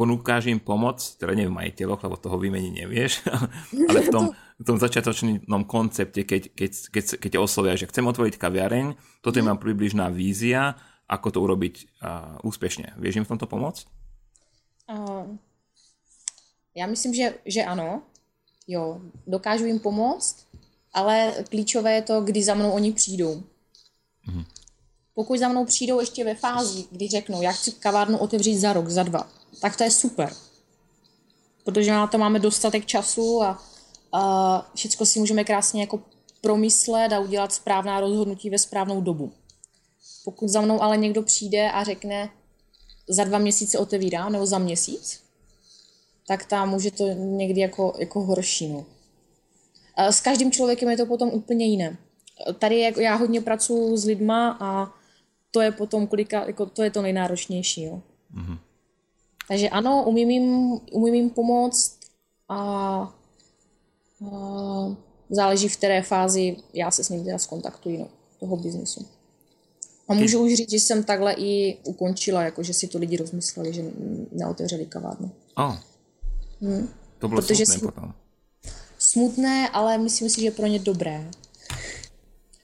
ponúkáš 0.00 0.48
im 0.48 0.56
pomoc, 0.56 0.96
teda 1.20 1.36
nie 1.36 1.44
v 1.44 1.52
majiteľoch, 1.60 2.00
lebo 2.00 2.16
toho 2.16 2.40
vymení 2.40 2.72
nevieš, 2.72 3.20
ale 3.92 4.00
v 4.00 4.08
tom, 4.08 4.24
v 4.60 4.64
tom 4.68 4.76
začiatočnom 4.76 5.64
koncepte, 5.64 6.20
keď, 6.28 6.52
keď, 6.52 6.70
keď, 6.92 7.04
keď 7.16 7.32
oslovia, 7.40 7.80
že 7.80 7.88
chcem 7.88 8.04
otvoriť 8.04 8.36
kaviareň, 8.36 8.92
toto 9.24 9.40
je 9.40 9.44
mám 9.48 9.56
približná 9.56 10.12
vízia, 10.12 10.76
ako 11.08 11.28
to 11.32 11.38
urobiť 11.40 11.74
uh, 12.04 12.36
úspešne. 12.44 12.92
Vieš 13.00 13.16
im 13.16 13.24
v 13.24 13.32
tomto 13.34 13.48
pomôcť? 13.48 13.88
Uh, 14.92 15.40
já 16.74 16.86
myslím, 16.86 17.14
že, 17.14 17.34
že 17.46 17.64
ano. 17.64 18.02
Jo, 18.68 19.00
dokážu 19.26 19.64
jim 19.66 19.80
pomoct, 19.80 20.46
ale 20.92 21.44
klíčové 21.50 21.94
je 21.94 22.02
to, 22.02 22.20
kdy 22.20 22.42
za 22.42 22.54
mnou 22.54 22.70
oni 22.70 22.92
přijdou. 22.92 23.42
Uh-huh. 24.28 24.44
Pokud 25.14 25.38
za 25.38 25.48
mnou 25.48 25.64
přijdou 25.64 26.00
ještě 26.00 26.24
ve 26.24 26.34
fázi, 26.34 26.84
kdy 26.90 27.08
řeknou, 27.08 27.42
já 27.42 27.52
chci 27.52 27.72
kavárnu 27.72 28.18
otevřít 28.18 28.58
za 28.58 28.72
rok, 28.72 28.88
za 28.88 29.02
dva, 29.02 29.26
tak 29.60 29.76
to 29.76 29.84
je 29.84 29.90
super. 29.90 30.32
Protože 31.64 31.90
na 31.90 32.06
to 32.06 32.18
máme 32.18 32.38
dostatek 32.38 32.86
času 32.86 33.42
a, 33.42 33.62
všechno 34.74 35.06
si 35.06 35.18
můžeme 35.18 35.44
krásně 35.44 35.80
jako 35.80 36.00
promyslet 36.40 37.12
a 37.12 37.20
udělat 37.20 37.52
správná 37.52 38.00
rozhodnutí 38.00 38.50
ve 38.50 38.58
správnou 38.58 39.00
dobu. 39.00 39.32
Pokud 40.24 40.48
za 40.48 40.60
mnou 40.60 40.82
ale 40.82 40.96
někdo 40.96 41.22
přijde 41.22 41.70
a 41.70 41.84
řekne, 41.84 42.30
za 43.08 43.24
dva 43.24 43.38
měsíce 43.38 43.78
otevírám, 43.78 44.32
nebo 44.32 44.46
za 44.46 44.58
měsíc, 44.58 45.20
tak 46.26 46.44
tam 46.44 46.70
může 46.70 46.90
to 46.90 47.08
někdy 47.08 47.60
jako, 47.60 47.94
jako 47.98 48.20
horší. 48.20 48.68
No. 48.68 48.84
A 49.96 50.12
s 50.12 50.20
každým 50.20 50.52
člověkem 50.52 50.88
je 50.88 50.96
to 50.96 51.06
potom 51.06 51.28
úplně 51.28 51.66
jiné. 51.66 51.96
Tady 52.58 52.80
jako 52.80 53.00
já 53.00 53.14
hodně 53.14 53.40
pracuji 53.40 53.96
s 53.96 54.04
lidma 54.04 54.56
a 54.60 54.92
to 55.50 55.60
je 55.60 55.72
potom 55.72 56.06
kolika, 56.06 56.46
jako 56.46 56.66
to 56.66 56.82
je 56.82 56.90
to 56.90 57.02
nejnáročnější. 57.02 57.82
Jo. 57.82 58.02
Mm-hmm. 58.34 58.58
Takže 59.48 59.68
ano, 59.68 60.04
umím 60.06 60.30
jim, 60.30 60.80
umím 60.92 61.14
jim 61.14 61.30
pomoct 61.30 61.98
a 62.48 63.19
záleží 65.30 65.68
v 65.68 65.76
které 65.76 66.02
fázi 66.02 66.56
já 66.74 66.90
se 66.90 67.04
s 67.04 67.08
ním 67.08 67.24
teda 67.24 67.38
skontaktuji, 67.38 67.98
no, 67.98 68.08
toho 68.40 68.56
biznesu. 68.56 69.06
A 70.08 70.14
můžu 70.14 70.44
už 70.44 70.54
říct, 70.54 70.70
že 70.70 70.76
jsem 70.76 71.04
takhle 71.04 71.34
i 71.38 71.78
ukončila, 71.84 72.42
jako 72.42 72.62
že 72.62 72.74
si 72.74 72.88
to 72.88 72.98
lidi 72.98 73.16
rozmysleli, 73.16 73.72
že 73.72 73.84
neotevřeli 74.32 74.86
kavárnu. 74.86 75.30
Oh. 75.56 75.76
Hmm. 76.60 76.88
To 77.18 77.28
bylo 77.28 77.40
Protože 77.40 77.66
smutné 77.66 77.92
potom. 77.92 78.12
Smutné, 78.98 79.68
ale 79.68 79.98
myslím 79.98 80.30
si, 80.30 80.40
že 80.40 80.50
pro 80.50 80.66
ně 80.66 80.78
dobré. 80.78 81.30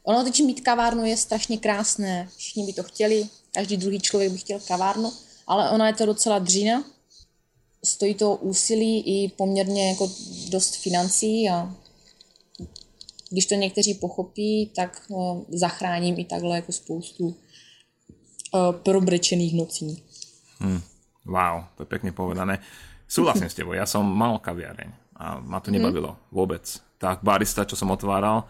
Ono 0.02 0.24
teď 0.24 0.40
mít 0.40 0.60
kavárnu 0.60 1.04
je 1.04 1.16
strašně 1.16 1.58
krásné. 1.58 2.28
Všichni 2.36 2.66
by 2.66 2.72
to 2.72 2.82
chtěli, 2.82 3.26
každý 3.54 3.76
druhý 3.76 4.00
člověk 4.00 4.32
by 4.32 4.38
chtěl 4.38 4.60
kavárnu, 4.68 5.12
ale 5.46 5.70
ona 5.70 5.86
je 5.86 5.94
to 5.94 6.06
docela 6.06 6.38
dřína. 6.38 6.84
Stojí 7.86 8.14
to 8.14 8.36
úsilí 8.36 9.00
i 9.06 9.28
poměrně 9.28 9.88
jako 9.88 10.10
dost 10.50 10.76
financí 10.76 11.48
a 11.50 11.74
když 13.30 13.46
to 13.46 13.54
někteří 13.54 13.94
pochopí, 13.94 14.70
tak 14.76 15.02
uh, 15.08 15.44
zachráním 15.48 16.18
i 16.18 16.24
takhle 16.24 16.56
jako 16.56 16.72
spoustu 16.72 17.26
uh, 17.26 17.34
probrečených 18.72 19.54
nocí. 19.54 20.02
Hmm. 20.58 20.80
Wow, 21.26 21.70
to 21.74 21.82
je 21.82 21.90
pekne 21.90 22.10
povedané. 22.14 22.58
Súhlasím 23.06 23.50
s 23.50 23.54
tebou, 23.54 23.74
ja 23.74 23.86
som 23.86 24.02
mal 24.02 24.38
kaviareň 24.38 24.90
a 25.18 25.38
ma 25.42 25.62
to 25.62 25.70
nebavilo 25.70 26.14
hmm. 26.14 26.22
vôbec. 26.34 26.66
Tak 26.98 27.22
barista, 27.22 27.66
čo 27.66 27.78
som 27.78 27.90
otváral, 27.90 28.46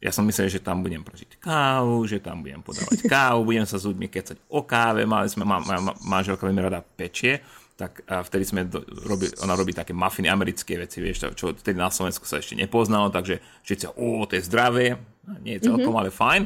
ja 0.00 0.10
som 0.14 0.24
myslel, 0.24 0.48
že 0.48 0.64
tam 0.64 0.80
budem 0.80 1.04
prožiť 1.04 1.36
kávu, 1.36 2.08
že 2.08 2.24
tam 2.24 2.40
budem 2.40 2.64
podávať 2.64 3.04
kávu, 3.04 3.44
budem 3.44 3.68
sa 3.68 3.76
s 3.76 3.84
ľuďmi 3.84 4.08
kecať 4.08 4.36
o 4.48 4.64
káve, 4.64 5.04
mali 5.04 5.28
sme, 5.28 5.44
má, 5.44 5.60
má, 5.60 5.92
manželka 6.00 6.48
veľmi 6.48 6.62
rada 6.64 6.80
pečie, 6.80 7.44
tak 7.80 8.04
a 8.04 8.20
vtedy 8.20 8.44
sme 8.44 8.68
do, 8.68 8.84
robi, 9.08 9.32
ona 9.40 9.56
robí 9.56 9.72
také 9.72 9.96
mafiny, 9.96 10.28
americké 10.28 10.76
veci, 10.76 11.00
vieš, 11.00 11.32
čo 11.32 11.56
vtedy 11.56 11.80
na 11.80 11.88
Slovensku 11.88 12.28
sa 12.28 12.36
ešte 12.36 12.52
nepoznalo, 12.52 13.08
takže 13.08 13.40
všetci, 13.64 13.96
o, 13.96 14.20
to 14.28 14.36
je 14.36 14.44
zdravé, 14.44 15.00
nie 15.40 15.56
je 15.56 15.64
celkom, 15.64 15.96
mm-hmm. 15.96 16.00
ale 16.04 16.12
fajn. 16.12 16.42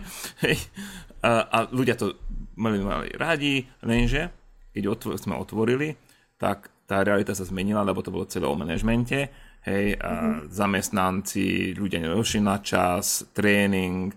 a, 1.26 1.30
a 1.50 1.58
ľudia 1.74 1.98
to 1.98 2.14
mali, 2.54 2.78
mali 2.78 3.10
radi, 3.18 3.66
lenže 3.82 4.30
keď 4.70 4.82
otvor, 4.94 5.18
sme 5.18 5.34
otvorili, 5.34 5.98
tak 6.38 6.70
tá 6.86 7.02
realita 7.02 7.34
sa 7.34 7.42
zmenila, 7.42 7.82
lebo 7.82 7.98
to 7.98 8.14
bolo 8.14 8.30
celé 8.30 8.46
o 8.46 8.54
manažmente 8.54 9.26
hej, 9.66 9.98
a 9.98 10.10
mm-hmm. 10.14 10.54
zamestnanci, 10.54 11.74
ľudia 11.74 11.98
nedošli 11.98 12.38
na 12.38 12.62
čas, 12.62 13.26
tréning, 13.34 14.14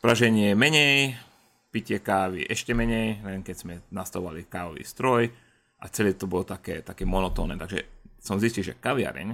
praženie 0.00 0.56
menej, 0.56 1.20
pitie 1.68 2.00
kávy 2.00 2.48
ešte 2.48 2.72
menej, 2.72 3.20
len 3.28 3.44
keď 3.44 3.56
sme 3.60 3.74
nastavovali 3.92 4.48
kávový 4.48 4.88
stroj 4.88 5.49
a 5.80 5.88
celé 5.88 6.12
to 6.12 6.28
bolo 6.28 6.44
také, 6.44 6.84
také 6.84 7.08
monotónne, 7.08 7.56
takže 7.56 7.88
som 8.20 8.36
zistil, 8.36 8.62
že 8.62 8.76
kaviareň 8.76 9.32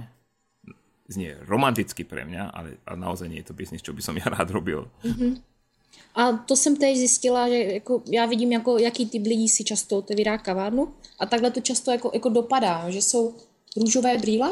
znie 1.07 1.39
romanticky 1.47 2.03
pre 2.03 2.27
mňa, 2.27 2.51
ale, 2.51 2.79
ale 2.83 2.97
naozaj 2.99 3.27
nie 3.31 3.39
je 3.43 3.51
to 3.51 3.55
biznis, 3.55 3.83
čo 3.83 3.95
by 3.95 4.01
som 4.03 4.15
ja 4.21 4.27
rád 4.27 4.51
robil. 4.51 4.87
Mm-hmm. 5.03 5.33
A 6.15 6.31
to 6.31 6.55
jsem 6.55 6.75
teď 6.75 6.97
zjistila, 6.97 7.49
že 7.49 7.55
jako 7.63 8.01
já 8.11 8.25
vidím, 8.25 8.51
jako, 8.51 8.77
jaký 8.77 9.05
typ 9.05 9.25
lidí 9.25 9.49
si 9.49 9.63
často 9.63 9.97
otevírá 9.97 10.37
kavárnu 10.37 10.93
a 11.19 11.25
takhle 11.25 11.51
to 11.51 11.61
často 11.61 11.91
jako, 11.91 12.11
jako 12.13 12.29
dopadá, 12.29 12.89
že 12.89 13.01
jsou 13.01 13.35
růžové 13.77 14.17
brýle, 14.17 14.49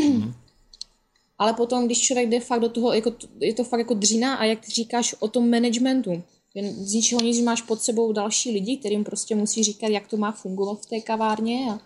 mm. 0.00 0.34
ale 1.38 1.52
potom, 1.54 1.86
když 1.86 2.00
člověk 2.00 2.28
jde 2.28 2.40
fakt 2.40 2.60
do 2.60 2.68
toho, 2.68 2.92
jako, 2.92 3.12
je 3.40 3.54
to 3.54 3.64
fakt 3.64 3.78
jako 3.80 3.94
dřina 3.94 4.34
a 4.34 4.44
jak 4.44 4.60
ty 4.60 4.70
říkáš 4.70 5.14
o 5.18 5.28
tom 5.28 5.50
managementu, 5.50 6.22
z 6.62 6.92
ničeho 6.92 7.20
nic 7.20 7.40
máš 7.40 7.62
pod 7.62 7.82
sebou 7.82 8.12
další 8.12 8.50
lidi, 8.50 8.76
kterým 8.76 9.04
prostě 9.04 9.34
musí 9.34 9.64
říkat, 9.64 9.88
jak 9.88 10.08
to 10.08 10.16
má 10.16 10.32
fungovat 10.32 10.82
v 10.82 10.86
té 10.86 11.00
kavárně 11.00 11.70
a, 11.70 11.80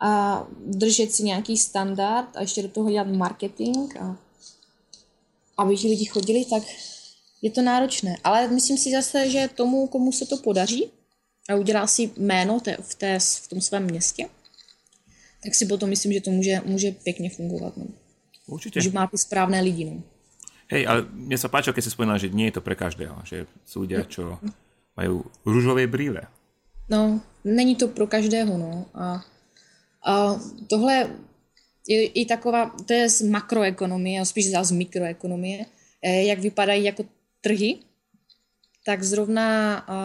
a 0.00 0.46
držet 0.66 1.12
si 1.12 1.22
nějaký 1.22 1.56
standard 1.56 2.36
a 2.36 2.40
ještě 2.40 2.62
do 2.62 2.68
toho 2.68 2.90
dělat 2.90 3.08
marketing 3.08 3.96
a 4.00 4.18
aby 5.58 5.76
ti 5.76 5.88
lidi 5.88 6.04
chodili, 6.04 6.44
tak 6.44 6.62
je 7.42 7.50
to 7.50 7.62
náročné. 7.62 8.16
Ale 8.24 8.48
myslím 8.48 8.78
si 8.78 8.90
zase, 8.90 9.30
že 9.30 9.48
tomu, 9.56 9.86
komu 9.86 10.12
se 10.12 10.26
to 10.26 10.36
podaří 10.36 10.90
a 11.50 11.54
udělá 11.54 11.86
si 11.86 12.10
jméno 12.16 12.60
té, 12.60 12.76
v, 12.80 12.94
té, 12.94 13.18
v 13.18 13.48
tom 13.48 13.60
svém 13.60 13.84
městě, 13.84 14.28
tak 15.42 15.54
si 15.54 15.66
potom 15.66 15.90
myslím, 15.90 16.12
že 16.12 16.20
to 16.20 16.30
může, 16.30 16.60
může 16.64 16.92
pěkně 16.92 17.30
fungovat. 17.30 17.76
No. 17.76 17.86
Určitě. 18.46 18.80
Že 18.80 18.90
má 18.90 19.06
ty 19.06 19.18
správné 19.18 19.60
lidi. 19.60 19.84
No. 19.84 20.02
Hej, 20.72 20.88
ale 20.88 21.04
mne 21.04 21.36
sa 21.36 21.52
páčilo, 21.52 21.76
keď 21.76 21.84
si 21.84 21.92
spomínala, 21.92 22.16
že 22.16 22.32
nie 22.32 22.48
je 22.48 22.56
to 22.56 22.64
pre 22.64 22.72
každého, 22.72 23.12
že 23.28 23.44
sú 23.68 23.84
ľudia, 23.84 24.08
čo 24.08 24.40
majú 24.96 25.28
rúžové 25.44 25.84
brýle. 25.84 26.24
No, 26.88 27.20
není 27.44 27.76
to 27.76 27.92
pro 27.92 28.08
každého, 28.08 28.56
no. 28.56 28.88
A, 28.96 29.20
a 30.00 30.12
tohle 30.72 31.12
je 31.88 32.04
i 32.04 32.24
taková, 32.24 32.72
to 32.86 32.92
je 32.92 33.08
z 33.08 33.28
makroekonomie, 33.28 34.24
spíš 34.24 34.56
z 34.56 34.72
mikroekonomie, 34.72 35.66
eh, 36.02 36.22
jak 36.32 36.38
vypadají 36.38 36.84
jako 36.84 37.04
trhy, 37.40 37.78
tak 38.86 39.02
zrovna 39.02 39.78
a, 39.86 39.96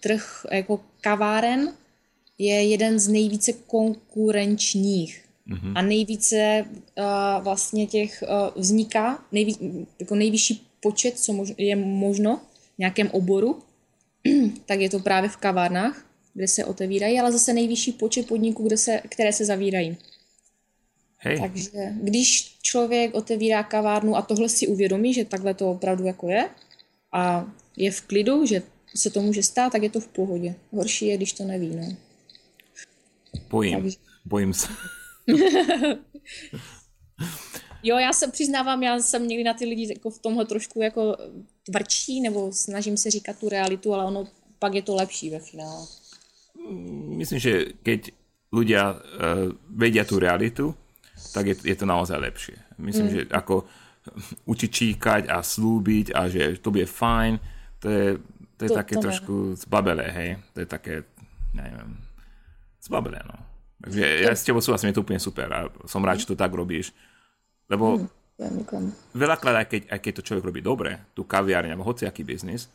trh 0.00 0.46
jako 0.50 0.80
kaváren 1.00 1.72
je 2.38 2.54
jeden 2.54 2.98
z 2.98 3.08
nejvíce 3.08 3.52
konkurenčních. 3.52 5.24
Mm-hmm. 5.48 5.72
A 5.74 5.82
nejvíce 5.82 6.64
uh, 6.66 7.44
vlastně 7.44 7.86
těch 7.86 8.22
uh, 8.22 8.62
vzniká, 8.62 9.24
nejví, 9.32 9.86
jako 9.98 10.14
nejvyšší 10.14 10.66
počet, 10.80 11.18
co 11.18 11.32
mož, 11.32 11.52
je 11.58 11.76
možno 11.76 12.40
v 12.74 12.78
nějakém 12.78 13.08
oboru, 13.12 13.62
tak 14.66 14.80
je 14.80 14.90
to 14.90 14.98
právě 14.98 15.30
v 15.30 15.36
kavárnách, 15.36 16.06
kde 16.34 16.48
se 16.48 16.64
otevírají, 16.64 17.20
ale 17.20 17.32
zase 17.32 17.52
nejvyšší 17.52 17.92
počet 17.92 18.26
podniků, 18.26 18.66
kde 18.66 18.76
se, 18.76 19.02
které 19.08 19.32
se 19.32 19.44
zavírají. 19.44 19.96
Hej. 21.16 21.40
Takže 21.40 21.92
když 22.02 22.58
člověk 22.62 23.14
otevírá 23.14 23.62
kavárnu 23.62 24.16
a 24.16 24.22
tohle 24.22 24.48
si 24.48 24.66
uvědomí, 24.66 25.14
že 25.14 25.24
takhle 25.24 25.54
to 25.54 25.70
opravdu 25.70 26.04
jako 26.04 26.28
je 26.28 26.48
a 27.12 27.46
je 27.76 27.90
v 27.90 28.00
klidu, 28.00 28.46
že 28.46 28.62
se 28.96 29.10
to 29.10 29.22
může 29.22 29.42
stát, 29.42 29.72
tak 29.72 29.82
je 29.82 29.90
to 29.90 30.00
v 30.00 30.08
pohodě. 30.08 30.54
Horší 30.70 31.06
je, 31.06 31.16
když 31.16 31.32
to 31.32 31.44
neví. 31.44 31.76
No. 31.76 31.96
Bojím. 33.50 33.82
Takže... 33.82 33.96
Bojím 34.24 34.54
se. 34.54 34.68
jo, 37.82 37.98
já 37.98 38.12
se 38.12 38.30
přiznávám, 38.30 38.82
já 38.82 38.98
jsem 38.98 39.28
někdy 39.28 39.44
na 39.44 39.54
ty 39.54 39.64
lidi 39.64 39.88
jako 39.88 40.10
v 40.10 40.18
tomhle 40.18 40.46
trošku 40.46 40.82
jako 40.82 41.16
tvrdší, 41.62 42.20
nebo 42.20 42.52
snažím 42.52 42.96
se 42.96 43.10
říkat 43.10 43.38
tu 43.38 43.48
realitu, 43.48 43.94
ale 43.94 44.04
ono 44.04 44.28
pak 44.58 44.74
je 44.74 44.82
to 44.82 44.94
lepší 44.94 45.30
ve 45.30 45.38
finále. 45.38 45.86
Myslím, 47.18 47.38
že 47.42 47.74
keď 47.82 48.14
ľudia 48.54 48.94
uh, 48.94 49.50
vedia 49.66 50.06
tú 50.06 50.22
realitu, 50.22 50.70
tak 51.34 51.50
je, 51.50 51.56
je 51.66 51.74
to 51.74 51.86
naozaj 51.88 52.20
lepšie. 52.20 52.54
Myslím, 52.78 53.06
mm. 53.06 53.12
že 53.12 53.20
ako 53.34 53.66
učiť 54.46 54.70
číkať 54.70 55.22
a 55.30 55.42
slúbiť 55.42 56.14
a 56.14 56.30
že 56.30 56.62
to 56.62 56.70
bude 56.70 56.86
fajn, 56.86 57.38
to 57.82 57.86
je, 57.90 58.06
to 58.58 58.62
je 58.66 58.70
to, 58.70 58.78
také 58.78 58.94
to 58.98 59.02
trošku 59.02 59.34
zbabelé, 59.58 60.06
hej. 60.10 60.30
To 60.54 60.62
je 60.62 60.68
také, 60.70 60.94
neviem, 61.54 61.98
zbabelé, 62.82 63.18
no. 63.26 63.51
Takže 63.82 64.02
ja 64.22 64.30
s 64.30 64.46
tebou 64.46 64.62
súhlasím, 64.62 64.94
je 64.94 64.96
to 64.98 65.04
úplne 65.04 65.18
super 65.18 65.48
a 65.50 65.60
som 65.90 66.02
rád, 66.06 66.22
že 66.22 66.30
to 66.30 66.38
tak 66.38 66.54
robíš. 66.54 66.94
Lebo 67.66 67.98
mm, 67.98 69.12
veľakrát, 69.14 69.66
aj 69.66 69.66
keď, 69.66 69.82
aj 69.90 69.98
keď 69.98 70.12
to 70.14 70.26
človek 70.30 70.44
robí 70.46 70.60
dobre, 70.62 71.02
tú 71.18 71.26
kaviárne 71.26 71.74
alebo 71.74 71.90
hociaký 71.90 72.22
biznis, 72.22 72.70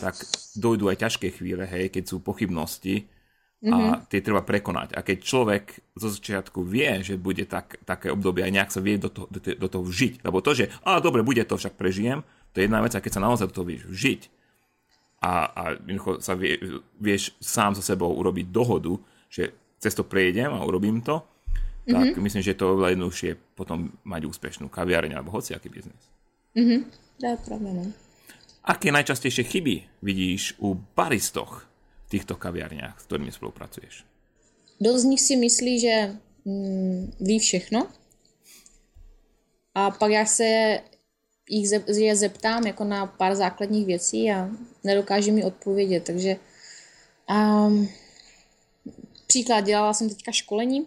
tak 0.00 0.16
dojdú 0.56 0.88
aj 0.88 1.04
ťažké 1.04 1.36
chvíle, 1.36 1.68
hej, 1.68 1.92
keď 1.92 2.04
sú 2.08 2.24
pochybnosti 2.24 3.04
a 3.58 3.74
mm-hmm. 3.74 4.06
tie 4.06 4.20
treba 4.22 4.46
prekonať. 4.46 4.94
A 4.94 5.02
keď 5.02 5.18
človek 5.18 5.64
zo 5.98 6.08
začiatku 6.14 6.62
vie, 6.62 7.02
že 7.02 7.18
bude 7.18 7.42
tak, 7.44 7.82
také 7.82 8.08
obdobie 8.14 8.46
a 8.46 8.54
nejak 8.54 8.70
sa 8.70 8.78
vie 8.78 8.96
do 9.02 9.10
toho, 9.10 9.26
do, 9.28 9.42
do 9.42 9.68
toho 9.68 9.84
vžiť, 9.84 10.22
lebo 10.22 10.38
to, 10.38 10.54
že 10.54 10.70
a 10.86 11.02
dobre, 11.02 11.26
bude 11.26 11.42
to, 11.42 11.58
však 11.58 11.74
prežijem, 11.74 12.22
to 12.54 12.62
je 12.62 12.70
jedna 12.70 12.80
vec, 12.80 12.94
a 12.94 13.02
keď 13.02 13.18
sa 13.18 13.24
naozaj 13.26 13.50
do 13.50 13.56
toho 13.58 13.66
vieš 13.66 13.84
vžiť 13.90 14.20
a, 15.26 15.32
a 15.50 15.62
sa 16.22 16.38
vie, 16.38 16.54
vieš 17.02 17.34
sám 17.42 17.74
so 17.74 17.82
sebou 17.82 18.14
urobiť 18.14 18.46
dohodu, 18.46 18.94
že 19.26 19.50
cez 19.78 19.94
to 19.94 20.04
prejdem 20.04 20.52
a 20.52 20.64
urobím 20.64 21.00
to, 21.00 21.22
tak 21.88 22.04
mm-hmm. 22.12 22.22
myslím, 22.22 22.42
že 22.42 22.52
je 22.52 22.60
to 22.60 22.76
oveľa 22.76 22.92
jednoduchšie 22.92 23.30
potom 23.56 23.96
mať 24.04 24.28
úspešnú 24.28 24.68
kaviareň 24.68 25.16
alebo 25.16 25.32
hociaký 25.32 25.72
biznes. 25.72 26.02
Mm-hmm. 26.52 26.80
To 27.18 27.24
je 27.26 27.36
pravda, 27.48 27.70
no. 27.72 27.84
Aké 28.68 28.92
najčastejšie 28.92 29.48
chyby 29.48 30.04
vidíš 30.04 30.60
u 30.60 30.76
baristoch 30.76 31.64
v 32.06 32.08
týchto 32.12 32.36
kaviarniach, 32.36 33.00
s 33.00 33.08
ktorými 33.08 33.32
spolupracuješ? 33.32 34.04
Dost 34.76 35.08
z 35.08 35.10
nich 35.16 35.22
si 35.24 35.34
myslí, 35.40 35.74
že 35.80 35.94
mm, 36.44 37.24
ví 37.24 37.38
všechno. 37.38 37.88
A 39.74 39.90
pak 39.90 40.10
já 40.10 40.26
se 40.26 40.80
jich 41.48 41.68
ze, 41.68 41.84
je 41.88 42.16
zeptám 42.16 42.66
jako 42.66 42.84
na 42.84 43.06
pár 43.06 43.34
základních 43.34 43.86
věcí 43.86 44.30
a 44.30 44.50
nedokáže 44.84 45.32
mi 45.32 45.44
odpovědět. 45.44 46.04
Takže 46.04 46.36
um, 47.30 47.88
Příklad, 49.28 49.60
dělala 49.60 49.94
jsem 49.94 50.08
teďka 50.08 50.32
školení 50.32 50.86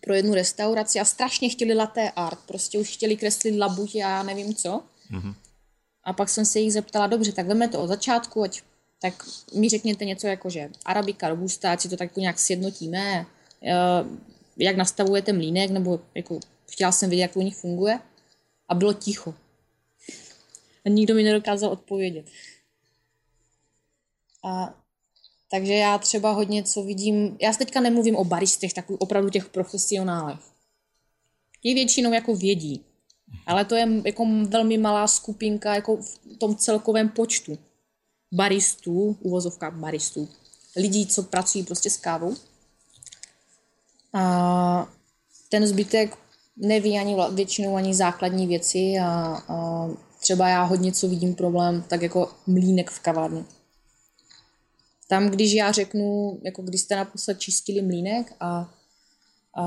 pro 0.00 0.14
jednu 0.14 0.34
restauraci 0.34 1.00
a 1.00 1.04
strašně 1.04 1.48
chtěli 1.48 1.74
laté 1.74 2.10
art, 2.10 2.38
prostě 2.46 2.78
už 2.78 2.90
chtěli 2.92 3.16
kreslit 3.16 3.58
labuť 3.58 3.94
a 3.94 3.98
já 3.98 4.22
nevím 4.22 4.54
co. 4.54 4.82
Mm-hmm. 5.10 5.34
A 6.04 6.12
pak 6.12 6.28
jsem 6.28 6.44
se 6.44 6.60
jich 6.60 6.72
zeptala, 6.72 7.06
dobře, 7.06 7.32
tak 7.32 7.46
veme 7.46 7.68
to 7.68 7.82
od 7.82 7.86
začátku, 7.86 8.42
ať 8.42 8.62
tak 9.02 9.24
mi 9.54 9.68
řekněte 9.68 10.04
něco 10.04 10.26
jako, 10.26 10.50
že 10.50 10.70
arabika, 10.84 11.28
robusta, 11.28 11.76
si 11.76 11.88
to 11.88 11.96
tak 11.96 12.16
nějak 12.16 12.38
sjednotíme, 12.38 13.26
eh, 13.62 14.04
jak 14.56 14.76
nastavujete 14.76 15.32
mlínek, 15.32 15.70
nebo 15.70 16.00
jako 16.14 16.40
chtěla 16.70 16.92
jsem 16.92 17.10
vědět, 17.10 17.22
jak 17.22 17.36
u 17.36 17.42
nich 17.42 17.56
funguje. 17.56 18.00
A 18.68 18.74
bylo 18.74 18.92
ticho. 18.92 19.34
A 20.86 20.88
nikdo 20.88 21.14
mi 21.14 21.22
nedokázal 21.22 21.70
odpovědět. 21.70 22.26
A 24.44 24.81
takže 25.52 25.74
já 25.74 25.98
třeba 25.98 26.30
hodně 26.30 26.62
co 26.62 26.82
vidím, 26.82 27.36
já 27.40 27.52
teďka 27.52 27.80
nemluvím 27.80 28.16
o 28.16 28.24
baristech, 28.24 28.72
takových 28.72 29.00
opravdu 29.00 29.30
těch 29.30 29.48
profesionálech. 29.48 30.38
Ti 31.62 31.74
většinou 31.74 32.12
jako 32.12 32.36
vědí, 32.36 32.84
ale 33.46 33.64
to 33.64 33.74
je 33.74 33.88
jako 34.04 34.26
velmi 34.48 34.78
malá 34.78 35.06
skupinka 35.06 35.74
jako 35.74 35.96
v 35.96 36.36
tom 36.38 36.56
celkovém 36.56 37.08
počtu 37.08 37.58
baristů, 38.32 39.16
uvozovka 39.20 39.70
baristů, 39.70 40.28
lidí, 40.76 41.06
co 41.06 41.22
pracují 41.22 41.64
prostě 41.64 41.90
s 41.90 41.96
kávou. 41.96 42.34
A 44.12 44.88
ten 45.48 45.66
zbytek 45.66 46.18
neví 46.56 46.98
ani 46.98 47.16
většinou 47.32 47.76
ani 47.76 47.94
základní 47.94 48.46
věci 48.46 48.94
a, 49.02 49.42
a 49.48 49.88
třeba 50.20 50.48
já 50.48 50.62
hodně 50.62 50.92
co 50.92 51.08
vidím 51.08 51.34
problém, 51.34 51.84
tak 51.88 52.02
jako 52.02 52.32
mlínek 52.46 52.90
v 52.90 53.00
kavárně 53.00 53.44
tam, 55.12 55.28
když 55.28 55.52
já 55.52 55.72
řeknu, 55.72 56.40
jako 56.44 56.62
když 56.62 56.80
jste 56.80 56.96
naposled 56.96 57.40
čistili 57.40 57.82
mlínek 57.82 58.32
a, 58.40 58.74
a 59.56 59.64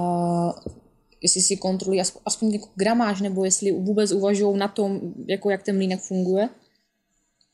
jestli 1.22 1.42
si 1.42 1.58
kontrolují 1.58 2.02
aspoň, 2.02 2.22
aspoň 2.26 2.54
jako 2.54 2.70
gramáž, 2.76 3.22
nebo 3.22 3.46
jestli 3.46 3.72
vůbec 3.72 4.12
uvažují 4.12 4.58
na 4.58 4.68
tom, 4.68 5.14
jako 5.28 5.50
jak 5.50 5.64
ten 5.64 5.76
mlínek 5.76 6.02
funguje, 6.02 6.50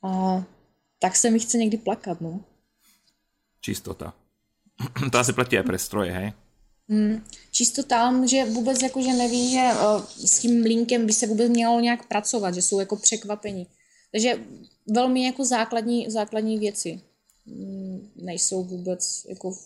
a, 0.03 0.43
tak 0.99 1.15
se 1.15 1.29
mi 1.29 1.39
chce 1.39 1.57
někdy 1.57 1.77
plakat, 1.77 2.21
no. 2.21 2.39
Čistota. 3.61 4.13
to 5.11 5.19
asi 5.19 5.33
platí 5.33 5.57
aj 5.57 5.63
pre 5.63 5.75
stroje, 5.75 6.11
hej? 6.11 6.31
Hmm, 6.87 7.19
čistota, 7.51 8.27
že 8.27 8.45
vůbec 8.45 8.81
jako, 8.81 9.01
že 9.01 9.13
neví, 9.13 9.51
že 9.51 9.59
uh, 9.59 10.05
s 10.25 10.39
tím 10.39 10.61
mlínkem 10.61 11.05
by 11.05 11.13
se 11.13 11.27
vůbec 11.27 11.49
mělo 11.49 11.79
nějak 11.79 12.07
pracovat, 12.07 12.55
že 12.55 12.61
jsou 12.61 12.79
jako 12.79 12.95
překvapení. 12.95 13.67
Takže 14.11 14.39
velmi 14.87 15.25
jako 15.25 15.45
základní, 15.45 16.11
základní 16.11 16.59
věci. 16.59 17.01
Mm, 17.45 18.11
nejsou 18.15 18.63
vůbec 18.63 19.25
jako 19.29 19.57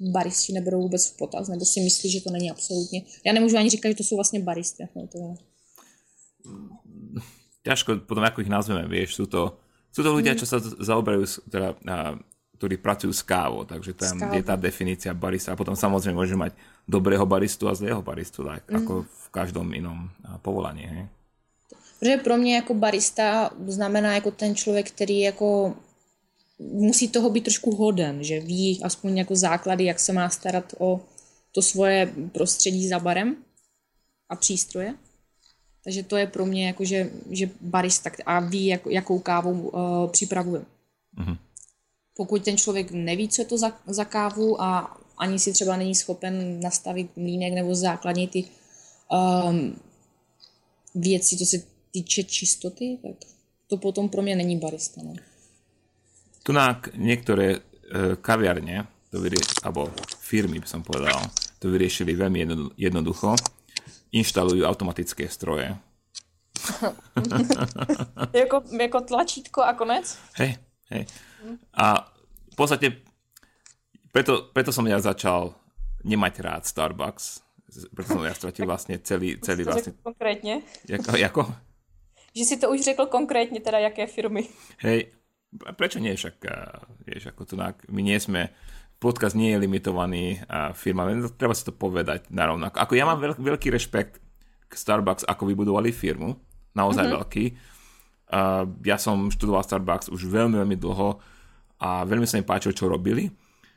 baristi 0.00 0.52
neberou 0.52 0.82
vůbec 0.82 1.06
v 1.06 1.16
potaz, 1.16 1.48
nebo 1.48 1.64
si 1.64 1.80
myslí, 1.80 2.10
že 2.10 2.20
to 2.20 2.30
není 2.30 2.50
absolutně. 2.50 3.02
Já 3.24 3.32
nemůžu 3.32 3.56
ani 3.56 3.70
říkat, 3.70 3.88
že 3.88 3.94
to 3.94 4.04
jsou 4.04 4.16
vlastně 4.16 4.40
baristy. 4.40 4.88
No, 4.96 5.06
to. 5.06 5.34
Ťažko 7.64 8.04
potom, 8.04 8.20
ako 8.20 8.44
ich 8.44 8.52
nazveme, 8.52 8.84
vieš, 8.84 9.16
sú 9.16 9.24
to, 9.24 9.56
sú 9.88 10.04
to 10.04 10.12
ľudia, 10.12 10.36
mm. 10.36 10.38
čo 10.38 10.44
sa 10.44 10.60
zaoberajú, 10.60 11.48
teda, 11.48 11.72
a, 11.88 12.20
ktorí 12.60 12.76
pracujú 12.76 13.08
s 13.16 13.24
kávou, 13.24 13.64
takže 13.64 13.96
tam 13.96 14.20
je 14.36 14.44
tá 14.44 14.52
definícia 14.52 15.16
barista 15.16 15.56
a 15.56 15.58
potom 15.58 15.72
samozrejme 15.72 16.20
môže 16.20 16.36
mať 16.36 16.52
dobrého 16.84 17.24
baristu 17.24 17.64
a 17.64 17.72
zlého 17.72 18.04
baristu, 18.04 18.44
tak, 18.44 18.68
mm. 18.68 18.84
ako 18.84 18.92
v 19.08 19.26
každom 19.32 19.72
inom 19.72 20.12
povolaní. 20.44 20.84
Hej? 20.84 21.04
Protože 21.98 22.16
pro 22.16 22.36
mě 22.36 22.54
jako 22.54 22.74
barista 22.74 23.50
znamená 23.66 24.14
jako 24.14 24.30
ten 24.30 24.54
člověk, 24.54 24.90
který 24.90 25.20
jako 25.20 25.76
musí 26.58 27.08
toho 27.08 27.30
být 27.30 27.44
trošku 27.44 27.76
hoden, 27.76 28.24
že 28.24 28.40
ví 28.40 28.80
aspoň 28.82 29.18
jako 29.18 29.36
základy, 29.36 29.84
jak 29.84 30.00
se 30.00 30.12
má 30.12 30.30
starat 30.30 30.74
o 30.78 31.00
to 31.52 31.62
svoje 31.62 32.14
prostředí 32.32 32.88
za 32.88 32.98
barem 32.98 33.36
a 34.28 34.36
přístroje. 34.36 34.94
Takže 35.84 36.02
to 36.02 36.16
je 36.16 36.26
pro 36.26 36.46
mě 36.46 36.66
jako, 36.66 36.84
že, 36.84 37.10
že 37.30 37.50
barista 37.60 38.10
a 38.26 38.40
ví, 38.40 38.66
jak, 38.66 38.86
jakou 38.86 39.18
kávu 39.18 39.68
uh, 39.68 40.10
připravuje. 40.10 40.60
Mm-hmm. 41.18 41.38
Pokud 42.16 42.44
ten 42.44 42.56
člověk 42.56 42.90
neví, 42.90 43.28
co 43.28 43.42
je 43.42 43.46
to 43.46 43.58
za, 43.58 43.78
za 43.86 44.04
kávu 44.04 44.62
a 44.62 44.96
ani 45.18 45.38
si 45.38 45.52
třeba 45.52 45.76
není 45.76 45.94
schopen 45.94 46.60
nastavit 46.60 47.16
mlínek 47.16 47.52
nebo 47.52 47.74
základní 47.74 48.28
ty 48.28 48.44
um, 49.12 49.80
věci, 50.94 51.36
co 51.36 51.46
se 51.46 51.62
týče 51.90 52.24
čistoty, 52.24 52.98
tak 53.02 53.30
to 53.66 53.76
potom 53.76 54.08
pro 54.08 54.22
mě 54.22 54.36
není 54.36 54.56
barista. 54.56 55.02
Ne? 55.02 55.14
Tunák 56.44 56.92
niektoré 57.00 57.56
e, 57.56 57.60
kaviarne, 58.20 58.84
to 59.08 59.16
vyrie, 59.16 59.40
alebo 59.64 59.88
firmy 60.20 60.60
by 60.60 60.68
som 60.68 60.84
povedal, 60.84 61.16
to 61.56 61.72
vyriešili 61.72 62.12
veľmi 62.12 62.44
jednoducho. 62.76 63.32
Inštalujú 64.12 64.68
automatické 64.68 65.24
stroje. 65.32 65.72
jako, 68.32 68.62
jako 68.80 69.00
tlačítko 69.00 69.64
a 69.64 69.72
konec? 69.72 70.18
Hej, 70.36 70.60
hej. 70.92 71.08
A 71.74 72.12
v 72.52 72.56
podstate 72.56 73.02
preto, 74.14 74.52
preto 74.54 74.70
som 74.70 74.86
ja 74.86 75.00
začal 75.02 75.58
nemať 76.04 76.34
rád 76.44 76.62
Starbucks. 76.68 77.42
Preto 77.90 78.14
som 78.14 78.22
ja 78.22 78.36
stratil 78.36 78.68
vlastne 78.68 79.02
celý, 79.02 79.42
celý 79.42 79.66
vlastne... 79.66 79.96
Konkrétne? 80.04 80.62
Jako, 80.86 81.16
jako? 81.16 81.42
Že 82.36 82.44
si 82.44 82.56
to 82.60 82.70
už 82.70 82.80
řekl 82.84 83.06
konkrétne, 83.06 83.58
teda 83.58 83.78
jaké 83.78 84.06
firmy. 84.06 84.46
Hej, 84.78 85.10
prečo 85.78 86.02
nie? 86.02 86.16
Však, 86.16 86.36
vieš, 87.06 87.30
ako 87.30 87.42
to, 87.46 87.54
my 87.90 88.00
nie 88.02 88.18
sme, 88.18 88.50
podcast 88.98 89.36
nie 89.36 89.52
je 89.52 89.62
limitovaný 89.62 90.40
firma, 90.72 91.06
treba 91.36 91.52
si 91.52 91.66
to 91.66 91.72
povedať 91.74 92.30
narovnako. 92.32 92.80
Ako 92.80 92.92
ja 92.96 93.04
mám 93.04 93.20
veľk, 93.20 93.38
veľký 93.38 93.68
rešpekt 93.70 94.22
k 94.68 94.72
Starbucks, 94.72 95.28
ako 95.28 95.46
vybudovali 95.46 95.94
firmu, 95.94 96.34
naozaj 96.74 97.04
mm-hmm. 97.06 97.16
veľký. 97.20 97.44
Uh, 98.24 98.66
ja 98.82 98.98
som 98.98 99.30
študoval 99.30 99.62
Starbucks 99.62 100.10
už 100.10 100.26
veľmi, 100.26 100.58
veľmi 100.58 100.76
dlho 100.80 101.20
a 101.84 102.02
veľmi 102.02 102.26
sa 102.26 102.40
mi 102.40 102.44
páčilo, 102.46 102.74
čo 102.74 102.90
robili. 102.90 103.30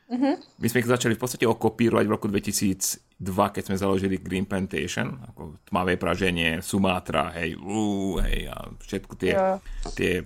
Mm-hmm. 0.08 0.34
My 0.64 0.66
sme 0.72 0.80
ich 0.80 0.88
začali 0.88 1.12
v 1.12 1.20
podstate 1.20 1.44
okopírovať 1.44 2.04
v 2.08 2.14
roku 2.16 2.26
2002, 2.32 3.20
keď 3.28 3.62
sme 3.68 3.76
založili 3.76 4.16
Green 4.16 4.48
Plantation, 4.48 5.20
ako 5.20 5.60
tmavé 5.68 6.00
praženie, 6.00 6.64
Sumatra, 6.64 7.28
hej, 7.36 7.60
ú, 7.60 8.16
hej, 8.24 8.48
a 8.48 8.72
všetko 8.80 9.12
tie, 9.20 9.36
yeah. 9.36 9.60
tie 9.92 10.24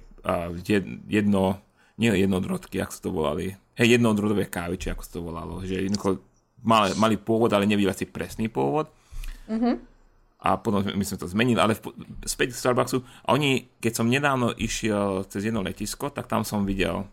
jedno, 1.09 1.59
nie 1.99 2.11
jednodrodky, 2.15 2.79
ako 2.83 2.93
sa 2.93 3.03
to 3.03 3.11
volali, 3.11 3.47
hej, 3.77 3.89
jednodrodové 3.99 4.47
kávy, 4.47 4.79
či 4.79 4.93
ako 4.93 5.03
sa 5.03 5.13
to 5.19 5.21
volalo, 5.23 5.55
že 5.63 5.83
jednoducho 5.83 6.23
mali, 6.63 6.95
mali 6.97 7.17
pôvod, 7.19 7.51
ale 7.53 7.67
nevedeli 7.67 7.93
si 7.95 8.07
presný 8.07 8.47
pôvod. 8.49 8.89
Mm-hmm. 9.51 9.75
A 10.43 10.59
potom 10.59 10.83
my 10.83 11.05
sme 11.07 11.23
to 11.23 11.31
zmenili, 11.31 11.59
ale 11.63 11.79
v, 11.79 11.95
späť 12.27 12.51
k 12.51 12.59
Starbucksu. 12.59 12.99
A 13.23 13.39
oni, 13.39 13.71
keď 13.79 13.93
som 14.03 14.11
nedávno 14.11 14.51
išiel 14.51 15.23
cez 15.31 15.47
jedno 15.47 15.63
letisko, 15.63 16.11
tak 16.11 16.27
tam 16.27 16.43
som 16.43 16.67
videl, 16.67 17.07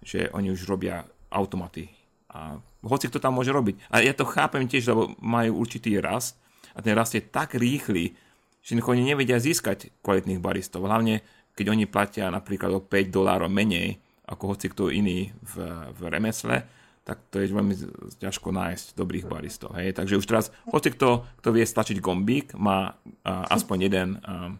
že 0.00 0.32
oni 0.32 0.48
už 0.48 0.64
robia 0.64 1.04
automaty. 1.28 1.92
A 2.32 2.56
hoci 2.80 3.12
kto 3.12 3.20
tam 3.20 3.36
môže 3.36 3.52
robiť. 3.52 3.92
A 3.92 4.00
ja 4.00 4.16
to 4.16 4.24
chápem 4.24 4.64
tiež, 4.64 4.88
lebo 4.88 5.12
majú 5.20 5.60
určitý 5.60 6.00
rast 6.00 6.40
a 6.72 6.80
ten 6.80 6.96
rast 6.96 7.12
je 7.12 7.20
tak 7.20 7.52
rýchly, 7.60 8.16
že 8.64 8.78
oni 8.78 9.04
nevedia 9.04 9.36
získať 9.36 9.92
kvalitných 10.00 10.40
baristov. 10.40 10.88
Hlavne 10.88 11.20
keď 11.52 11.66
oni 11.68 11.84
platia 11.88 12.32
napríklad 12.32 12.72
o 12.72 12.80
5 12.80 13.12
dolárov 13.12 13.52
menej 13.52 14.00
ako 14.32 14.44
hoci 14.54 14.66
kto 14.72 14.88
iný 14.88 15.28
v, 15.42 15.54
v 15.92 16.00
remesle, 16.08 16.64
tak 17.02 17.18
to 17.34 17.42
je 17.42 17.50
veľmi 17.50 17.74
ťažko 18.22 18.54
nájsť 18.54 18.86
dobrých 18.94 19.26
baristov. 19.26 19.74
Hej? 19.74 19.98
Takže 19.98 20.18
už 20.22 20.26
teraz, 20.26 20.54
hoci 20.70 20.94
kto, 20.94 21.26
kto 21.42 21.48
vie 21.50 21.66
stlačiť 21.66 21.98
gombík, 21.98 22.54
má 22.54 22.94
uh, 22.94 23.44
aspoň 23.50 23.78
jeden 23.90 24.08
uh, 24.22 24.54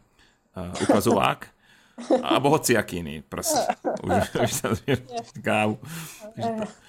uh, 0.59 0.83
ukazovák, 0.83 1.46
alebo 2.18 2.50
hoci 2.50 2.74
aký 2.74 2.98
iný 3.00 3.22
prst. 3.22 3.78
Už, 4.02 4.35
už 4.42 4.50
sa 4.50 4.74
kávu. 5.38 5.78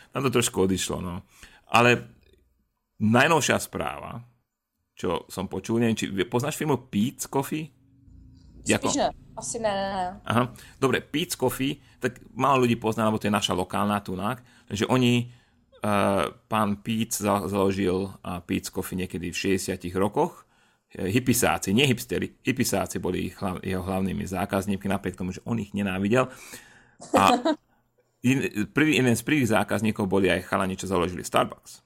Tam 0.10 0.22
to 0.26 0.32
trošku 0.34 0.66
odišlo. 0.66 1.04
No. 1.04 1.22
Ale 1.70 2.02
najnovšia 2.98 3.62
správa, 3.62 4.26
čo 4.98 5.28
som 5.30 5.46
počul, 5.46 5.84
neviem, 5.84 6.00
či 6.00 6.10
poznáš 6.26 6.58
firmu 6.58 6.90
Pete's 6.90 7.30
Coffee? 7.30 7.70
Spíš 8.66 8.98
ne. 8.98 9.23
Asi 9.34 9.58
ne, 9.58 9.72
ne, 9.74 9.88
ne. 9.94 10.08
Aha. 10.26 10.44
Dobre, 10.78 11.02
Pete's 11.02 11.34
Coffee, 11.34 11.82
tak 11.98 12.22
málo 12.38 12.66
ľudí 12.66 12.78
pozná, 12.78 13.10
lebo 13.10 13.18
to 13.18 13.28
je 13.28 13.34
naša 13.34 13.58
lokálna 13.58 13.98
tunák, 14.06 14.70
takže 14.70 14.86
oni, 14.86 15.34
uh, 15.82 16.30
pán 16.46 16.86
Pete 16.86 17.18
založil 17.26 18.14
uh, 18.14 18.40
Pete's 18.46 18.70
Coffee 18.70 19.00
niekedy 19.00 19.34
v 19.34 19.58
60 19.58 19.80
rokoch, 19.98 20.46
hypisáci, 20.94 21.74
nie 21.74 21.90
hipstery, 21.90 22.38
hypisáci 22.46 23.02
boli 23.02 23.34
ich, 23.34 23.36
jeho 23.66 23.82
hlavnými 23.82 24.30
zákazníkmi, 24.30 24.88
napriek 24.94 25.18
tomu, 25.18 25.34
že 25.34 25.42
on 25.42 25.58
ich 25.58 25.74
nenávidel. 25.74 26.30
A 27.18 27.34
in, 28.30 28.70
prvý, 28.70 29.02
jeden 29.02 29.16
z 29.18 29.26
prvých 29.26 29.50
zákazníkov 29.50 30.06
boli 30.06 30.30
aj 30.30 30.46
chalani, 30.46 30.78
čo 30.78 30.86
založili 30.86 31.26
Starbucks. 31.26 31.82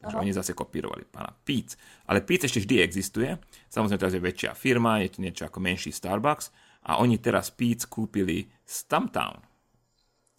Takže 0.00 0.16
Aha. 0.16 0.22
oni 0.24 0.32
zase 0.32 0.56
kopírovali 0.56 1.06
pána 1.06 1.30
Pete's. 1.44 1.76
Ale 2.08 2.24
Pete's 2.24 2.50
ešte 2.50 2.64
vždy 2.64 2.74
existuje. 2.82 3.30
Samozrejme, 3.70 4.00
teraz 4.00 4.16
je 4.16 4.22
väčšia 4.24 4.52
firma, 4.56 4.98
je 5.04 5.12
to 5.14 5.18
niečo 5.22 5.44
ako 5.46 5.60
menší 5.60 5.94
Starbucks 5.94 6.50
a 6.86 7.00
oni 7.00 7.20
teraz 7.20 7.52
Pete's 7.52 7.84
kúpili 7.84 8.48
Stumptown. 8.64 9.50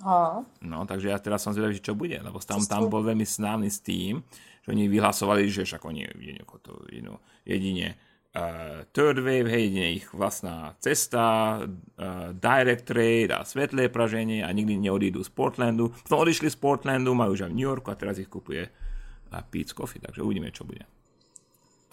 Aha. 0.02 0.42
No, 0.66 0.78
takže 0.90 1.14
ja 1.14 1.22
teraz 1.22 1.46
som 1.46 1.54
zvedavý, 1.54 1.78
čo 1.78 1.94
bude, 1.94 2.18
lebo 2.18 2.42
Stumptown 2.42 2.90
bol 2.90 3.06
veľmi 3.06 3.26
snávny 3.26 3.70
s 3.70 3.86
tým, 3.86 4.26
že 4.66 4.74
oni 4.74 4.90
vyhlasovali, 4.90 5.46
že 5.50 5.66
však 5.66 5.82
oni 5.86 6.02
jedine, 6.18 6.42
to, 6.42 6.74
jedino, 6.90 7.22
jedine 7.46 7.88
uh, 8.34 8.82
third 8.90 9.22
wave, 9.22 9.46
hej, 9.46 9.70
jedine 9.70 10.02
ich 10.02 10.10
vlastná 10.10 10.74
cesta, 10.82 11.62
uh, 11.62 12.34
direct 12.34 12.90
trade 12.90 13.30
a 13.30 13.46
svetlé 13.46 13.94
praženie 13.94 14.42
a 14.42 14.50
nikdy 14.50 14.82
neodídu 14.82 15.22
z 15.22 15.30
Portlandu. 15.30 15.94
Potom 15.94 16.26
odišli 16.26 16.50
z 16.50 16.58
Portlandu, 16.58 17.14
majú 17.14 17.38
už 17.38 17.46
aj 17.46 17.52
v 17.54 17.58
New 17.62 17.70
Yorku 17.70 17.94
a 17.94 18.00
teraz 18.00 18.18
ich 18.18 18.30
kupuje 18.30 18.66
uh, 18.66 19.42
Pete's 19.46 19.78
Coffee, 19.78 20.02
takže 20.02 20.26
uvidíme, 20.26 20.50
čo 20.50 20.66
bude. 20.66 20.82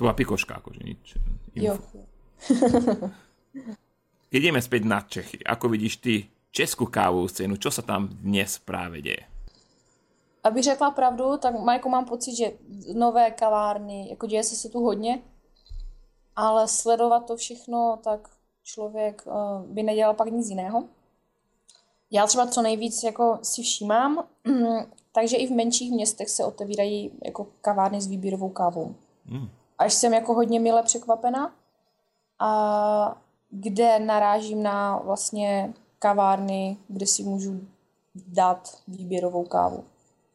To 0.01 0.09
bola 0.09 0.17
pikoška, 0.17 0.65
akože 0.65 0.81
nič. 0.81 1.21
Jo. 1.61 1.77
Ideme 4.29 4.61
späť 4.61 4.85
na 4.85 5.01
Čechy, 5.01 5.41
ako 5.41 5.73
vidíš 5.73 6.05
ty 6.05 6.29
českú 6.53 6.85
kávovú 6.85 7.33
scénu, 7.33 7.57
čo 7.57 7.73
sa 7.73 7.81
tam 7.81 8.13
dnes 8.13 8.61
práve 8.61 9.01
deje? 9.01 9.25
Abych 10.45 10.65
řekla 10.65 10.91
pravdu, 10.91 11.37
tak 11.37 11.57
Majko 11.61 11.89
mám 11.89 12.05
pocit, 12.05 12.37
že 12.37 12.53
nové 12.95 13.31
kavárny, 13.31 14.11
jako 14.11 14.27
děje 14.27 14.45
se 14.45 14.57
se 14.57 14.69
tu 14.69 14.81
hodně, 14.81 15.23
ale 16.37 16.69
sledovat 16.69 17.27
to 17.27 17.37
všechno, 17.37 17.99
tak 18.05 18.29
člověk 18.65 19.23
uh, 19.27 19.67
by 19.67 19.83
nedělal 19.83 20.15
pak 20.15 20.31
nic 20.31 20.49
jiného. 20.49 20.85
Já 22.11 22.27
třeba 22.27 22.47
co 22.47 22.63
nejvíc 22.63 23.03
jako 23.03 23.39
si 23.43 23.63
všímám, 23.63 24.25
takže 25.13 25.37
i 25.37 25.47
v 25.47 25.57
menších 25.57 25.93
městech 25.93 26.31
se 26.31 26.45
otevírají 26.45 27.11
jako 27.25 27.47
kavárny 27.61 28.01
s 28.01 28.07
výběrovou 28.07 28.49
kávou. 28.49 28.95
Mm. 29.25 29.49
Až 29.79 29.93
jsem 29.93 30.15
jako 30.15 30.35
hodně 30.35 30.61
mile 30.61 30.83
překvapena. 30.83 31.53
A 32.39 33.23
kde 33.51 33.99
narážím 33.99 34.63
na 34.63 34.99
vlastně 34.99 35.75
kavárny, 35.99 36.77
kde 36.89 37.07
si 37.07 37.23
můžu 37.23 37.61
dát 38.15 38.79
výběrovou 38.89 39.45
kávu. 39.45 39.85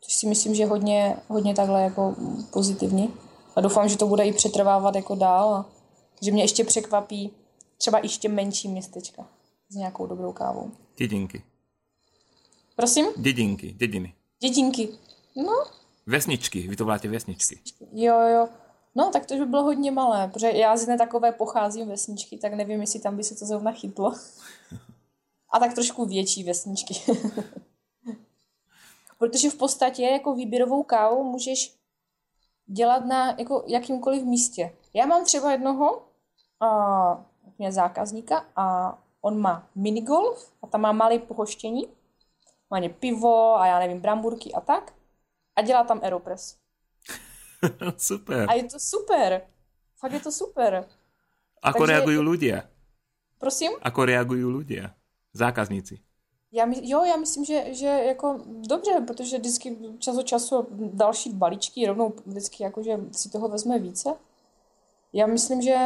Což 0.02 0.14
si 0.14 0.28
myslím, 0.28 0.56
že 0.56 0.66
hodně, 0.66 1.18
hodně 1.28 1.56
takhle 1.56 1.84
jako 1.84 2.16
pozitivní. 2.52 3.14
A 3.56 3.62
doufám, 3.62 3.90
že 3.90 3.98
to 3.98 4.08
bude 4.08 4.26
i 4.26 4.34
přetrvávat 4.34 4.96
jako 4.96 5.16
dál 5.16 5.54
a 5.54 5.66
že 6.22 6.32
mě 6.32 6.44
ještě 6.44 6.64
překvapí 6.64 7.32
třeba 7.78 8.00
ještě 8.00 8.30
menší 8.30 8.68
městečka 8.68 9.26
s 9.70 9.76
nějakou 9.76 10.06
dobrou 10.06 10.34
kávou. 10.34 10.72
Dědinky. 10.98 11.44
Prosím? 12.76 13.06
Dědinky, 13.18 13.74
dědiny. 13.74 14.14
Dědinky. 14.40 14.90
No. 15.36 15.66
Vesničky, 16.06 16.68
vy 16.68 16.76
to 16.76 16.84
voláte 16.84 17.08
vesničky. 17.08 17.60
Jo, 17.92 18.20
jo. 18.20 18.48
No, 18.96 19.10
tak 19.12 19.26
to 19.26 19.36
by 19.36 19.46
bylo 19.46 19.64
hodně 19.64 19.92
malé, 19.92 20.28
protože 20.28 20.52
já 20.52 20.78
z 20.78 20.82
jedné 20.82 20.98
takové 20.98 21.32
pocházím 21.32 21.88
vesničky, 21.88 22.38
tak 22.38 22.54
nevím, 22.54 22.82
jestli 22.82 23.00
tam 23.00 23.18
by 23.18 23.24
se 23.24 23.36
to 23.36 23.46
zrovna 23.46 23.72
chytlo. 23.72 24.14
A 25.50 25.60
tak 25.60 25.74
trošku 25.74 26.06
větší 26.06 26.44
vesničky. 26.44 26.94
protože 29.24 29.50
v 29.50 29.56
podstatě 29.56 30.04
jako 30.04 30.36
výběrovou 30.36 30.84
kávu 30.84 31.24
můžeš 31.24 31.76
dělat 32.66 33.06
na 33.06 33.36
jako 33.38 33.64
jakýmkoliv 33.68 34.24
místě. 34.24 34.76
Já 34.94 35.06
mám 35.06 35.26
třeba 35.26 35.52
jednoho 35.52 36.08
uh, 37.60 37.70
zákazníka 37.70 38.46
a 38.56 38.98
on 39.22 39.42
má 39.42 39.68
minigolf 39.76 40.54
a 40.62 40.68
tam 40.68 40.82
má 40.82 40.92
malé 40.92 41.20
pohoštění. 41.20 41.88
Má 42.70 42.90
pivo 43.00 43.56
a 43.56 43.68
já 43.68 43.80
nevím, 43.80 44.02
bramburky 44.02 44.54
a 44.54 44.62
tak. 44.62 44.94
A 45.56 45.62
dělá 45.62 45.84
tam 45.84 46.00
aeropress. 46.04 46.63
super. 47.98 48.50
A 48.50 48.54
je 48.54 48.64
to 48.64 48.80
super. 48.80 49.42
Fakt 49.96 50.14
je 50.14 50.20
to 50.20 50.32
super. 50.32 50.84
Ako 51.64 51.88
Takže 51.88 51.92
reagujú 51.96 52.22
ľudia? 52.22 52.68
Prosím? 53.40 53.72
Ako 53.80 54.04
reagujú 54.04 54.48
ľudia, 54.52 54.96
zákazníci? 55.32 56.04
Já, 56.52 56.66
my, 56.66 56.76
jo, 56.90 57.04
já 57.04 57.18
myslím, 57.18 57.46
že, 57.46 57.74
že 57.74 57.86
jako 57.86 58.46
dobře, 58.68 58.92
protože 59.08 59.38
vždycky 59.38 59.78
čas 60.00 60.18
od 60.18 60.24
času 60.24 60.68
další 60.94 61.30
balíčky 61.30 61.88
rovnou 61.88 62.14
vždycky 62.26 62.64
jako, 62.64 62.84
že 62.84 63.00
si 63.12 63.30
toho 63.30 63.50
vezme 63.50 63.80
více. 63.80 64.10
Já 65.14 65.28
myslím, 65.28 65.62
že, 65.62 65.78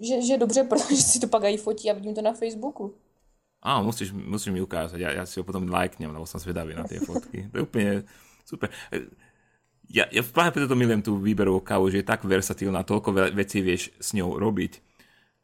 že, 0.00 0.22
že 0.22 0.38
dobře, 0.38 0.64
protože 0.68 0.96
si 0.96 1.20
to 1.20 1.26
pak 1.26 1.44
aj 1.44 1.56
fotí 1.56 1.90
a 1.90 1.94
vidím 1.94 2.14
to 2.14 2.22
na 2.22 2.32
Facebooku. 2.32 2.94
Á, 3.62 3.82
musíš, 3.82 4.12
musíš 4.12 4.52
mi 4.52 4.64
ukázať, 4.64 4.96
ja, 5.00 5.10
ja 5.12 5.28
si 5.28 5.36
ho 5.36 5.44
potom 5.44 5.68
lajknem, 5.68 6.08
lebo 6.08 6.24
som 6.24 6.40
zvedavý 6.40 6.72
na 6.72 6.88
tie 6.88 6.96
fotky. 6.96 7.44
To 7.52 7.60
je 7.60 7.62
úplne 7.68 7.92
super. 8.48 8.72
Ja, 9.90 10.06
ja 10.06 10.22
práve 10.22 10.54
preto 10.54 10.78
milujem 10.78 11.02
tú 11.02 11.18
výberovú 11.18 11.66
kávu, 11.66 11.90
že 11.90 12.00
je 12.00 12.06
tak 12.06 12.22
versatílna, 12.22 12.86
toľko 12.86 13.34
vecí 13.34 13.58
vieš 13.58 13.90
s 13.98 14.14
ňou 14.14 14.38
robiť. 14.38 14.78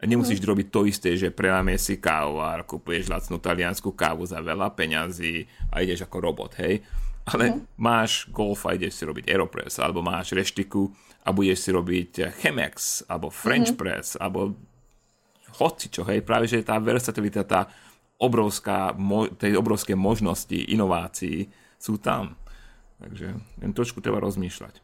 Nemusíš 0.07 0.38
mm. 0.38 0.47
robiť 0.47 0.66
to 0.70 0.80
isté, 0.86 1.11
že 1.18 1.34
preláme 1.34 1.74
si 1.80 1.99
kávu 1.99 2.38
a 2.38 2.61
kupuješ 2.62 3.11
lacnú 3.11 3.42
taliansku 3.42 3.97
kávu 3.97 4.28
za 4.28 4.38
veľa 4.38 4.70
peňazí 4.76 5.49
a 5.72 5.82
ideš 5.82 6.07
ako 6.07 6.16
robot, 6.20 6.53
hej? 6.62 6.84
Ale 7.26 7.59
mm. 7.59 7.80
máš 7.80 8.30
golf 8.30 8.62
a 8.70 8.78
ideš 8.78 9.01
si 9.01 9.03
robiť 9.03 9.26
Aeropress, 9.26 9.82
alebo 9.82 10.05
máš 10.05 10.36
reštiku 10.36 10.94
a 11.26 11.34
budeš 11.34 11.66
si 11.66 11.70
robiť 11.74 12.38
Chemex, 12.38 13.03
alebo 13.11 13.34
French 13.34 13.74
mm. 13.74 13.78
press, 13.80 14.14
alebo 14.14 14.55
hoci 15.59 15.90
čo, 15.90 16.07
hej? 16.07 16.22
Práve, 16.22 16.47
že 16.47 16.62
tá 16.62 16.78
versatilita, 16.78 17.42
tá 17.42 17.66
obrovská, 18.20 18.94
mo, 18.94 19.26
tej 19.26 19.59
obrovské 19.59 19.97
možnosti 19.97 20.55
inovácií 20.55 21.49
sú 21.80 21.99
tam. 21.99 22.36
Takže 22.99 23.34
jen 23.61 23.72
trošku 23.72 24.01
treba 24.01 24.20
rozmýšľať. 24.20 24.80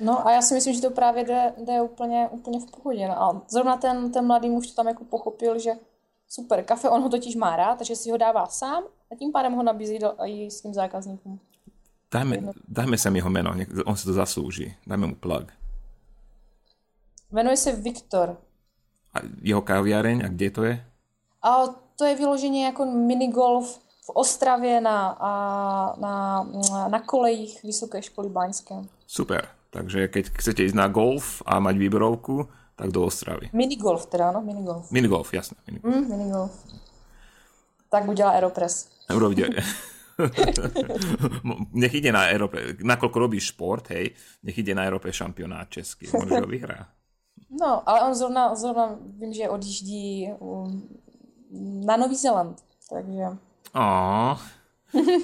No 0.00 0.26
a 0.26 0.32
já 0.32 0.42
si 0.42 0.54
myslím, 0.54 0.74
že 0.74 0.80
to 0.80 0.90
právě 0.90 1.24
jde, 1.24 1.54
jde 1.58 1.82
úplně, 1.82 2.28
úplně 2.30 2.60
v 2.60 2.70
pohodě. 2.70 3.08
No 3.08 3.22
a 3.22 3.42
zrovna 3.48 3.76
ten, 3.76 4.12
ten 4.12 4.26
mladý 4.26 4.48
muž 4.48 4.66
to 4.66 4.74
tam 4.74 4.88
jako 4.88 5.04
pochopil, 5.04 5.58
že 5.58 5.72
super, 6.28 6.64
kafe 6.64 6.88
on 6.88 7.02
ho 7.02 7.08
totiž 7.08 7.36
má 7.36 7.56
rád, 7.56 7.78
takže 7.78 7.96
si 7.96 8.10
ho 8.10 8.16
dává 8.16 8.46
sám 8.46 8.82
a 9.12 9.14
tím 9.14 9.32
pádem 9.32 9.52
ho 9.52 9.62
nabízí 9.62 9.98
do, 9.98 10.14
i 10.26 10.50
svým 10.50 10.74
zákazníkům. 10.74 11.40
Dajme, 12.12 12.52
dajme 12.68 12.98
sem 12.98 13.16
jeho 13.16 13.30
meno, 13.30 13.54
on 13.86 13.96
si 13.96 14.04
to 14.04 14.12
zaslúži. 14.12 14.76
Dajme 14.86 15.06
mu 15.06 15.14
plug. 15.14 15.48
Jmenuje 17.32 17.56
se 17.56 17.72
Viktor. 17.72 18.36
A 19.14 19.18
jeho 19.42 19.62
kaviareň, 19.62 20.24
a 20.24 20.28
kde 20.28 20.50
to 20.50 20.64
je? 20.64 20.84
A 21.42 21.64
to 21.96 22.04
je 22.04 22.14
vyloženě 22.16 22.64
jako 22.64 22.84
minigolf 22.84 23.80
v 24.02 24.08
Ostravě 24.08 24.80
na, 24.80 25.18
na, 26.00 26.46
na 26.88 27.00
kolejích 27.00 27.62
Vysoké 27.62 28.02
školy 28.02 28.28
Baňské. 28.28 28.74
Super, 29.06 29.48
takže 29.70 30.08
keď 30.08 30.30
chcete 30.34 30.64
ísť 30.64 30.74
na 30.74 30.88
golf 30.88 31.42
a 31.46 31.62
mať 31.62 31.76
výberovku, 31.78 32.48
tak 32.76 32.90
do 32.90 33.06
Ostravy. 33.06 33.50
Minigolf 33.52 34.06
teda, 34.06 34.32
no, 34.32 34.42
minigolf. 34.42 34.90
Minigolf, 34.90 35.34
jasné. 35.34 35.56
Minigolf. 35.66 35.94
Mm, 35.94 36.08
minigolf. 36.10 36.52
Tak 37.90 38.08
udělá 38.08 38.30
Aeropress. 38.30 38.88
Urobíte. 39.16 39.62
nech 41.72 41.94
ide 41.94 42.12
na 42.12 42.28
Aeropress, 42.28 42.84
nakoľko 42.84 43.16
robíš 43.16 43.56
šport, 43.56 43.88
hej, 43.90 44.12
nech 44.42 44.58
ide 44.58 44.74
na 44.74 44.82
Aeropress 44.82 45.16
šampionát 45.16 45.70
český, 45.70 46.06
možno 46.12 46.42
ho 46.42 46.46
vyhrá. 46.46 46.88
No, 47.52 47.84
ale 47.84 48.08
on 48.08 48.14
zrovna, 48.14 48.54
zrovna 48.56 48.96
vím, 49.20 49.32
že 49.32 49.48
odjíždí 49.48 50.32
um, 50.40 50.88
na 51.84 51.96
Nový 52.00 52.16
Zeland, 52.16 52.64
takže... 52.88 53.36
Oh. 53.72 54.36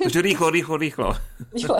Takže 0.02 0.22
rýchlo, 0.24 0.48
rýchlo, 0.50 0.76
rýchlo. 0.76 1.08
Rýchlo. 1.52 1.76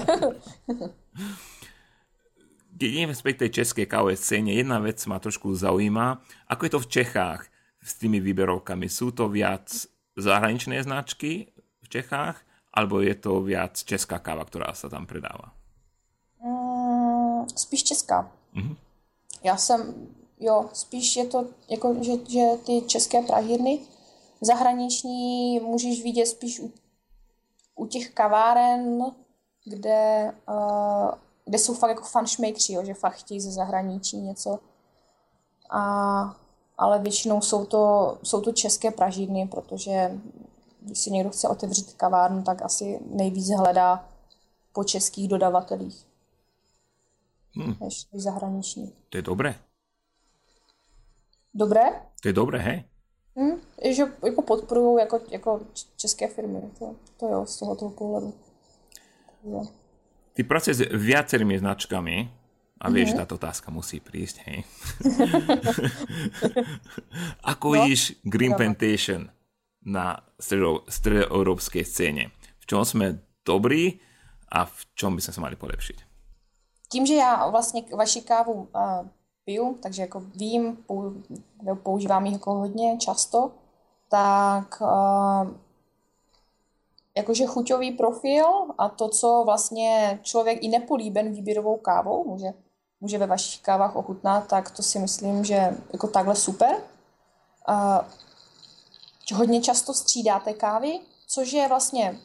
Keď 2.76 2.88
ideme 3.00 3.16
späť 3.16 3.48
tej 3.48 3.64
českej 3.64 3.88
kávovej 3.88 4.20
scéne, 4.20 4.52
jedna 4.52 4.76
vec 4.76 5.00
ma 5.08 5.16
trošku 5.16 5.56
zaujíma. 5.56 6.20
Ako 6.52 6.68
je 6.68 6.72
to 6.76 6.80
v 6.84 6.90
Čechách 7.00 7.40
s 7.80 7.96
tými 7.96 8.20
výberovkami? 8.20 8.84
Sú 8.92 9.16
to 9.16 9.32
viac 9.32 9.72
zahraničné 10.20 10.84
značky 10.84 11.48
v 11.80 11.86
Čechách, 11.88 12.36
alebo 12.76 13.00
je 13.00 13.16
to 13.16 13.40
viac 13.40 13.80
česká 13.80 14.20
káva, 14.20 14.44
ktorá 14.44 14.76
sa 14.76 14.92
tam 14.92 15.08
predáva? 15.08 15.56
Mm, 16.44 17.48
spíš 17.56 17.96
česká. 17.96 18.28
Mm-hmm. 18.52 18.76
Já 19.44 19.56
jsem, 19.56 19.94
jo, 20.40 20.68
spíš 20.72 21.16
je 21.16 21.24
to, 21.24 21.46
jako, 21.70 21.96
že, 22.04 22.12
že 22.28 22.44
ty 22.66 22.72
české 22.86 23.22
pražírny 23.22 23.80
Zahraniční 24.40 25.60
můžeš 25.60 26.02
vidět 26.02 26.26
spíš 26.26 26.60
u, 26.60 26.72
u 27.74 27.86
těch 27.86 28.10
kaváren, 28.10 29.04
kde, 29.64 30.32
uh, 30.48 31.10
kde 31.44 31.58
jsou 31.58 31.74
fakt 31.74 31.90
jako 31.90 32.04
fanšmejkři, 32.04 32.76
že 32.82 32.94
fakt 32.94 33.14
chtějí 33.14 33.40
ze 33.40 33.50
zahraničí 33.50 34.16
něco. 34.16 34.58
A, 35.70 35.82
ale 36.78 36.98
většinou 36.98 37.40
jsou 37.40 37.66
to, 37.66 38.18
jsou 38.22 38.40
to 38.40 38.52
české 38.52 38.90
pražírny, 38.90 39.48
protože 39.50 40.20
když 40.80 40.98
si 40.98 41.10
někdo 41.10 41.30
chce 41.30 41.48
otevřít 41.48 41.92
kavárnu, 41.92 42.42
tak 42.42 42.62
asi 42.62 43.00
nejvíc 43.10 43.50
hledá 43.50 44.08
po 44.72 44.84
českých 44.84 45.28
dodavatelích. 45.28 46.06
Hmm. 47.54 47.76
Než 47.80 48.06
zahraniční. 48.12 48.92
To 49.08 49.18
je 49.18 49.22
dobré. 49.22 49.54
Dobré? 51.54 52.02
To 52.22 52.28
je 52.28 52.32
dobré, 52.32 52.58
hej? 52.58 52.84
Hmm, 53.38 53.60
že 53.94 54.02
jako 54.24 54.42
podporují 54.42 55.00
jako, 55.00 55.20
jako 55.30 55.60
české 55.96 56.28
firmy, 56.28 56.60
to, 56.78 56.94
to 57.16 57.26
jo, 57.26 57.46
z 57.46 57.58
tohoto 57.58 57.90
pohledu. 57.90 58.34
Jo. 59.44 59.66
Ty 60.32 60.42
pracuješ 60.44 60.76
s 60.76 60.82
viacerými 60.90 61.58
značkami 61.58 62.30
a 62.78 62.90
vieš, 62.90 63.10
mm-hmm. 63.10 63.22
táto 63.22 63.34
otázka 63.38 63.70
musí 63.70 64.02
prísť, 64.02 64.36
hej. 64.46 64.58
Ako 67.54 67.70
no? 67.70 67.72
vidíš 67.78 68.18
Green 68.26 68.54
no. 68.54 68.58
Plantation 68.58 69.30
na 69.86 70.18
stredoeurópskej 70.90 71.86
scéne? 71.86 72.34
V 72.58 72.64
čom 72.66 72.82
sme 72.82 73.22
dobrí 73.46 74.02
a 74.50 74.66
v 74.66 74.78
čom 74.98 75.14
by 75.14 75.22
sme 75.22 75.34
sa 75.34 75.40
mali 75.42 75.54
polepšiť? 75.54 75.98
Tím, 76.88 77.06
že 77.06 77.14
já 77.14 77.50
vlastně 77.50 77.82
vaši 77.96 78.20
kávu 78.20 78.68
piju, 79.48 79.78
takže 79.82 80.02
jako 80.02 80.20
vím, 80.20 80.84
používám 81.82 82.26
ji 82.26 82.32
jako 82.32 82.54
hodně 82.54 82.96
často, 82.96 83.50
tak 84.08 84.80
uh, 84.80 85.50
jakože 87.16 87.46
chuťový 87.46 87.90
profil 87.92 88.44
a 88.78 88.88
to, 88.88 89.08
co 89.08 89.42
vlastně 89.44 90.20
člověk 90.22 90.58
i 90.62 90.68
nepolíben 90.68 91.32
výběrovou 91.32 91.76
kávou 91.76 92.24
může, 92.24 92.52
může 93.00 93.18
ve 93.18 93.26
vašich 93.26 93.62
kávách 93.62 93.96
ochutnat, 93.96 94.46
tak 94.46 94.70
to 94.70 94.82
si 94.82 94.98
myslím, 94.98 95.44
že 95.44 95.76
jako 95.92 96.08
takhle 96.08 96.34
super. 96.34 96.76
Uh, 97.68 98.04
hodně 99.34 99.60
často 99.60 99.94
střídáte 99.94 100.52
kávy, 100.52 101.00
což 101.26 101.52
je 101.52 101.68
vlastně 101.68 102.20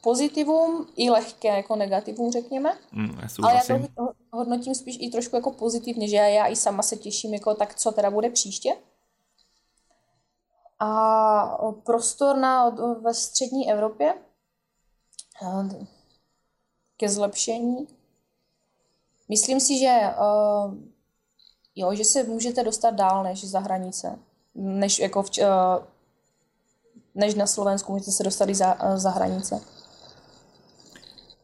pozitivum 0.00 0.86
i 0.96 1.10
lehké 1.10 1.48
jako 1.48 1.76
negativum, 1.76 2.32
řekněme. 2.32 2.78
Mm, 2.92 3.18
já 3.22 3.28
Ale 3.42 3.54
já 3.54 3.78
to 3.96 4.12
hodnotím 4.32 4.74
spíš 4.74 4.96
i 5.00 5.10
trošku 5.10 5.36
jako 5.36 5.50
pozitivně, 5.50 6.08
že 6.08 6.16
já 6.16 6.46
i 6.46 6.56
sama 6.56 6.82
se 6.82 6.96
těším, 6.96 7.34
jako 7.34 7.54
tak 7.54 7.74
co 7.74 7.92
teda 7.92 8.10
bude 8.10 8.30
příště. 8.30 8.76
A 10.78 11.58
prostor 11.84 12.36
na, 12.36 12.68
ve 13.00 13.14
střední 13.14 13.70
Evropě 13.70 14.14
ke 16.96 17.08
zlepšení. 17.08 17.88
Myslím 19.28 19.60
si, 19.60 19.78
že 19.78 19.98
uh, 20.20 20.74
jo, 21.76 21.94
že 21.94 22.04
se 22.04 22.22
můžete 22.22 22.64
dostat 22.64 22.90
dál 22.90 23.22
než 23.22 23.44
za 23.44 23.58
hranice. 23.60 24.18
Než 24.54 24.98
jako 24.98 25.22
v, 25.22 25.30
uh, 25.38 25.46
než 27.14 27.34
na 27.34 27.46
Slovensku, 27.46 27.92
můžete 27.92 28.10
se 28.10 28.22
dostat 28.22 28.48
i 28.48 28.54
za, 28.54 28.76
eh, 28.80 28.98
za 28.98 29.10
hranice. 29.10 29.60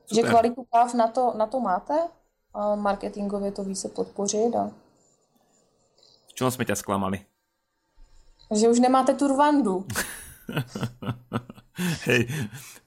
Super. 0.07 0.15
Že 0.15 0.23
kvalitu 0.23 0.65
káv 0.73 0.95
na 0.95 1.09
to, 1.09 1.35
na 1.37 1.47
to 1.47 1.61
máte, 1.61 1.95
a 2.55 2.75
marketingově 2.75 3.53
to 3.53 3.65
více 3.65 3.89
podpořit. 3.89 4.57
A... 4.57 4.71
V 6.29 6.35
čom 6.35 6.51
jsme 6.51 6.65
tě 6.65 6.77
sklamali? 6.77 7.21
Že 8.55 8.69
už 8.69 8.81
nemáte 8.81 9.15
tu 9.15 9.29
Rwandu. 9.29 9.87
Hej, 11.79 12.27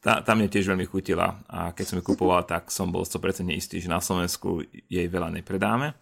tá, 0.04 0.20
tá 0.20 0.36
mne 0.36 0.52
tiež 0.52 0.68
veľmi 0.68 0.84
chutila 0.84 1.40
a 1.48 1.72
keď 1.72 1.86
som 1.88 1.98
ju 2.02 2.04
kupoval, 2.04 2.44
tak 2.44 2.68
som 2.68 2.92
bol 2.92 3.08
100% 3.08 3.48
istý, 3.56 3.80
že 3.80 3.88
na 3.88 4.04
Slovensku 4.04 4.68
jej 4.68 5.08
veľa 5.08 5.32
nepredáme 5.32 5.96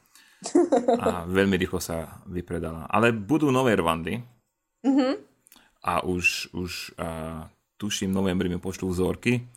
a 0.97 1.21
veľmi 1.37 1.53
rýchlo 1.53 1.77
sa 1.77 2.23
vypredala. 2.25 2.89
Ale 2.89 3.13
budú 3.13 3.53
nové 3.53 3.77
Rwandy, 3.77 4.17
mm-hmm 4.81 5.28
a 5.83 6.03
už, 6.03 6.51
už 6.51 6.71
uh, 6.99 7.47
tuším, 7.79 8.11
v 8.11 8.17
novembri 8.19 8.47
mi 8.51 8.59
pošlú 8.59 8.91
vzorky, 8.91 9.47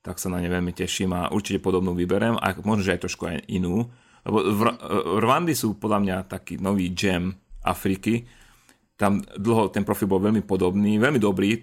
tak 0.00 0.16
sa 0.16 0.32
na 0.32 0.40
ne 0.40 0.48
veľmi 0.48 0.72
teším 0.72 1.12
a 1.12 1.28
určite 1.28 1.60
podobnú 1.60 1.92
vyberem 1.92 2.38
a 2.40 2.56
možno, 2.64 2.88
že 2.88 2.96
aj 2.96 3.02
trošku 3.04 3.22
aj 3.28 3.44
inú. 3.52 3.84
Lebo 4.24 4.38
v, 4.40 4.60
Rwandy 5.20 5.52
sú 5.52 5.76
podľa 5.76 5.98
mňa 6.00 6.16
taký 6.28 6.56
nový 6.56 6.92
gem 6.96 7.36
Afriky. 7.64 8.24
Tam 8.96 9.20
dlho 9.20 9.68
ten 9.68 9.84
profil 9.84 10.08
bol 10.08 10.22
veľmi 10.22 10.42
podobný, 10.42 10.96
veľmi 10.96 11.20
dobrý, 11.20 11.60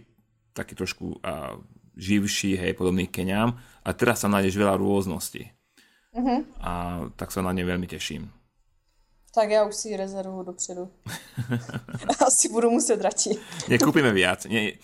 taký 0.54 0.78
trošku 0.78 1.20
uh, 1.20 1.58
živší, 1.98 2.56
hej, 2.60 2.78
podobný 2.78 3.10
Keniam. 3.10 3.58
A 3.82 3.90
teraz 3.92 4.24
sa 4.24 4.30
nájdeš 4.30 4.56
veľa 4.56 4.78
rôznosti. 4.78 5.52
Uh-huh. 6.16 6.48
A 6.64 6.72
tak 7.20 7.34
sa 7.34 7.44
na 7.44 7.52
ne 7.52 7.64
veľmi 7.66 7.88
teším. 7.90 8.30
Tak 9.36 9.50
já 9.50 9.64
už 9.64 9.76
si 9.76 9.98
rezervu 9.98 10.44
dopředu. 10.44 10.92
Asi 12.28 12.50
budu 12.50 12.72
muset 12.72 13.02
radši. 13.02 13.30
Nekúpime 13.68 14.16
viac. 14.16 14.48
Nie, 14.48 14.80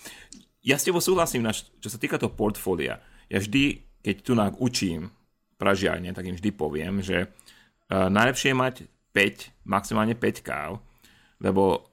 ja 0.60 0.76
s 0.76 0.84
tebou 0.84 1.00
súhlasím, 1.00 1.40
naš, 1.40 1.72
čo 1.80 1.88
sa 1.88 1.96
týka 1.96 2.20
toho 2.20 2.36
portfólia. 2.36 3.00
Ja 3.32 3.40
vždy, 3.40 3.80
keď 4.04 4.16
tu 4.20 4.36
učím 4.60 5.08
pražiarne, 5.56 6.12
tak 6.12 6.28
im 6.28 6.36
vždy 6.36 6.52
poviem, 6.52 7.00
že 7.00 7.32
uh, 7.32 8.12
najlepšie 8.12 8.52
je 8.52 8.60
mať 8.60 8.74
5, 9.16 9.64
maximálne 9.64 10.12
5 10.12 10.44
káv, 10.44 10.84
lebo 11.40 11.88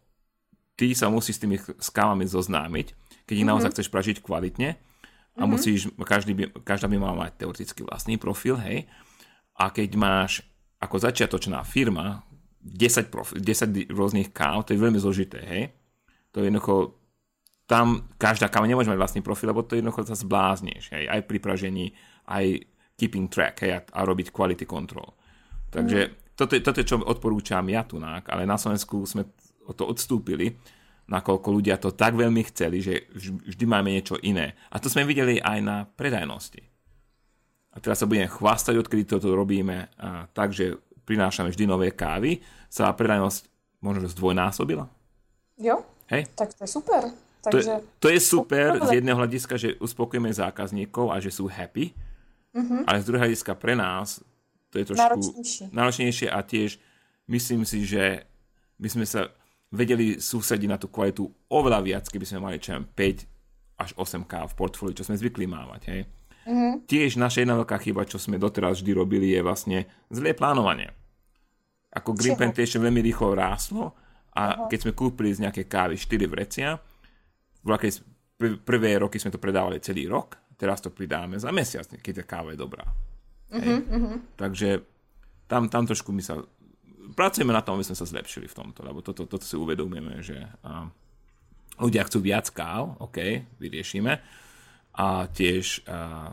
ty 0.76 0.91
sa 0.91 1.07
musíš 1.07 1.39
s 1.39 1.43
tými 1.47 1.57
s 1.64 1.89
kávami 1.89 2.28
zoznámiť, 2.28 2.88
keď 3.24 3.36
ich 3.36 3.47
mm-hmm. 3.47 3.51
naozaj 3.55 3.72
chceš 3.72 3.88
pražiť 3.88 4.18
kvalitne 4.20 4.76
a 4.76 4.76
mm-hmm. 4.76 5.47
musíš, 5.47 5.88
každý 6.03 6.36
by, 6.36 6.43
každá 6.68 6.91
by 6.91 6.99
mala 6.99 7.16
mať 7.28 7.39
teoreticky 7.39 7.88
vlastný 7.88 8.20
profil, 8.20 8.60
hej, 8.60 8.84
a 9.55 9.72
keď 9.72 9.89
máš 9.95 10.32
ako 10.80 10.95
začiatočná 10.95 11.64
firma 11.68 12.24
10, 12.70 13.09
prof, 13.09 13.34
10 13.34 13.89
rôznych 13.89 14.30
káv, 14.30 14.65
to 14.65 14.78
je 14.78 14.80
veľmi 14.80 15.01
zložité, 15.01 15.39
hej. 15.41 15.63
To 16.34 16.41
je 16.41 16.53
jednoducho, 16.53 16.93
tam 17.65 18.05
každá 18.22 18.49
káva 18.49 18.70
nemôže 18.70 18.89
mať 18.89 19.01
vlastný 19.01 19.22
profil, 19.26 19.49
lebo 19.49 19.65
to 19.65 19.78
jednoducho 19.78 20.05
sa 20.05 20.17
zblázniš, 20.17 20.93
hej, 20.93 21.09
aj 21.09 21.22
pri 21.26 21.38
pražení, 21.41 21.86
aj 22.30 22.61
keeping 22.93 23.28
track, 23.28 23.65
hej, 23.65 23.72
a, 23.78 23.80
a 23.82 23.99
robiť 24.05 24.30
quality 24.30 24.70
control. 24.70 25.17
Takže 25.70 25.99
mm. 26.09 26.13
toto, 26.38 26.53
je, 26.53 26.61
toto 26.61 26.78
je, 26.82 26.89
čo 26.89 27.01
odporúčam 27.01 27.65
ja 27.70 27.86
tu, 27.86 27.97
ale 28.01 28.43
na 28.45 28.57
Slovensku 28.57 29.05
sme 29.05 29.26
o 29.70 29.74
to 29.74 29.86
odstúpili, 29.86 30.57
nakoľko 31.09 31.49
ľudia 31.49 31.82
to 31.82 31.93
tak 31.97 32.13
veľmi 32.13 32.45
chceli, 32.53 32.86
že 32.86 33.09
vždy 33.17 33.65
máme 33.65 33.89
niečo 33.89 34.22
iné. 34.22 34.53
A 34.70 34.78
to 34.78 34.88
sme 34.93 35.09
videli 35.09 35.41
aj 35.41 35.59
na 35.61 35.78
predajnosti. 35.89 36.61
A 37.70 37.78
teraz 37.78 38.01
sa 38.01 38.09
budem 38.09 38.30
chvástať, 38.30 38.82
odkedy 38.82 39.05
toto 39.05 39.34
robíme 39.34 39.93
a 39.97 40.26
tak, 40.30 40.53
že 40.53 40.74
prinášame 41.10 41.49
vždy 41.49 41.66
nové 41.66 41.89
kávy, 41.89 42.38
sa 42.70 42.93
predajnosť 42.93 43.49
možno 43.82 44.05
zdvojnásobila. 44.05 44.86
Jo, 45.57 45.82
Hej? 46.14 46.30
tak 46.38 46.53
to 46.53 46.64
je 46.64 46.70
super. 46.70 47.10
Takže... 47.39 47.49
To, 47.49 47.57
je, 47.57 47.80
to 47.97 48.07
je 48.14 48.20
super 48.20 48.70
z 48.84 48.89
jedného 49.01 49.18
hľadiska, 49.18 49.55
že 49.55 49.80
uspokojíme 49.80 50.30
zákazníkov 50.30 51.10
a 51.10 51.18
že 51.24 51.32
sú 51.32 51.47
happy, 51.49 51.95
mm-hmm. 52.53 52.84
ale 52.86 53.01
z 53.01 53.07
druhého 53.07 53.26
hľadiska 53.26 53.55
pre 53.57 53.74
nás 53.74 54.22
to 54.70 54.78
je 54.78 54.86
trošku 54.86 55.01
náročnejšie. 55.01 55.66
náročnejšie 55.74 56.28
a 56.30 56.39
tiež 56.45 56.78
myslím 57.32 57.64
si, 57.66 57.88
že 57.88 58.28
by 58.78 58.88
sme 58.91 59.05
sa 59.07 59.32
vedeli 59.72 60.20
sústrediť 60.20 60.70
na 60.70 60.78
tú 60.78 60.91
kvalitu 60.91 61.26
oveľa 61.49 61.80
viac, 61.82 62.05
keby 62.12 62.26
sme 62.28 62.43
mali 62.43 62.60
čo 62.60 62.76
5 62.76 63.80
až 63.80 63.89
8K 63.95 64.34
v 64.51 64.53
portfóliu, 64.60 64.93
čo 64.93 65.07
sme 65.07 65.16
zvykli 65.16 65.47
mávať. 65.47 65.82
Hej? 65.89 66.01
Mm-hmm. 66.43 66.74
Tiež 66.91 67.16
naša 67.16 67.47
jedna 67.47 67.55
veľká 67.55 67.80
chyba, 67.80 68.03
čo 68.03 68.20
sme 68.20 68.36
doteraz 68.36 68.84
vždy 68.84 68.91
robili, 68.91 69.32
je 69.32 69.39
vlastne 69.39 69.88
zlé 70.12 70.36
plánovanie 70.36 70.91
ako 71.90 72.14
Green 72.14 72.38
Čeho? 72.38 72.42
Plantation 72.42 72.82
veľmi 72.86 73.02
rýchlo 73.02 73.34
rástlo 73.34 73.94
a 74.36 74.44
Aha. 74.44 74.54
keď 74.70 74.80
sme 74.86 74.94
kúpili 74.94 75.34
z 75.34 75.46
nejaké 75.50 75.66
kávy 75.66 75.98
4 75.98 76.30
vrecia, 76.30 76.78
v 77.60 78.58
prvé 78.64 79.02
roky 79.02 79.20
sme 79.20 79.34
to 79.34 79.42
predávali 79.42 79.84
celý 79.84 80.08
rok, 80.08 80.40
teraz 80.56 80.80
to 80.80 80.94
pridáme 80.94 81.36
za 81.36 81.52
mesiac, 81.52 81.88
keď 82.00 82.24
tá 82.24 82.24
káva 82.24 82.56
je 82.56 82.60
dobrá. 82.60 82.88
Uh-huh, 83.50 83.80
uh-huh. 83.84 84.16
Takže 84.38 84.86
tam, 85.50 85.68
tam 85.68 85.84
trošku 85.84 86.14
my 86.14 86.22
sa 86.24 86.40
pracujeme 87.18 87.52
na 87.52 87.66
tom, 87.66 87.76
aby 87.76 87.88
sme 87.88 87.98
sa 87.98 88.06
zlepšili 88.06 88.46
v 88.48 88.58
tomto, 88.58 88.86
lebo 88.86 89.02
toto, 89.02 89.26
toto 89.26 89.44
si 89.44 89.58
uvedomujeme, 89.58 90.22
že 90.22 90.38
a, 90.62 90.88
ľudia 91.82 92.06
chcú 92.06 92.22
viac 92.22 92.48
káv, 92.54 92.96
OK, 93.02 93.18
vyriešime, 93.58 94.22
a 94.94 95.26
tiež 95.28 95.84
a, 95.90 96.32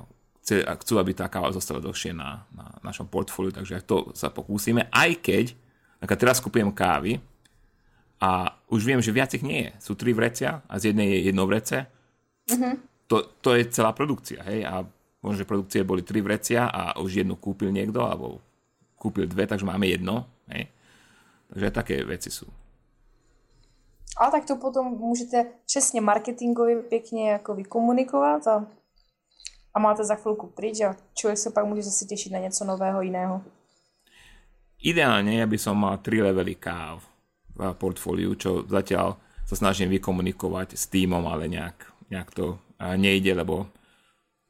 chcú, 0.54 1.02
aby 1.02 1.10
tá 1.10 1.26
káva 1.26 1.50
zostala 1.50 1.82
dlhšie 1.82 2.14
na, 2.14 2.46
na 2.54 2.66
našom 2.86 3.10
portfóliu, 3.10 3.50
takže 3.50 3.82
to 3.82 4.14
sa 4.14 4.30
pokúsime, 4.30 4.86
aj 4.94 5.10
keď, 5.18 5.44
ako 5.98 6.14
teraz 6.14 6.38
kupujem 6.38 6.70
kávy 6.70 7.18
a 8.22 8.54
už 8.70 8.86
viem, 8.86 9.02
že 9.02 9.10
viac 9.10 9.34
ich 9.34 9.42
nie 9.42 9.66
je. 9.66 9.72
Sú 9.82 9.92
tri 9.98 10.14
vrecia 10.14 10.62
a 10.70 10.78
z 10.78 10.94
jednej 10.94 11.18
je 11.18 11.20
jedno 11.34 11.44
vrece. 11.50 11.90
Mm-hmm. 12.46 12.74
To, 13.10 13.16
to 13.42 13.58
je 13.58 13.66
celá 13.74 13.90
produkcia, 13.90 14.46
hej, 14.46 14.62
a 14.62 14.86
možno, 15.22 15.42
že 15.42 15.50
produkcie 15.50 15.82
boli 15.82 16.06
tri 16.06 16.22
vrecia 16.22 16.70
a 16.70 16.94
už 16.98 17.26
jednu 17.26 17.34
kúpil 17.34 17.74
niekto, 17.74 18.06
alebo 18.06 18.38
kúpil 18.94 19.26
dve, 19.26 19.50
takže 19.50 19.66
máme 19.66 19.90
jedno, 19.90 20.30
hej. 20.50 20.70
Takže 21.50 21.68
také 21.70 21.94
veci 22.02 22.30
sú. 22.30 22.46
A 24.16 24.30
tak 24.30 24.44
to 24.44 24.56
potom 24.56 24.86
můžete 24.86 25.46
přesně 25.66 26.00
marketingově 26.00 26.82
pěkně 26.82 27.30
jako 27.30 27.54
vykomunikovat 27.54 28.46
a 28.46 28.66
a 29.76 29.78
máte 29.78 30.00
za 30.08 30.16
chvilku 30.16 30.48
pryč 30.48 30.88
a 30.88 30.96
človek 31.12 31.36
sa 31.36 31.52
pak 31.52 31.68
môže 31.68 31.84
zase 31.84 32.08
tešiť 32.08 32.32
na 32.32 32.40
niečo 32.40 32.64
nového, 32.64 33.04
iného. 33.04 33.44
Ideálne, 34.80 35.36
ja 35.36 35.44
by 35.44 35.58
som 35.60 35.76
mal 35.76 36.00
3 36.00 36.32
levely 36.32 36.56
káv 36.56 37.04
v 37.52 37.60
portfóliu, 37.76 38.32
čo 38.40 38.64
zatiaľ 38.64 39.20
sa 39.44 39.52
snažím 39.52 39.92
vykomunikovať 39.92 40.80
s 40.80 40.88
týmom, 40.88 41.20
ale 41.28 41.52
nejak, 41.52 42.08
nejak 42.08 42.28
to 42.32 42.56
nejde, 42.96 43.36
lebo 43.36 43.68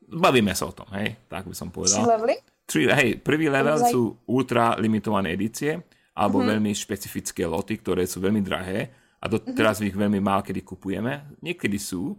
bavíme 0.07 0.55
sa 0.55 0.70
o 0.70 0.74
tom, 0.74 0.87
hej, 0.95 1.18
tak 1.27 1.51
by 1.51 1.55
som 1.59 1.74
povedal. 1.74 2.07
3 2.07 2.14
levely? 2.14 2.37
Tri, 2.66 2.83
hej, 2.91 3.11
prvý 3.22 3.47
level 3.47 3.79
Zaj... 3.79 3.91
sú 3.95 4.14
ultra 4.31 4.74
limitované 4.79 5.35
edície, 5.35 5.79
alebo 6.14 6.43
mm-hmm. 6.43 6.51
veľmi 6.55 6.72
špecifické 6.74 7.47
loty, 7.47 7.79
ktoré 7.79 8.07
sú 8.07 8.18
veľmi 8.22 8.43
drahé 8.43 8.91
a 9.22 9.31
do, 9.31 9.39
mm-hmm. 9.39 9.55
teraz 9.55 9.79
ich 9.83 9.95
veľmi 9.95 10.18
málo 10.18 10.43
kedy 10.43 10.66
kupujeme. 10.66 11.39
Niekedy 11.43 11.79
sú, 11.79 12.18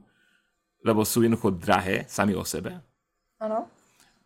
lebo 0.88 1.04
sú 1.04 1.20
jednoducho 1.20 1.52
drahé 1.52 2.08
sami 2.08 2.32
o 2.32 2.48
sebe, 2.48 2.80
Áno. 3.42 3.70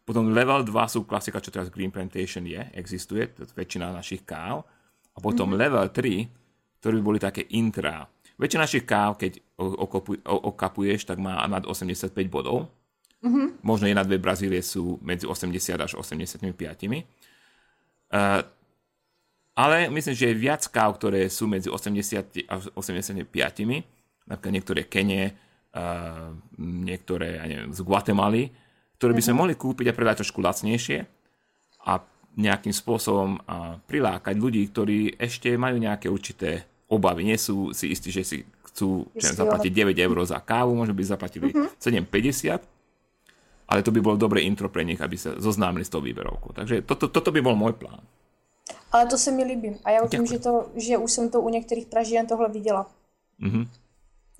Potom 0.01 0.33
level 0.33 0.65
2 0.65 0.73
sú 0.91 1.05
klasika, 1.05 1.39
čo 1.39 1.53
teraz 1.53 1.69
Green 1.69 1.93
Plantation 1.93 2.43
je, 2.43 2.59
existuje, 2.73 3.29
to 3.31 3.45
je 3.45 3.53
väčšina 3.53 3.93
našich 3.93 4.25
káv. 4.25 4.65
A 5.13 5.17
potom 5.19 5.53
mm-hmm. 5.53 5.61
level 5.61 5.87
3, 5.93 6.81
ktoré 6.81 6.93
by 6.99 7.03
boli 7.03 7.19
také 7.21 7.45
intra. 7.53 8.07
Väčšina 8.41 8.65
našich 8.65 8.87
káv, 8.89 9.21
keď 9.21 9.37
okapuješ, 10.25 11.05
tak 11.05 11.21
má 11.21 11.37
nad 11.45 11.61
85 11.67 12.15
bodov. 12.31 12.73
Mm-hmm. 13.21 13.61
Možno 13.61 13.85
jedna, 13.85 14.01
dve 14.01 14.17
Brazílie 14.17 14.65
sú 14.65 14.97
medzi 15.05 15.29
80 15.29 15.77
až 15.77 15.91
85. 15.93 16.41
Uh, 18.11 18.41
ale 19.53 19.77
myslím, 19.93 20.15
že 20.17 20.33
je 20.33 20.41
viac 20.41 20.65
káv, 20.73 20.97
ktoré 20.97 21.29
sú 21.29 21.45
medzi 21.45 21.69
80 21.69 22.49
až 22.49 22.73
85. 22.73 23.29
Napríklad 24.25 24.53
niektoré 24.57 24.81
Kenie, 24.89 25.37
uh, 25.77 26.33
niektoré, 26.57 27.37
ja 27.37 27.45
neviem, 27.45 27.69
z 27.69 27.79
Guatemaly, 27.85 28.49
ktoré 29.01 29.17
by 29.17 29.25
sme 29.25 29.39
mohli 29.41 29.57
kúpiť 29.57 29.89
a 29.89 29.97
predať 29.97 30.21
trošku 30.21 30.45
lacnejšie 30.45 31.09
a 31.89 32.05
nejakým 32.37 32.69
spôsobom 32.69 33.41
prilákať 33.89 34.37
ľudí, 34.37 34.61
ktorí 34.69 35.17
ešte 35.17 35.49
majú 35.57 35.81
nejaké 35.81 36.05
určité 36.05 36.69
obavy. 36.85 37.25
Nie 37.25 37.41
sú 37.41 37.73
si 37.73 37.89
istí, 37.89 38.13
že 38.13 38.21
si 38.21 38.37
chcú 38.69 39.09
že 39.17 39.33
zaplatiť 39.33 39.73
9 39.73 39.97
eur 39.97 40.17
za 40.21 40.37
kávu, 40.37 40.77
možno 40.77 40.93
by 40.93 41.01
zaplatili 41.01 41.49
uh-huh. 41.49 41.73
Mhm. 41.73 42.05
7,50, 42.05 42.61
ale 43.73 43.79
to 43.81 43.89
by 43.89 43.99
bolo 44.05 44.21
dobré 44.21 44.45
intro 44.45 44.69
pre 44.69 44.85
nich, 44.85 45.01
aby 45.01 45.17
sa 45.17 45.33
zoznámili 45.41 45.81
s 45.81 45.89
tou 45.89 46.05
výberovkou. 46.05 46.53
Takže 46.53 46.85
toto, 46.85 47.09
toto 47.09 47.33
by 47.33 47.41
bol 47.41 47.57
môj 47.57 47.73
plán. 47.73 48.05
Ale 48.91 49.09
to 49.09 49.17
se 49.17 49.31
mi 49.31 49.43
líbí. 49.43 49.79
A 49.83 49.91
já 49.91 50.05
vím, 50.05 50.27
že, 50.27 50.39
to, 50.39 50.69
že 50.75 50.97
už 50.97 51.11
jsem 51.11 51.29
to 51.29 51.41
u 51.41 51.49
některých 51.49 51.85
Pražíren 51.87 52.27
tohle 52.27 52.49
viděla. 52.49 52.91
Mm-hmm. 53.41 53.67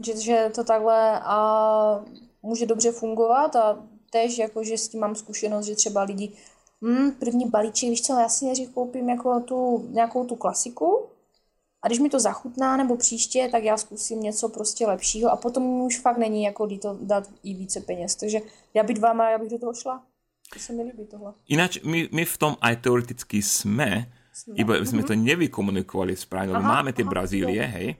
Že, 0.06 0.22
že 0.22 0.52
to 0.56 0.64
takhle 0.64 1.20
a 1.24 1.38
může 2.42 2.66
dobře 2.66 2.92
fungovat 2.92 3.56
a 3.56 3.80
tež, 4.12 4.38
jakože 4.38 4.78
s 4.78 4.88
tím 4.88 5.00
mám 5.00 5.16
zkušenost, 5.16 5.66
že 5.66 5.76
třeba 5.76 6.04
lidi, 6.04 6.36
hm, 6.84 7.12
první 7.12 7.50
balíček, 7.50 7.90
víš 7.90 8.02
co, 8.02 8.14
já 8.14 8.30
si 8.30 8.46
nejdřív 8.46 8.70
koupím 8.70 9.10
jako 9.10 9.40
tu, 9.40 9.88
nějakou 9.90 10.26
tu 10.26 10.36
klasiku 10.36 11.08
a 11.82 11.88
když 11.88 12.00
mi 12.00 12.10
to 12.10 12.20
zachutná 12.20 12.78
nebo 12.78 12.98
příště, 12.98 13.50
tak 13.52 13.64
já 13.64 13.78
zkusím 13.78 14.22
něco 14.22 14.50
prostě 14.50 14.88
lepšího 14.88 15.32
a 15.32 15.36
potom 15.36 15.64
už 15.82 16.00
fakt 16.00 16.18
není 16.18 16.44
jako 16.44 16.68
to 16.68 16.98
dát 17.02 17.30
i 17.44 17.54
více 17.54 17.82
peněz. 17.82 18.16
Takže 18.16 18.40
já 18.74 18.84
být 18.84 18.98
váma, 18.98 19.30
já 19.30 19.38
bych 19.38 19.50
do 19.50 19.60
toho 19.60 19.74
šla. 19.74 20.04
To 20.54 20.60
se 20.60 20.74
mi 20.74 20.84
líbí 20.84 21.06
tohle. 21.08 21.34
Ináč 21.48 21.80
my, 21.80 22.10
my 22.12 22.26
v 22.26 22.36
tom 22.38 22.60
aj 22.60 22.84
teoreticky 22.84 23.40
sme, 23.40 24.12
sme. 24.36 24.60
iba 24.60 24.76
mm-hmm. 24.76 24.92
sme 24.92 25.02
to 25.08 25.16
nevykomunikovali 25.16 26.12
správne, 26.12 26.52
lebo 26.52 26.68
máme 26.68 26.92
tie 26.92 27.08
aha, 27.08 27.12
Brazílie, 27.16 27.64
hej, 27.64 27.96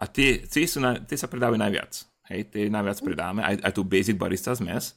a 0.00 0.08
tie, 0.08 0.40
tie, 0.48 0.64
sú 0.64 0.80
na, 0.80 0.96
tie 0.96 1.20
sa 1.20 1.28
predávajú 1.28 1.60
najviac. 1.60 1.92
Hej, 2.32 2.48
tie 2.48 2.72
najviac 2.72 2.96
predáme, 3.04 3.44
aj, 3.44 3.60
aj 3.60 3.72
tu 3.76 3.84
Basic 3.84 4.16
Barista 4.16 4.56
zmes, 4.56 4.96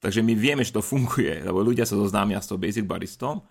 Takže 0.00 0.24
my 0.24 0.32
vieme, 0.32 0.64
že 0.64 0.72
to 0.72 0.80
funguje, 0.80 1.44
lebo 1.44 1.60
ľudia 1.60 1.84
sa 1.84 2.00
zoznámia 2.00 2.40
s 2.40 2.48
tou 2.48 2.56
basic 2.56 2.88
baristom 2.88 3.44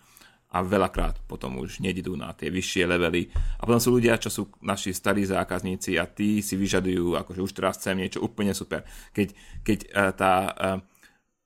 a 0.50 0.66
veľakrát 0.66 1.22
potom 1.30 1.62
už 1.62 1.78
nedidú 1.78 2.18
na 2.18 2.34
tie 2.34 2.50
vyššie 2.50 2.89
levely. 2.89 3.30
A 3.62 3.70
potom 3.70 3.78
sú 3.78 3.93
ľudia, 3.93 4.18
čo 4.18 4.34
sú 4.34 4.50
naši 4.66 4.97
starí 4.97 5.22
zákazníci 5.22 6.02
a 6.02 6.10
tí 6.10 6.41
si 6.41 6.58
vyžadujú, 6.58 7.14
akože 7.22 7.45
už 7.45 7.54
teraz 7.54 7.78
chcem 7.78 8.02
niečo 8.02 8.26
úplne 8.26 8.58
super. 8.58 8.82
Keď, 9.14 9.28
keď 9.62 9.80
uh, 9.93 10.12
tá 10.18 10.34
uh, 10.50 10.78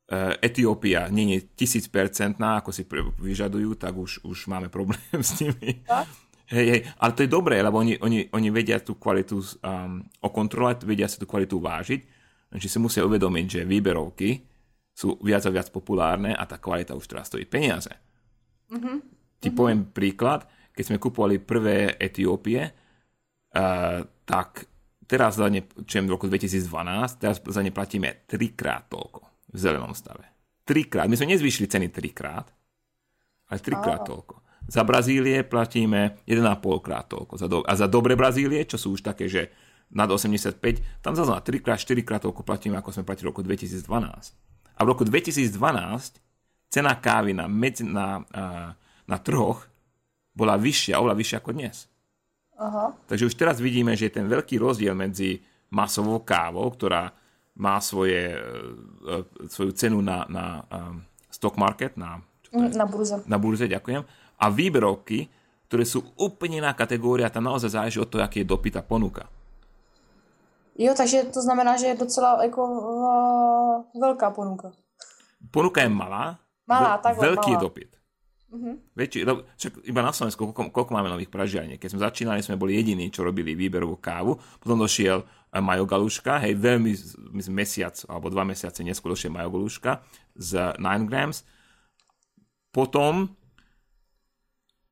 uh, 0.08 0.34
Etiópia 0.40 1.12
nie 1.12 1.36
je 1.36 1.52
tisícpercentná, 1.52 2.64
ako 2.64 2.72
si 2.72 2.88
vyžadujú, 3.20 3.76
tak 3.76 4.00
už, 4.00 4.24
už 4.24 4.48
máme 4.48 4.72
problém 4.72 5.20
s 5.20 5.44
nimi. 5.44 5.84
Hej, 6.48 6.66
hej, 6.72 6.82
ale 6.96 7.12
to 7.12 7.28
je 7.28 7.32
dobré, 7.32 7.60
lebo 7.60 7.84
oni, 7.84 8.00
oni, 8.00 8.32
oni 8.32 8.48
vedia 8.56 8.80
tú 8.80 8.96
kvalitu 8.96 9.36
um, 9.36 10.00
okontrolovať, 10.24 10.88
vedia 10.88 11.12
si 11.12 11.20
tú 11.20 11.28
kvalitu 11.28 11.60
vážiť, 11.60 12.00
takže 12.56 12.68
si 12.72 12.78
musia 12.80 13.04
uvedomiť, 13.04 13.46
že 13.52 13.62
výberovky 13.68 14.53
sú 14.94 15.18
viac 15.26 15.44
a 15.44 15.52
viac 15.52 15.74
populárne 15.74 16.38
a 16.38 16.46
tá 16.46 16.62
kvalita 16.62 16.94
už 16.94 17.10
teraz 17.10 17.28
stojí 17.28 17.50
peniaze. 17.50 17.90
Mm-hmm. 18.70 18.98
Ti 19.42 19.50
mm-hmm. 19.50 19.58
poviem 19.58 19.82
príklad, 19.90 20.46
keď 20.74 20.84
sme 20.86 21.02
kupovali 21.02 21.42
prvé 21.42 21.98
Etiópie, 21.98 22.62
uh, 22.62 24.00
tak 24.24 24.70
teraz 25.10 25.42
za 25.42 25.50
ne, 25.50 25.66
čo 25.86 26.02
v 26.02 26.14
roku 26.14 26.30
2012, 26.30 27.22
teraz 27.22 27.38
za 27.42 27.62
ne 27.62 27.74
platíme 27.74 28.26
trikrát 28.30 28.88
toľko 28.90 29.22
v 29.54 29.58
zelenom 29.58 29.94
stave. 29.94 30.26
Trikrát. 30.64 31.10
My 31.12 31.18
sme 31.20 31.36
nezvýšili 31.36 31.68
ceny 31.68 31.92
trikrát, 31.92 32.48
ale 33.52 33.60
trikrát 33.60 34.08
oh. 34.08 34.10
toľko. 34.16 34.36
Za 34.64 34.88
Brazílie 34.88 35.44
platíme 35.44 36.24
1,5 36.24 36.40
krát 36.80 37.12
toľko. 37.12 37.34
Za 37.36 37.48
do, 37.52 37.68
a 37.68 37.74
za 37.76 37.92
dobre 37.92 38.16
Brazílie, 38.16 38.64
čo 38.64 38.80
sú 38.80 38.96
už 38.96 39.04
také, 39.04 39.28
že 39.28 39.52
nad 39.92 40.08
85, 40.08 40.58
tam 41.04 41.14
zase 41.14 41.30
na 41.30 41.44
3 41.44 41.60
krát, 41.60 41.78
4 41.78 42.00
krát 42.02 42.22
toľko 42.24 42.42
platíme, 42.48 42.80
ako 42.80 42.90
sme 42.96 43.04
platili 43.04 43.28
v 43.28 43.32
roku 43.36 43.44
2012. 43.44 43.84
A 44.78 44.80
v 44.82 44.90
roku 44.90 45.04
2012 45.06 45.54
cena 46.74 46.98
kávy 46.98 47.38
na, 47.38 47.46
medzi, 47.46 47.86
na, 47.86 48.26
na 49.06 49.18
trhoch 49.22 49.70
bola 50.34 50.58
vyššia, 50.58 50.98
oveľa 50.98 51.16
vyššia 51.18 51.38
ako 51.38 51.52
dnes. 51.54 51.86
Aha. 52.58 52.94
Takže 53.06 53.30
už 53.30 53.36
teraz 53.38 53.62
vidíme, 53.62 53.94
že 53.94 54.10
je 54.10 54.18
ten 54.18 54.26
veľký 54.26 54.58
rozdiel 54.58 54.98
medzi 54.98 55.42
masovou 55.74 56.22
kávou, 56.22 56.70
ktorá 56.74 57.14
má 57.54 57.78
svoje, 57.82 58.34
e, 58.34 58.42
e, 59.06 59.50
svoju 59.50 59.72
cenu 59.78 60.02
na, 60.02 60.26
na 60.26 60.66
um, 60.66 61.06
stock 61.30 61.54
market, 61.58 61.94
na, 61.98 62.22
na 62.54 62.86
burze. 62.86 63.22
Na 63.30 63.38
burze, 63.38 63.66
ďakujem. 63.70 64.02
A 64.42 64.46
výberovky, 64.50 65.30
ktoré 65.70 65.86
sú 65.86 66.06
úplne 66.18 66.62
iná 66.62 66.74
kategória, 66.74 67.30
tam 67.30 67.50
naozaj 67.50 67.74
záleží 67.74 67.98
od 68.02 68.10
toho, 68.10 68.26
aký 68.26 68.42
je 68.42 68.50
dopyt 68.50 68.78
a 68.78 68.84
ponuka. 68.86 69.26
Jo, 70.74 70.98
takže 70.98 71.30
to 71.30 71.42
znamená, 71.42 71.78
že 71.78 71.94
je 71.94 72.02
docela 72.02 72.44
jako 72.44 72.62
velká 73.92 74.32
ponuka. 74.32 74.72
Ponuka 75.52 75.84
je 75.84 75.92
malá, 75.92 76.40
malá 76.64 76.98
tak 77.04 77.20
veľký 77.20 77.52
malá. 77.52 77.60
je 77.60 77.64
dopyt. 77.64 77.92
Uh-huh. 78.54 78.78
Väčší, 78.94 79.26
však 79.26 79.82
iba 79.90 80.06
na 80.06 80.14
Slovensku, 80.14 80.54
koľko, 80.54 80.70
koľko 80.70 80.92
máme 80.94 81.10
nových 81.10 81.34
pražiarní. 81.34 81.82
Keď 81.82 81.90
sme 81.90 82.06
začínali, 82.06 82.46
sme 82.46 82.54
boli 82.54 82.78
jediní, 82.78 83.10
čo 83.10 83.26
robili 83.26 83.58
výberovú 83.58 83.98
kávu. 83.98 84.38
Potom 84.62 84.78
došiel 84.78 85.26
eh, 85.26 85.58
Majo 85.58 85.90
Galuška, 85.90 86.38
hej, 86.46 86.54
veľmi, 86.54 86.94
myslím, 87.34 87.56
mesiac 87.66 87.98
alebo 88.06 88.30
dva 88.30 88.46
mesiace 88.46 88.86
neskôr 88.86 89.18
došiel 89.18 89.34
Majo 89.34 89.50
Galuška 89.58 90.06
z 90.38 90.78
9 90.78 91.10
grams. 91.10 91.42
Potom 92.70 93.34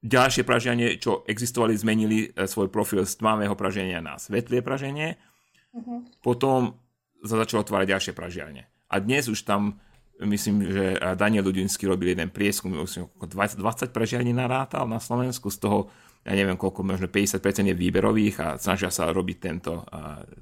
ďalšie 0.02 0.42
pražianie, 0.42 0.98
čo 0.98 1.22
existovali, 1.30 1.78
zmenili 1.78 2.34
eh, 2.34 2.50
svoj 2.50 2.74
profil 2.74 3.06
z 3.06 3.14
tmavého 3.14 3.54
praženia 3.54 4.02
na 4.02 4.18
svetlie 4.18 4.66
praženie. 4.66 5.22
Uh-huh. 5.70 6.02
Potom 6.26 6.82
sa 7.22 7.38
začalo 7.38 7.62
otvárať 7.62 7.94
ďalšie 7.94 8.14
pražiarne. 8.18 8.70
A 8.92 9.00
dnes 9.00 9.32
už 9.32 9.48
tam 9.48 9.80
myslím, 10.22 10.68
že 10.68 11.00
Daniel 11.16 11.48
Dudinsky 11.48 11.88
robil 11.88 12.14
jeden 12.14 12.30
prieskum, 12.30 12.76
20, 12.76 13.18
20 13.24 13.89
prežiarní 13.89 14.36
narátal 14.36 14.86
na 14.86 15.00
Slovensku, 15.00 15.50
z 15.50 15.58
toho 15.58 15.80
ja 16.22 16.38
neviem 16.38 16.54
koľko, 16.54 16.86
možno 16.86 17.10
50% 17.10 17.42
je 17.66 17.74
výberových 17.74 18.36
a 18.46 18.48
snažia 18.62 18.94
sa 18.94 19.10
robiť 19.10 19.38
tento, 19.42 19.82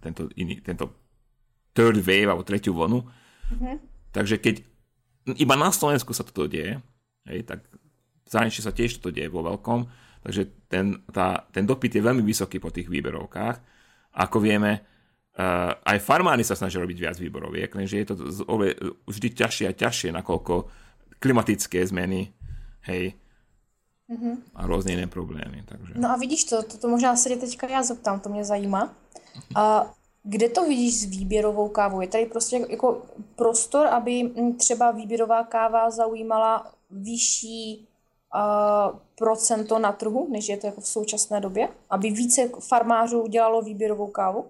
tento, 0.04 0.28
iný, 0.36 0.60
tento 0.60 0.92
third 1.72 2.04
wave 2.04 2.28
alebo 2.28 2.44
tretiu 2.44 2.76
vlnu. 2.76 3.00
Mm-hmm. 3.00 3.76
Takže 4.12 4.44
keď 4.44 4.60
iba 5.40 5.56
na 5.56 5.72
Slovensku 5.72 6.12
sa 6.12 6.28
toto 6.28 6.52
deje, 6.52 6.84
hej, 7.32 7.48
tak 7.48 7.64
v 7.64 8.28
zahraničí 8.28 8.60
sa 8.60 8.76
tiež 8.76 9.00
toto 9.00 9.16
deje 9.16 9.32
vo 9.32 9.40
veľkom, 9.40 9.88
takže 10.28 10.68
ten, 10.68 11.00
tá, 11.16 11.48
ten 11.48 11.64
dopyt 11.64 11.96
je 11.96 12.04
veľmi 12.04 12.28
vysoký 12.28 12.60
po 12.60 12.76
tých 12.76 12.92
výberovkách. 12.92 13.58
Ako 14.20 14.44
vieme, 14.44 14.84
Uh, 15.40 15.72
aj 15.88 16.04
farmári 16.04 16.44
sa 16.44 16.52
snažia 16.52 16.84
robiť 16.84 17.00
viac 17.00 17.16
výboroviek, 17.16 17.72
lenže 17.72 17.96
je 17.96 18.08
to 18.12 18.16
vždy 19.08 19.28
ťažšie 19.40 19.72
a 19.72 19.78
ťažšie, 19.78 20.12
nakoľko 20.12 20.68
klimatické 21.16 21.80
zmeny, 21.88 22.36
hej, 22.92 23.16
mm-hmm. 24.12 24.36
a 24.56 24.68
různé 24.68 24.92
jiné 24.92 25.08
problémy. 25.08 25.64
Takže. 25.64 25.94
No 25.96 26.12
a 26.12 26.20
vidíš 26.20 26.44
to, 26.44 26.64
to, 26.64 26.78
to 26.78 26.88
možná 26.88 27.16
se 27.16 27.30
teďka 27.30 27.68
já 27.68 27.84
zeptám, 27.84 28.20
to 28.20 28.30
mě 28.30 28.44
zajímá. 28.44 28.92
A 29.56 29.94
kde 30.24 30.50
to 30.50 30.68
vidíš 30.68 31.02
s 31.02 31.04
výběrovou 31.06 31.70
kávou? 31.70 32.02
Je 32.02 32.08
tady 32.08 32.26
prostě 32.26 32.66
jako 32.70 33.02
prostor, 33.36 33.88
aby 33.88 34.32
třeba 34.58 34.92
výběrová 34.92 35.44
káva 35.44 35.90
zaujímala 35.90 36.68
vyšší 36.92 37.88
uh, 38.36 39.00
procento 39.16 39.80
na 39.80 39.92
trhu, 39.92 40.28
než 40.32 40.50
je 40.50 40.58
to 40.58 40.68
jako 40.68 40.82
v 40.82 40.88
současné 40.88 41.42
době? 41.42 41.70
Aby 41.90 42.12
více 42.12 42.50
farmářů 42.60 43.28
dělalo 43.28 43.62
výběrovou 43.62 44.08
kávu? 44.08 44.46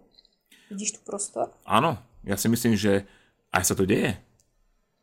Vidíš 0.69 0.97
tu 0.97 0.99
prostor? 1.01 1.49
Áno, 1.65 1.97
ja 2.21 2.37
si 2.37 2.45
myslím, 2.45 2.77
že 2.77 3.03
aj 3.49 3.63
sa 3.65 3.73
to 3.73 3.89
deje. 3.89 4.13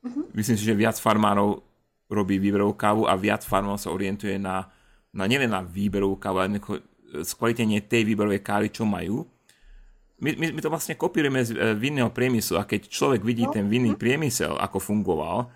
Uh-huh. 0.06 0.30
Myslím 0.32 0.54
si, 0.54 0.62
že 0.62 0.78
viac 0.78 0.94
farmárov 0.96 1.66
robí 2.06 2.38
výberovú 2.38 2.78
kávu 2.78 3.10
a 3.10 3.18
viac 3.18 3.42
farmárov 3.42 3.82
sa 3.82 3.90
orientuje 3.90 4.38
na, 4.38 4.70
na 5.10 5.26
nielen 5.26 5.50
na 5.50 5.66
výberovú 5.66 6.22
kávu, 6.22 6.38
ale 6.38 6.62
skvalitenie 7.26 7.82
tej 7.82 8.06
výberovej 8.06 8.40
kávy, 8.46 8.70
čo 8.70 8.86
majú. 8.86 9.26
My, 10.22 10.32
my, 10.32 10.54
my 10.54 10.60
to 10.62 10.72
vlastne 10.72 10.96
kopírujeme 10.96 11.44
z 11.44 11.50
e, 11.52 11.76
vinného 11.76 12.08
priemyslu 12.08 12.56
a 12.56 12.64
keď 12.64 12.88
človek 12.88 13.20
vidí 13.20 13.44
no. 13.44 13.52
ten 13.52 13.68
vinný 13.68 13.98
priemysel, 14.00 14.56
ako 14.56 14.80
fungoval, 14.80 15.52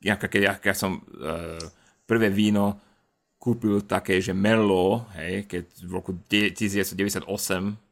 ja, 0.00 0.14
keď 0.16 0.40
ja, 0.40 0.52
keď 0.62 0.74
som 0.78 1.02
uh, 1.02 1.58
prvé 2.06 2.30
víno 2.30 2.78
kúpil 3.42 3.82
také, 3.82 4.22
že 4.22 4.30
Merlot, 4.30 5.10
hej, 5.18 5.50
keď 5.50 5.64
v 5.82 5.90
roku 5.90 6.14
1998, 6.30 7.26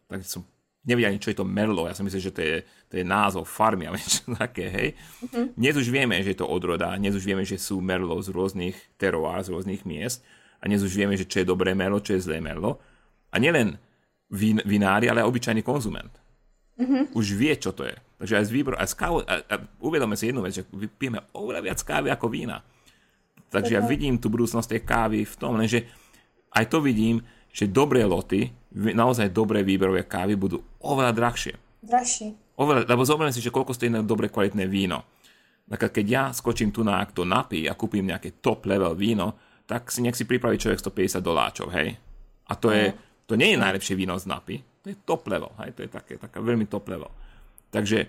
tak 0.06 0.20
som 0.22 0.46
nevedia 0.86 1.10
ani, 1.10 1.18
čo 1.18 1.34
je 1.34 1.38
to 1.42 1.44
merlo. 1.44 1.90
Ja 1.90 1.98
si 1.98 2.06
myslím, 2.06 2.22
že 2.22 2.32
to 2.32 2.40
je, 2.40 2.56
to 2.86 2.94
je 3.02 3.04
názov 3.04 3.44
farmy 3.50 3.90
a 3.90 3.92
niečo 3.98 4.22
také, 4.38 4.70
hej. 4.70 4.88
Uh-huh. 5.26 5.50
Dnes 5.58 5.74
už 5.74 5.90
vieme, 5.90 6.22
že 6.22 6.32
je 6.32 6.38
to 6.38 6.46
odroda, 6.46 6.94
dnes 6.94 7.12
už 7.12 7.26
vieme, 7.26 7.42
že 7.42 7.58
sú 7.58 7.82
merlo 7.82 8.14
z 8.22 8.30
rôznych 8.30 8.78
teroár, 8.96 9.42
z 9.42 9.50
rôznych 9.52 9.82
miest 9.82 10.22
a 10.62 10.70
dnes 10.70 10.80
už 10.86 10.94
vieme, 10.94 11.18
že 11.18 11.26
čo 11.26 11.42
je 11.42 11.50
dobré 11.50 11.74
merlo, 11.74 11.98
čo 11.98 12.14
je 12.14 12.22
zlé 12.22 12.38
merlo. 12.38 12.78
A 13.34 13.42
nielen 13.42 13.76
vin, 14.30 14.62
vinári, 14.62 15.10
ale 15.10 15.26
aj 15.26 15.28
obyčajný 15.28 15.66
konzument. 15.66 16.14
Uh-huh. 16.78 17.10
Už 17.12 17.34
vie, 17.34 17.52
čo 17.58 17.74
to 17.74 17.84
je. 17.84 17.96
Takže 18.22 18.34
aj 18.38 18.44
z 18.48 18.54
výbor, 18.54 18.74
aj 18.78 18.88
z 18.88 18.94
kávu, 18.96 19.18
a, 19.26 19.34
a 19.42 19.54
uvedome 19.82 20.14
si 20.16 20.30
jednu 20.30 20.40
vec, 20.40 20.56
že 20.56 20.64
pijeme 20.96 21.20
oveľa 21.36 21.60
viac 21.60 21.80
kávy 21.82 22.08
ako 22.14 22.30
vína. 22.30 22.62
Takže 23.50 23.78
ja 23.78 23.82
vidím 23.84 24.20
tú 24.20 24.28
budúcnosť 24.28 24.76
tej 24.76 24.82
kávy 24.84 25.18
v 25.24 25.34
tom, 25.36 25.56
lenže 25.56 25.86
aj 26.52 26.64
to 26.72 26.80
vidím, 26.80 27.22
že 27.52 27.70
dobré 27.70 28.04
loty, 28.04 28.52
naozaj 28.76 29.32
dobré 29.32 29.64
výberové 29.64 30.04
kávy 30.04 30.36
budú 30.36 30.60
oveľa 30.84 31.12
drahšie. 31.16 31.54
Drahšie. 31.80 32.36
Oveľa, 32.60 32.88
lebo 32.88 33.02
zoberiem 33.04 33.32
si, 33.32 33.40
že 33.40 33.52
koľko 33.52 33.72
stojí 33.72 33.88
na 33.92 34.04
dobre 34.04 34.28
kvalitné 34.28 34.68
víno. 34.68 35.04
Tak 35.66 35.90
keď 35.90 36.06
ja 36.06 36.24
skočím 36.30 36.70
tu 36.70 36.86
na 36.86 37.02
to 37.08 37.26
napí 37.26 37.66
a 37.66 37.74
kúpim 37.74 38.06
nejaké 38.06 38.38
top 38.38 38.68
level 38.68 38.94
víno, 38.94 39.34
tak 39.66 39.90
si 39.90 39.98
nech 40.04 40.14
si 40.14 40.22
pripraví 40.28 40.56
človek 40.60 40.78
150 40.78 41.18
doláčov, 41.20 41.68
hej. 41.74 41.98
A 42.46 42.52
to, 42.54 42.70
je, 42.70 42.94
to 43.26 43.34
nie 43.34 43.56
je 43.56 43.58
najlepšie 43.58 43.98
víno 43.98 44.14
z 44.14 44.30
napy, 44.30 44.62
to 44.78 44.94
je 44.94 44.96
top 45.02 45.26
level, 45.26 45.50
hej, 45.58 45.74
to 45.74 45.82
je 45.82 45.90
také, 45.90 46.14
taká 46.22 46.38
veľmi 46.38 46.70
top 46.70 46.86
level. 46.86 47.10
Takže 47.74 48.06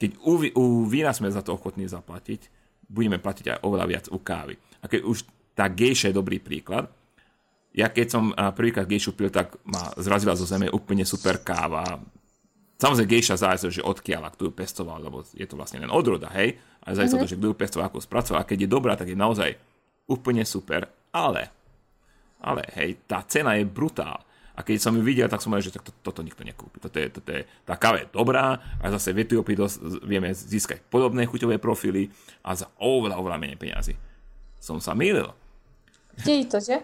keď 0.00 0.10
u, 0.24 0.32
u 0.56 0.64
vína 0.88 1.12
sme 1.12 1.28
za 1.28 1.44
to 1.44 1.52
ochotní 1.52 1.84
zaplatiť, 1.84 2.48
budeme 2.88 3.20
platiť 3.20 3.52
aj 3.52 3.58
oveľa 3.68 3.86
viac 3.86 4.06
u 4.08 4.16
kávy. 4.16 4.56
A 4.80 4.88
keď 4.88 5.04
už 5.04 5.28
tá 5.52 5.68
gejša 5.68 6.08
je 6.08 6.16
dobrý 6.16 6.40
príklad, 6.40 6.88
ja 7.76 7.92
keď 7.92 8.06
som 8.08 8.32
prvýkrát 8.56 8.88
gejšu 8.88 9.12
pil, 9.14 9.28
tak 9.28 9.54
ma 9.68 9.92
zrazila 10.00 10.34
zo 10.34 10.48
zeme 10.48 10.66
úplne 10.72 11.04
super 11.04 11.40
káva. 11.44 12.00
Samozrejme 12.78 13.10
gejša 13.10 13.36
záleží, 13.42 13.78
že 13.78 13.86
odkiaľ, 13.86 14.30
kto 14.34 14.50
ju 14.50 14.52
pestoval, 14.54 15.02
lebo 15.02 15.26
je 15.34 15.46
to 15.46 15.58
vlastne 15.58 15.82
len 15.82 15.90
odroda, 15.90 16.30
hej? 16.38 16.54
Ale 16.86 16.94
záleží 16.94 17.18
mm-hmm. 17.18 17.26
to, 17.26 17.32
že 17.34 17.38
kto 17.38 17.48
ju 17.50 17.56
pestoval, 17.58 17.86
ako 17.90 17.98
spracoval. 17.98 18.40
A 18.42 18.48
keď 18.48 18.66
je 18.66 18.70
dobrá, 18.70 18.94
tak 18.94 19.10
je 19.10 19.18
naozaj 19.18 19.50
úplne 20.06 20.46
super. 20.46 20.86
Ale, 21.10 21.50
ale 22.38 22.62
hej, 22.78 23.02
tá 23.04 23.22
cena 23.26 23.58
je 23.58 23.66
brutál. 23.66 24.22
A 24.58 24.66
keď 24.66 24.82
som 24.82 24.94
ju 24.94 25.02
videl, 25.06 25.30
tak 25.30 25.38
som 25.38 25.54
povedal, 25.54 25.70
že 25.70 25.78
to, 25.78 25.94
toto 26.02 26.22
nikto 26.26 26.42
nekúpi. 26.42 26.82
Toto 26.82 26.98
je, 26.98 27.06
toto 27.14 27.30
je, 27.30 27.46
tá 27.62 27.78
káva 27.78 28.02
je 28.02 28.10
dobrá 28.10 28.58
a 28.82 28.84
zase 28.90 29.14
v 29.14 29.22
Etiópii 29.22 29.54
vieme 30.02 30.34
získať 30.34 30.82
podobné 30.82 31.30
chuťové 31.30 31.62
profily 31.62 32.10
a 32.42 32.58
za 32.58 32.66
oveľa, 32.82 33.22
oveľa 33.22 33.38
menej 33.38 33.54
peniazy. 33.54 33.94
Som 34.58 34.82
sa 34.82 34.98
mýlil. 34.98 35.30
Kde 36.18 36.42
to, 36.50 36.58
že? 36.58 36.82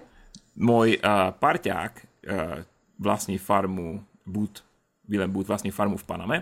Môj 0.59 0.99
uh, 0.99 1.35
parťák 1.35 1.93
uh, 1.95 2.63
vlastní 2.99 3.39
farmu 3.39 4.03
Boot, 4.27 4.65
Willem 5.09 5.31
Boot 5.31 5.47
vlastní 5.47 5.71
farmu 5.71 5.97
v 5.97 6.05
Paname 6.05 6.39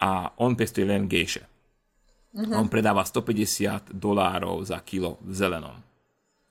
a 0.00 0.32
on 0.40 0.56
pestuje 0.56 0.88
len 0.88 1.06
gejše. 1.06 1.44
Uh-huh. 2.32 2.64
On 2.64 2.66
predáva 2.66 3.04
150 3.04 3.92
dolárov 3.92 4.64
za 4.64 4.80
kilo 4.80 5.20
v 5.20 5.32
zelenom. 5.36 5.76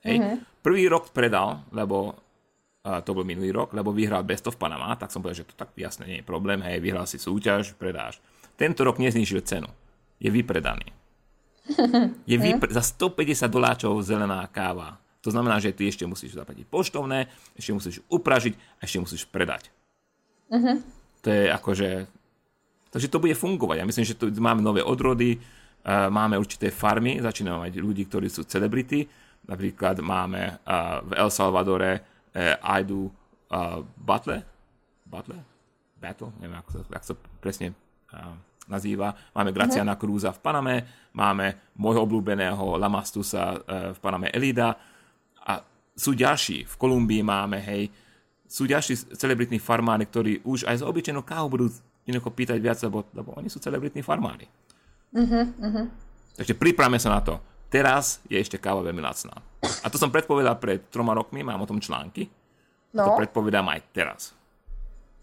Hej. 0.05 0.21
Uh-huh. 0.21 0.37
Prvý 0.61 0.85
rok 0.85 1.09
predal, 1.09 1.65
lebo 1.73 2.13
uh, 2.13 3.01
to 3.01 3.17
bol 3.17 3.25
minulý 3.25 3.49
rok, 3.49 3.73
lebo 3.73 3.89
vyhral 3.89 4.21
Best 4.21 4.45
of 4.45 4.61
Panama, 4.61 4.93
tak 4.93 5.09
som 5.09 5.25
povedal, 5.25 5.41
že 5.41 5.49
to 5.49 5.57
tak 5.57 5.73
jasne 5.73 6.05
nie 6.05 6.21
je 6.21 6.25
problém, 6.25 6.61
hej, 6.61 6.77
vyhral 6.77 7.09
si 7.09 7.17
súťaž, 7.17 7.73
predáš. 7.73 8.21
Tento 8.53 8.85
rok 8.85 9.01
neznižil 9.01 9.41
cenu. 9.41 9.69
Je 10.21 10.29
vypredaný. 10.29 10.85
Je 12.29 12.37
vypre- 12.37 12.69
za 12.69 12.85
150 12.85 13.49
doláčov 13.49 14.05
zelená 14.05 14.45
káva 14.49 15.00
to 15.21 15.29
znamená, 15.29 15.61
že 15.61 15.71
ty 15.71 15.85
ešte 15.85 16.03
musíš 16.09 16.33
zaplatiť 16.33 16.65
poštovné, 16.65 17.29
ešte 17.53 17.71
musíš 17.71 17.95
upražiť 18.09 18.53
a 18.57 18.89
ešte 18.89 18.97
musíš 18.97 19.23
predať. 19.29 19.69
Uh-huh. 20.49 20.81
To 21.21 21.27
je 21.29 21.45
akože... 21.47 21.89
Takže 22.91 23.07
to 23.07 23.21
bude 23.23 23.37
fungovať. 23.37 23.77
Ja 23.79 23.87
myslím, 23.87 24.05
že 24.05 24.17
tu 24.17 24.27
máme 24.41 24.65
nové 24.65 24.81
odrody, 24.81 25.37
uh, 25.37 26.09
máme 26.09 26.35
určité 26.35 26.73
farmy, 26.73 27.21
začíname 27.21 27.69
mať 27.69 27.79
ľudí, 27.79 28.09
ktorí 28.09 28.27
sú 28.27 28.43
celebrity. 28.43 29.05
Napríklad 29.45 30.01
máme 30.01 30.59
uh, 30.65 31.05
v 31.05 31.11
El 31.15 31.29
Salvadore 31.29 31.91
uh, 31.97 32.59
Aidu 32.65 33.07
Butler, 33.99 34.41
Butler? 35.03 35.43
Battle, 36.01 36.33
neviem, 36.41 36.57
ako, 36.57 36.69
to, 36.71 36.79
ako 36.89 37.05
to 37.11 37.15
presne 37.37 37.77
nazýva. 38.65 39.13
Máme 39.37 39.53
Graciana 39.53 39.93
mm-hmm. 39.93 40.01
Cruza 40.01 40.33
v 40.33 40.41
Paname, 40.41 40.75
máme 41.13 41.69
môjho 41.77 42.09
obľúbeného 42.09 42.81
Lamastusa 42.81 43.61
v 43.93 43.97
Paname 44.01 44.33
Elida 44.33 44.73
a 45.45 45.65
sú 45.97 46.13
ďalší. 46.15 46.65
V 46.65 46.75
Kolumbii 46.77 47.21
máme, 47.25 47.59
hej, 47.59 47.89
sú 48.51 48.67
ďalší 48.67 49.15
celebritní 49.15 49.59
farmári, 49.63 50.03
ktorí 50.05 50.43
už 50.43 50.67
aj 50.67 50.83
za 50.83 50.85
obyčajnú 50.87 51.23
kávu 51.23 51.47
budú 51.47 51.65
jednoducho 52.03 52.31
pýtať 52.35 52.57
viac, 52.59 52.77
lebo, 52.83 53.07
lebo 53.15 53.31
oni 53.39 53.47
sú 53.47 53.63
celebritní 53.63 54.03
farmári. 54.03 54.49
Mm-hmm, 55.15 55.43
mm-hmm. 55.59 55.85
Takže 56.35 56.53
pripravme 56.59 56.99
sa 56.99 57.15
na 57.15 57.21
to. 57.23 57.39
Teraz 57.71 58.19
je 58.27 58.35
ešte 58.35 58.59
káva 58.59 58.83
veľmi 58.83 58.99
lacná. 58.99 59.31
A 59.63 59.87
to 59.87 59.95
som 59.95 60.11
predpovedal 60.11 60.59
pred 60.59 60.83
troma 60.91 61.15
rokmi, 61.15 61.39
mám 61.39 61.63
o 61.63 61.69
tom 61.69 61.79
články. 61.79 62.27
No. 62.91 63.07
To 63.07 63.09
predpovedám 63.15 63.63
aj 63.71 63.79
teraz. 63.95 64.35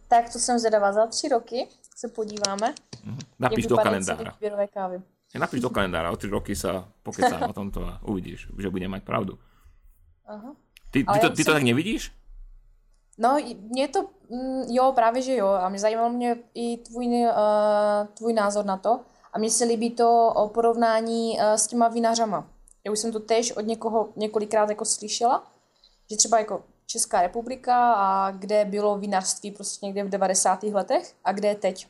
Tak 0.08 0.32
to 0.32 0.38
jsem 0.38 0.58
zvedavá 0.58 0.92
za 0.92 1.06
tři 1.06 1.28
roky, 1.28 1.68
se 1.96 2.08
podíváme. 2.08 2.72
Mm-hmm. 2.72 3.24
Napíš 3.38 3.66
do 3.66 3.76
kalendára. 3.76 4.32
kávy. 4.72 5.02
Napíš 5.36 5.60
do 5.60 5.68
kalendára, 5.68 6.08
o 6.08 6.16
tri 6.16 6.32
roky 6.32 6.56
sa 6.56 6.88
pokecám 7.04 7.52
o 7.52 7.52
tomto 7.52 7.84
a 7.84 8.00
uvidíš, 8.08 8.48
že 8.56 8.72
budem 8.72 8.88
mať 8.88 9.04
pravdu. 9.04 9.36
Aha. 10.28 10.56
Ty, 10.90 11.04
ty, 11.04 11.20
to, 11.20 11.30
ty 11.30 11.44
to 11.44 11.52
tak 11.52 11.62
nevidíš? 11.62 12.12
No, 13.18 13.36
mě 13.58 13.88
to, 13.88 14.08
mm, 14.30 14.62
jo, 14.68 14.92
právě 14.94 15.22
že 15.22 15.36
jo. 15.36 15.46
A 15.46 15.68
mě 15.68 15.78
zajímalo 15.78 16.10
mě 16.10 16.36
i 16.54 16.76
tvůj, 16.76 17.06
uh, 17.06 18.06
tvůj 18.14 18.32
názor 18.32 18.64
na 18.64 18.76
to. 18.76 19.00
A 19.32 19.38
mně 19.38 19.50
se 19.50 19.64
líbí 19.64 19.90
to 19.90 20.32
o 20.36 20.48
porovnání 20.48 21.38
uh, 21.38 21.42
s 21.42 21.66
těma 21.66 21.88
vinařama. 21.88 22.50
Já 22.84 22.92
už 22.92 22.98
jsem 22.98 23.12
to 23.12 23.20
tež 23.20 23.52
od 23.52 23.60
někoho 23.60 24.08
několikrát 24.16 24.68
jako 24.68 24.84
slyšela, 24.84 25.52
že 26.10 26.16
třeba 26.16 26.38
jako 26.38 26.64
Česká 26.86 27.22
republika 27.22 27.92
a 27.92 28.30
kde 28.30 28.64
bylo 28.64 28.98
vinařství 28.98 29.50
prostě 29.50 29.86
někde 29.86 30.04
v 30.04 30.08
90. 30.08 30.62
letech 30.62 31.14
a 31.24 31.32
kde 31.32 31.48
je 31.48 31.54
teď. 31.54 31.88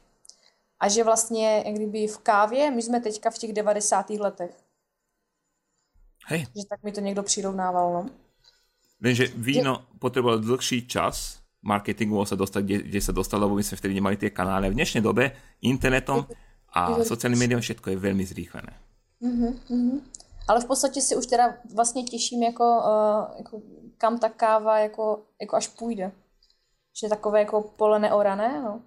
A 0.80 0.88
že 0.88 1.04
vlastně, 1.04 1.62
jak 1.66 1.74
kdyby 1.74 2.06
v 2.06 2.18
kávě, 2.18 2.70
my 2.70 2.82
jsme 2.82 3.00
teďka 3.00 3.30
v 3.30 3.38
těch 3.38 3.52
90. 3.52 4.10
letech. 4.10 4.56
Hej. 6.26 6.40
Že 6.40 6.66
tak 6.70 6.82
mi 6.82 6.92
to 6.92 7.00
někdo 7.00 7.22
přirovnával, 7.22 7.92
no. 7.92 8.06
Viem, 8.98 9.14
že 9.14 9.30
víno 9.34 9.86
potrebovalo 10.02 10.42
dlhší 10.42 10.90
čas 10.90 11.38
marketingu 11.62 12.18
sa 12.26 12.34
dostať, 12.34 12.62
kde, 12.62 12.76
kde 12.86 13.00
sa 13.02 13.12
dostalo, 13.14 13.46
lebo 13.46 13.58
my 13.58 13.64
sme 13.66 13.78
vtedy 13.78 13.94
nemali 13.94 14.16
tie 14.18 14.30
kanály. 14.30 14.70
V 14.70 14.78
dnešnej 14.78 15.02
dobe 15.02 15.34
internetom 15.62 16.26
a 16.74 17.02
sociálnym 17.02 17.38
médiám 17.38 17.62
všetko 17.62 17.94
je 17.94 17.98
veľmi 17.98 18.24
zrýchlené. 18.26 18.72
Uh-huh, 19.22 19.54
uh-huh. 19.70 19.98
Ale 20.48 20.60
v 20.60 20.66
podstatě 20.66 21.00
si 21.00 21.16
už 21.16 21.26
teda 21.26 21.54
vlastně 21.74 22.04
těším, 22.04 22.42
jako, 22.42 22.64
uh, 22.64 23.38
jako 23.38 23.62
kam 23.98 24.18
ta 24.18 24.28
káva 24.28 24.78
jako, 24.78 25.22
jako 25.40 25.56
až 25.56 25.66
půjde. 25.68 26.12
Že 27.00 27.08
takové 27.08 27.38
jako 27.38 27.62
pole 27.62 27.98
neorané, 27.98 28.62
no. 28.62 28.82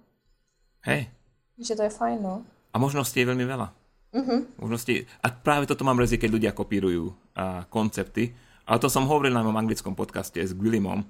Hej. 0.80 1.10
Že 1.58 1.76
to 1.76 1.82
je 1.82 1.90
fajn, 1.90 2.22
no. 2.22 2.44
A 2.72 2.78
možností 2.78 3.20
je 3.20 3.28
veľmi 3.28 3.44
veľa. 3.44 3.68
Uh-huh. 4.12 4.44
Možnosti, 4.60 5.08
a 5.24 5.28
práve 5.28 5.64
toto 5.68 5.84
mám 5.84 5.96
mrzí, 5.96 6.20
keď 6.20 6.30
ľudia 6.32 6.52
kopírujú 6.52 7.08
uh, 7.08 7.64
koncepty. 7.68 8.32
Ale 8.66 8.78
to 8.78 8.88
som 8.88 9.08
hovoril 9.10 9.34
na 9.34 9.42
mojom 9.42 9.58
anglickom 9.58 9.94
podcaste 9.94 10.38
s 10.38 10.54
Gwillimom, 10.54 11.02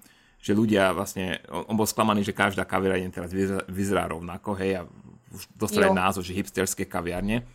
že 0.42 0.56
ľudia 0.56 0.90
vlastne, 0.90 1.38
on 1.48 1.78
bol 1.78 1.86
sklamaný, 1.86 2.26
že 2.26 2.34
každá 2.34 2.66
kaviareň 2.66 3.14
teraz 3.14 3.30
vyzerá, 3.30 3.62
vyzerá 3.70 4.02
rovnako, 4.10 4.58
hej, 4.58 4.82
a 4.82 4.88
už 5.32 5.48
dostali 5.56 5.88
názov, 5.88 6.26
že 6.26 6.36
hipsterské 6.36 6.84
kaviarne, 6.84 7.46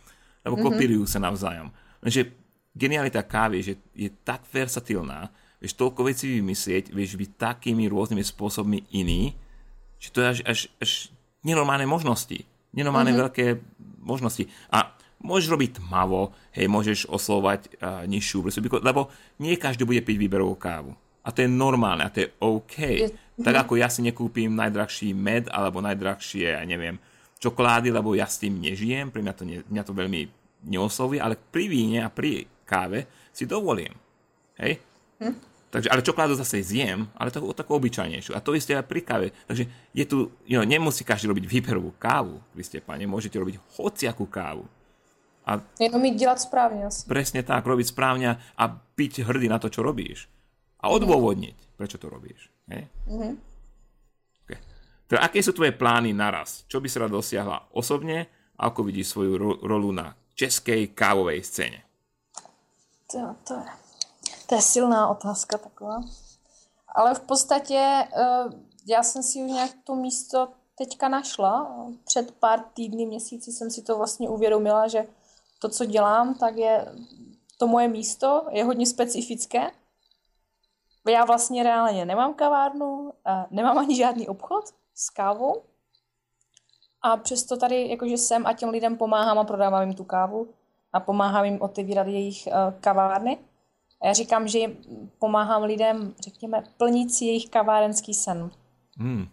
lebo 0.42 0.56
mm-hmm. 0.56 0.66
kopírujú 0.66 1.04
sa 1.04 1.22
navzájom. 1.22 1.68
Lenže 2.00 2.32
genialita 2.72 3.22
kávy, 3.22 3.62
že 3.62 3.72
je 3.92 4.08
tak 4.24 4.42
versatilná, 4.48 5.30
vieš 5.62 5.76
toľko 5.76 6.00
vecí 6.06 6.40
vymyslieť, 6.40 6.90
vieš 6.94 7.18
byť 7.18 7.30
takými 7.36 7.86
rôznymi 7.90 8.24
spôsobmi 8.24 8.88
iný, 8.94 9.34
že 9.98 10.08
to 10.14 10.22
je 10.22 10.26
až, 10.26 10.38
až, 10.46 10.60
až 10.78 10.90
nenormálne 11.42 11.86
možnosti. 11.86 12.46
Nenormálne 12.72 13.12
mm-hmm. 13.12 13.24
veľké 13.26 13.44
možnosti. 14.00 14.46
A 14.70 14.94
môžeš 15.22 15.48
robiť 15.50 15.70
tmavo, 15.82 16.30
hej, 16.54 16.66
môžeš 16.70 17.10
oslovať 17.10 17.60
uh, 17.78 18.04
nižšiu 18.06 18.44
vrstvu, 18.44 18.82
lebo 18.82 19.10
nie 19.42 19.58
každý 19.58 19.82
bude 19.82 20.02
piť 20.02 20.16
výberovú 20.18 20.54
kávu. 20.54 20.94
A 21.26 21.34
to 21.34 21.44
je 21.44 21.50
normálne, 21.50 22.06
a 22.06 22.12
to 22.12 22.24
je 22.24 22.28
OK. 22.40 22.76
Tak 23.38 23.54
ako 23.66 23.76
ja 23.76 23.92
si 23.92 24.00
nekúpim 24.00 24.48
najdrahší 24.48 25.12
med, 25.12 25.50
alebo 25.52 25.84
najdrahšie, 25.84 26.56
ja 26.56 26.64
neviem, 26.64 26.96
čokolády, 27.38 27.92
lebo 27.92 28.16
ja 28.16 28.26
s 28.26 28.40
tým 28.40 28.58
nežijem, 28.58 29.12
pre 29.12 29.22
mňa 29.22 29.34
to, 29.36 29.44
ne, 29.46 29.62
mňa 29.66 29.82
to 29.84 29.92
veľmi 29.94 30.20
neoslovuje, 30.66 31.22
ale 31.22 31.38
pri 31.38 31.70
víne 31.70 32.02
a 32.02 32.10
pri 32.10 32.48
káve 32.66 33.06
si 33.30 33.46
dovolím. 33.46 33.94
Hej? 34.58 34.82
Hm? 35.22 35.34
Takže, 35.68 35.92
ale 35.92 36.00
čokoládu 36.00 36.32
zase 36.34 36.64
zjem, 36.64 37.04
ale 37.12 37.28
takú, 37.28 37.52
takú 37.52 37.76
obyčajnejšiu. 37.76 38.32
A 38.32 38.40
to 38.40 38.56
isté 38.56 38.72
aj 38.72 38.88
pri 38.88 39.04
káve. 39.04 39.26
Takže 39.44 39.68
je 39.92 40.04
tu, 40.08 40.32
jo, 40.48 40.60
nemusí 40.64 41.04
každý 41.04 41.28
robiť 41.28 41.44
výberovú 41.44 41.92
kávu, 42.00 42.40
vy 42.56 42.62
ste, 42.64 42.80
pane, 42.80 43.04
môžete 43.04 43.36
robiť 43.36 43.60
hociakú 43.76 44.24
kávu. 44.24 44.64
A 45.48 45.64
Jenom 45.80 46.02
mi 46.02 46.10
dělat 46.10 46.40
správne 46.40 46.84
asi. 46.84 47.08
Presne 47.08 47.40
tak, 47.40 47.64
robiť 47.64 47.88
správne 47.88 48.36
a 48.36 48.64
byť 48.68 49.24
hrdý 49.24 49.48
na 49.48 49.56
to, 49.56 49.72
čo 49.72 49.80
robíš. 49.80 50.28
A 50.84 50.92
odôvodniť, 50.92 51.56
prečo 51.80 51.96
to 51.96 52.12
robíš. 52.12 52.52
Hej? 52.68 52.84
Mm-hmm. 53.08 53.32
Okay. 54.44 54.58
Teda, 55.08 55.24
aké 55.24 55.40
sú 55.40 55.56
tvoje 55.56 55.72
plány 55.72 56.12
naraz? 56.12 56.68
Čo 56.68 56.84
by 56.84 56.86
si 56.92 57.00
rád 57.00 57.16
dosiahla 57.16 57.72
osobne? 57.72 58.28
A 58.60 58.68
ako 58.68 58.92
vidíš 58.92 59.16
svoju 59.16 59.40
ro- 59.40 59.60
rolu 59.64 59.88
na 59.88 60.12
českej 60.36 60.92
kávovej 60.92 61.40
scéne? 61.40 61.80
To, 63.08 63.32
to, 63.48 63.56
je, 63.56 63.72
to 64.46 64.52
je 64.54 64.62
silná 64.62 65.08
otázka 65.08 65.58
taková. 65.58 66.04
Ale 66.92 67.14
v 67.14 67.20
podstatě 67.20 67.80
uh, 67.80 68.52
já 68.86 69.02
jsem 69.02 69.22
si 69.22 69.42
už 69.42 69.50
nějak 69.50 69.70
to 69.84 69.94
místo 69.94 70.48
teďka 70.78 71.08
našla. 71.08 71.72
Před 72.04 72.34
pár 72.36 72.60
týdny, 72.74 73.06
měsíci 73.06 73.52
jsem 73.52 73.70
si 73.70 73.82
to 73.82 73.96
vlastně 73.96 74.28
uvědomila, 74.28 74.88
že 74.88 75.06
to, 75.58 75.68
co 75.68 75.84
dělám, 75.84 76.34
tak 76.34 76.56
je 76.56 76.86
to 77.58 77.66
moje 77.66 77.88
místo, 77.88 78.46
je 78.50 78.64
hodně 78.64 78.86
specifické. 78.86 79.70
Já 81.08 81.24
vlastně 81.24 81.62
reálně 81.62 82.04
nemám 82.04 82.34
kavárnu, 82.34 83.12
nemám 83.50 83.78
ani 83.78 83.96
žádný 83.96 84.28
obchod 84.28 84.64
s 84.94 85.10
kávou 85.10 85.62
a 87.02 87.16
přesto 87.16 87.56
tady 87.56 87.88
jakože 87.88 88.18
jsem 88.18 88.46
a 88.46 88.52
těm 88.52 88.68
lidem 88.68 88.96
pomáhám 88.96 89.38
a 89.38 89.44
prodávám 89.44 89.82
jim 89.82 89.94
tu 89.94 90.04
kávu 90.04 90.48
a 90.92 91.00
pomáhám 91.00 91.44
jim 91.44 91.62
otevírat 91.62 92.06
jejich 92.06 92.46
uh, 92.46 92.80
kavárny. 92.80 93.38
A 94.00 94.06
já 94.06 94.12
říkám, 94.12 94.48
že 94.48 94.58
jim 94.58 94.78
pomáhám 95.18 95.62
lidem, 95.62 96.14
řekněme, 96.20 96.64
plnit 96.76 97.14
si 97.14 97.24
jejich 97.24 97.48
kavárenský 97.48 98.14
sen. 98.14 98.50
Hmm. 98.98 99.26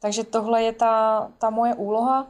Takže 0.00 0.24
tohle 0.24 0.62
je 0.62 0.72
ta, 0.72 1.28
ta 1.38 1.50
moje 1.50 1.74
úloha. 1.74 2.26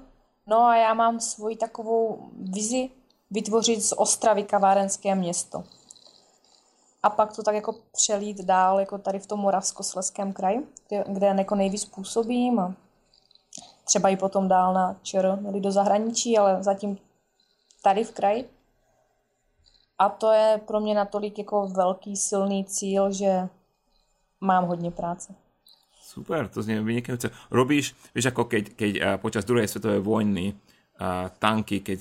No 0.47 0.65
a 0.65 0.77
já 0.77 0.95
mám 0.95 1.21
svoji 1.21 1.57
takovou 1.57 2.31
vizi, 2.35 2.91
vytvořit 3.33 3.83
z 3.83 3.93
Ostravy 3.97 4.43
kavárenské 4.43 5.15
město. 5.15 5.65
A 7.03 7.11
pak 7.11 7.37
to 7.37 7.43
tak 7.43 7.55
jako 7.55 7.75
přelít 7.93 8.45
dál, 8.45 8.81
jako 8.81 8.99
tady 8.99 9.19
v 9.19 9.27
tom 9.27 9.41
Moravskosleském 9.41 10.33
kraji, 10.33 10.67
kde, 10.89 11.05
kde 11.09 11.27
jako 11.27 11.55
nejvíc 11.55 11.85
působím 11.85 12.59
a 12.59 12.75
třeba 13.85 14.09
i 14.09 14.17
potom 14.17 14.49
dál 14.49 14.75
na 14.75 14.97
ČR, 15.03 15.39
nebo 15.41 15.59
do 15.59 15.73
zahraničí, 15.73 16.39
ale 16.39 16.63
zatím 16.63 16.99
tady 17.83 18.05
v 18.05 18.13
kraji. 18.13 18.49
A 19.99 20.09
to 20.09 20.33
je 20.33 20.61
pro 20.67 20.81
mě 20.81 20.95
natolik 20.95 21.39
jako 21.39 21.69
velký, 21.69 22.17
silný 22.17 22.65
cíl, 22.65 23.13
že 23.13 23.49
mám 24.41 24.65
hodně 24.67 24.91
práce. 24.91 25.35
Super, 26.03 26.49
to 26.49 26.61
znie 26.63 26.83
vynikajúce. 26.83 27.33
Robíš, 27.49 27.97
vieš, 28.13 28.37
ako 28.37 28.45
keď, 28.45 28.77
keď 28.77 28.93
uh, 29.01 29.05
počas 29.17 29.49
druhej 29.49 29.65
svetovej 29.65 30.05
vojny 30.05 30.53
uh, 30.53 31.33
tanky, 31.41 31.81
keď, 31.81 31.99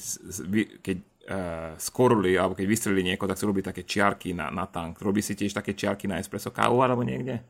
keď 0.84 0.97
uh, 1.30 1.78
skorli, 1.78 2.38
alebo 2.38 2.55
keď 2.55 2.65
vystrelili 2.65 3.13
nieko, 3.13 3.28
tak 3.28 3.38
si 3.38 3.45
robí 3.45 3.61
také 3.61 3.84
čiarky 3.84 4.34
na, 4.34 4.49
na 4.49 4.65
tank. 4.65 5.01
Robí 5.01 5.22
si 5.22 5.36
tiež 5.36 5.53
také 5.53 5.74
čiarky 5.74 6.07
na 6.07 6.17
espresso 6.17 6.49
kávu 6.49 6.82
alebo 6.82 7.03
niekde? 7.03 7.41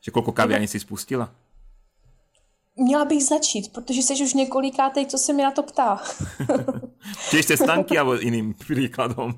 Že 0.00 0.14
koľko 0.14 0.32
kávy 0.32 0.54
ani 0.54 0.70
si 0.70 0.78
spustila? 0.80 1.28
Měla 2.78 3.04
bych 3.04 3.24
začít, 3.24 3.72
protože 3.72 4.02
jsi 4.02 4.12
už 4.24 4.34
několikátej, 4.34 5.06
co 5.06 5.18
se 5.18 5.32
mi 5.32 5.42
na 5.42 5.50
to 5.50 5.62
ptá. 5.62 5.98
Tiež 7.30 7.46
cez 7.46 7.58
tanky 7.58 7.98
alebo 7.98 8.14
iným 8.14 8.54
príkladom? 8.54 9.34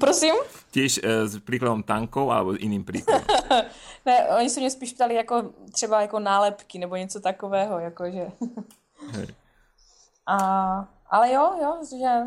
Prosím? 0.00 0.36
Tiež 0.70 1.00
uh, 1.00 1.26
s 1.26 1.40
príkladom 1.40 1.82
tankov 1.82 2.28
alebo 2.30 2.52
iným 2.54 2.84
príkladom? 2.84 3.26
ne, 4.06 4.28
oni 4.38 4.50
se 4.50 4.60
mě 4.60 4.70
spíš 4.70 4.92
ptali 4.92 5.14
jako 5.14 5.50
třeba 5.72 6.00
jako 6.00 6.18
nálepky 6.18 6.78
nebo 6.78 6.96
něco 6.96 7.20
takového, 7.20 7.78
jakože. 7.78 8.30
A 10.26 10.36
ale 11.10 11.32
jo, 11.32 11.56
jo, 11.62 11.78
že 11.90 12.20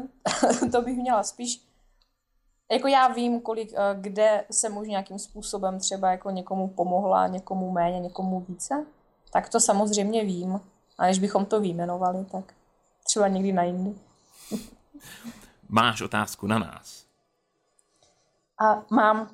to 0.72 0.82
bych 0.82 0.98
měla 0.98 1.24
spíš 1.24 1.74
jako 2.72 2.88
já 2.88 3.08
vím, 3.08 3.42
kolik, 3.42 3.74
eh, 3.74 3.96
kde 4.02 4.46
jsem 4.50 4.78
už 4.78 4.88
nějakým 4.88 5.20
způsobem 5.20 5.80
třeba 5.80 6.12
jako 6.12 6.30
někomu 6.30 6.68
pomohla, 6.68 7.28
někomu 7.28 7.72
méně, 7.72 8.00
někomu 8.00 8.40
více, 8.40 8.86
tak 9.32 9.50
to 9.50 9.60
samozřejmě 9.60 10.26
vím. 10.26 10.62
A 10.98 11.04
než 11.04 11.20
bychom 11.20 11.46
to 11.46 11.60
výjmenovali, 11.60 12.26
tak 12.26 12.54
třeba 13.04 13.28
někdy 13.28 13.54
na 13.54 13.64
jindy. 13.64 13.96
Máš 15.70 16.02
otázku 16.02 16.48
na 16.48 16.60
nás? 16.60 17.06
A 18.58 18.84
mám, 18.90 19.30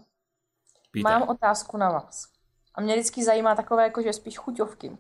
Pýtaj. 0.92 1.14
mám 1.14 1.30
otázku 1.30 1.78
na 1.78 1.92
vás. 1.92 2.28
A 2.76 2.82
mě 2.82 2.94
vždycky 2.94 3.24
zajímá 3.24 3.56
takové 3.56 3.84
jako, 3.84 4.02
že 4.02 4.14
spíš 4.14 4.38
chuťovky. 4.38 4.98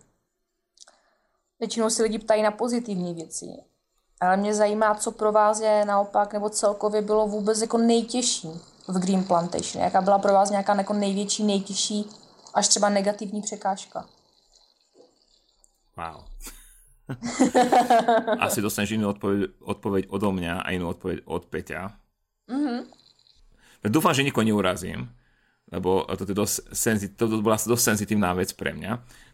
Většinou 1.59 1.89
si 1.89 2.03
lidi 2.03 2.19
ptají 2.19 2.43
na 2.43 2.51
pozitivní 2.51 3.13
věci. 3.13 3.45
Ale 4.19 4.37
mě 4.37 4.53
zajímá, 4.53 4.95
co 4.95 5.11
pro 5.11 5.31
vás 5.31 5.59
je 5.59 5.85
naopak, 5.85 6.33
nebo 6.33 6.49
celkově 6.49 7.01
bylo 7.01 7.27
vůbec 7.27 7.61
jako 7.61 7.77
nejtěžší 7.77 8.49
v 8.87 8.99
Green 8.99 9.23
Plantation. 9.23 9.83
Jaká 9.83 10.01
byla 10.01 10.19
pro 10.19 10.33
vás 10.33 10.49
nějaká 10.49 10.75
jako 10.75 10.93
největší, 10.93 11.43
nejtěžší, 11.43 12.09
až 12.53 12.67
třeba 12.67 12.89
negativní 12.89 13.41
překážka? 13.41 14.05
Wow. 15.97 16.23
Asi 18.39 18.61
dostaneš 18.61 18.93
inú 18.93 19.09
odpoveď, 19.09 19.57
odpoveď 19.65 20.03
odo 20.13 20.29
mňa 20.29 20.61
a 20.61 20.67
inú 20.77 20.93
odpoveď 20.93 21.25
od 21.25 21.49
Peťa. 21.49 21.89
Mm-hmm. 22.45 22.79
Dúfam, 23.89 24.13
že 24.13 24.23
nikoho 24.23 24.45
neurazím, 24.45 25.09
lebo 25.73 26.05
toto, 26.05 26.31
je 26.31 26.37
dosť 26.37 26.55
senzi- 26.69 27.11
toto 27.15 27.41
bola 27.41 27.57
dosť 27.57 27.83
senzitívna 27.93 28.33
vec 28.37 28.53
pre 28.53 28.77
mňa. 28.77 28.91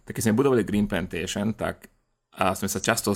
Tak 0.07 0.15
keď 0.15 0.23
sme 0.23 0.39
budovali 0.39 0.63
Green 0.63 0.87
Plantation, 0.87 1.51
tak 1.51 1.91
a 2.35 2.51
sme 2.55 2.67
sa 2.67 2.79
často... 2.83 3.15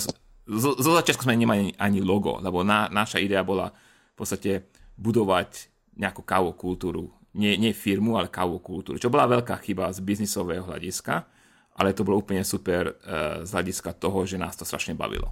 Zo, 0.50 0.74
začiatku 0.97 1.30
sme 1.30 1.38
nemali 1.38 1.78
ani 1.78 2.02
logo, 2.02 2.41
lebo 2.41 2.66
na, 2.66 2.89
naša 2.89 3.22
idea 3.22 3.45
bola 3.45 3.70
v 3.70 4.16
podstate 4.18 4.66
budovať 4.97 5.70
nejakú 5.93 6.26
kultúru. 6.58 7.14
Nie, 7.38 7.54
nie 7.62 7.70
firmu, 7.78 8.18
ale 8.18 8.34
kultúru. 8.58 8.97
Čo 8.97 9.14
bola 9.14 9.30
veľká 9.30 9.62
chyba 9.62 9.93
z 9.93 10.02
biznisového 10.02 10.66
hľadiska, 10.66 11.30
ale 11.78 11.93
to 11.93 12.02
bolo 12.02 12.18
úplne 12.18 12.41
super 12.41 12.97
uh, 12.97 13.45
z 13.45 13.50
hľadiska 13.54 13.93
toho, 14.02 14.26
že 14.26 14.41
nás 14.41 14.58
to 14.58 14.66
strašne 14.66 14.97
bavilo. 14.97 15.30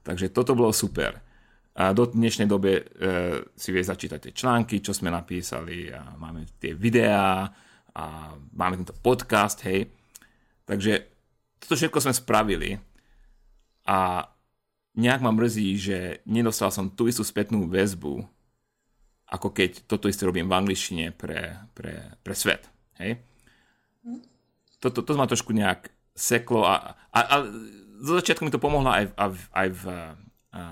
Takže 0.00 0.32
toto 0.32 0.56
bolo 0.56 0.72
super. 0.72 1.20
A 1.76 1.92
do 1.92 2.08
dnešnej 2.08 2.48
dobe 2.48 2.80
uh, 2.80 3.44
si 3.52 3.68
vieš 3.68 3.92
začítať 3.92 4.18
tie 4.18 4.32
články, 4.32 4.80
čo 4.80 4.96
sme 4.96 5.12
napísali 5.12 5.92
a 5.92 6.16
máme 6.16 6.48
tie 6.56 6.72
videá 6.72 7.52
a 7.92 8.32
máme 8.56 8.80
tento 8.80 8.96
podcast, 8.96 9.60
hej. 9.68 9.92
Takže 10.64 10.92
toto 11.60 11.76
všetko 11.76 12.00
sme 12.00 12.16
spravili 12.16 12.91
a 13.88 14.28
nejak 14.94 15.20
ma 15.24 15.32
mrzí, 15.32 15.68
že 15.78 15.98
nedostal 16.28 16.68
som 16.68 16.92
tú 16.92 17.08
istú 17.08 17.24
spätnú 17.24 17.66
väzbu, 17.66 18.22
ako 19.32 19.48
keď 19.48 19.88
toto 19.88 20.12
isté 20.12 20.28
robím 20.28 20.48
v 20.48 20.56
angličtine 20.60 21.16
pre, 21.16 21.56
pre, 21.72 22.20
pre 22.20 22.34
svet. 22.36 22.68
Hej? 23.00 23.24
Toto 24.76 25.00
to, 25.00 25.14
to 25.14 25.20
ma 25.20 25.24
trošku 25.24 25.56
nejak 25.56 25.88
seklo 26.12 26.68
a, 26.68 26.92
a, 27.08 27.18
a 27.18 27.36
zo 28.02 28.12
začiatku 28.20 28.44
mi 28.44 28.52
to 28.52 28.60
pomohlo 28.60 28.92
aj, 28.92 29.08
aj, 29.16 29.30
aj 29.56 29.68
v, 29.72 29.84
a, 30.52 30.62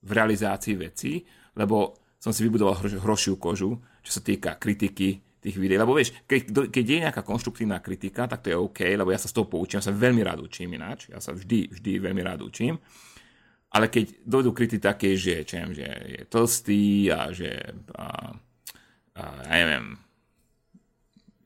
v 0.00 0.10
realizácii 0.10 0.74
vecí, 0.80 1.28
lebo 1.52 2.00
som 2.16 2.32
si 2.32 2.40
vybudoval 2.40 2.80
hro, 2.80 2.88
hrošiu 3.04 3.36
kožu, 3.36 3.76
čo 4.00 4.10
sa 4.16 4.24
týka 4.24 4.56
kritiky 4.56 5.20
tých 5.40 5.56
videí. 5.56 5.80
Lebo 5.80 5.96
vieš, 5.96 6.12
keď, 6.28 6.68
keď 6.68 6.84
je 6.84 6.98
nejaká 7.08 7.22
konštruktívna 7.24 7.80
kritika, 7.80 8.28
tak 8.28 8.44
to 8.44 8.52
je 8.52 8.56
OK, 8.60 8.80
lebo 8.84 9.08
ja 9.08 9.18
sa 9.18 9.26
z 9.26 9.34
toho 9.40 9.48
poučím, 9.48 9.80
ja 9.80 9.88
sa 9.88 9.96
veľmi 9.96 10.20
rád 10.20 10.44
učím 10.44 10.76
ináč, 10.76 11.08
ja 11.08 11.18
sa 11.18 11.32
vždy, 11.32 11.72
vždy 11.72 11.92
veľmi 11.98 12.20
rád 12.20 12.44
učím. 12.44 12.76
Ale 13.72 13.88
keď 13.88 14.26
dojdú 14.26 14.50
kritiky 14.52 14.82
také, 14.82 15.16
že, 15.16 15.46
čo 15.48 15.62
viem, 15.62 15.72
že 15.72 15.88
je 15.88 16.20
tlstý 16.28 17.08
a 17.08 17.30
že 17.32 17.50
a, 17.96 18.34
a, 19.16 19.22
ja 19.46 19.56
neviem, 19.64 19.96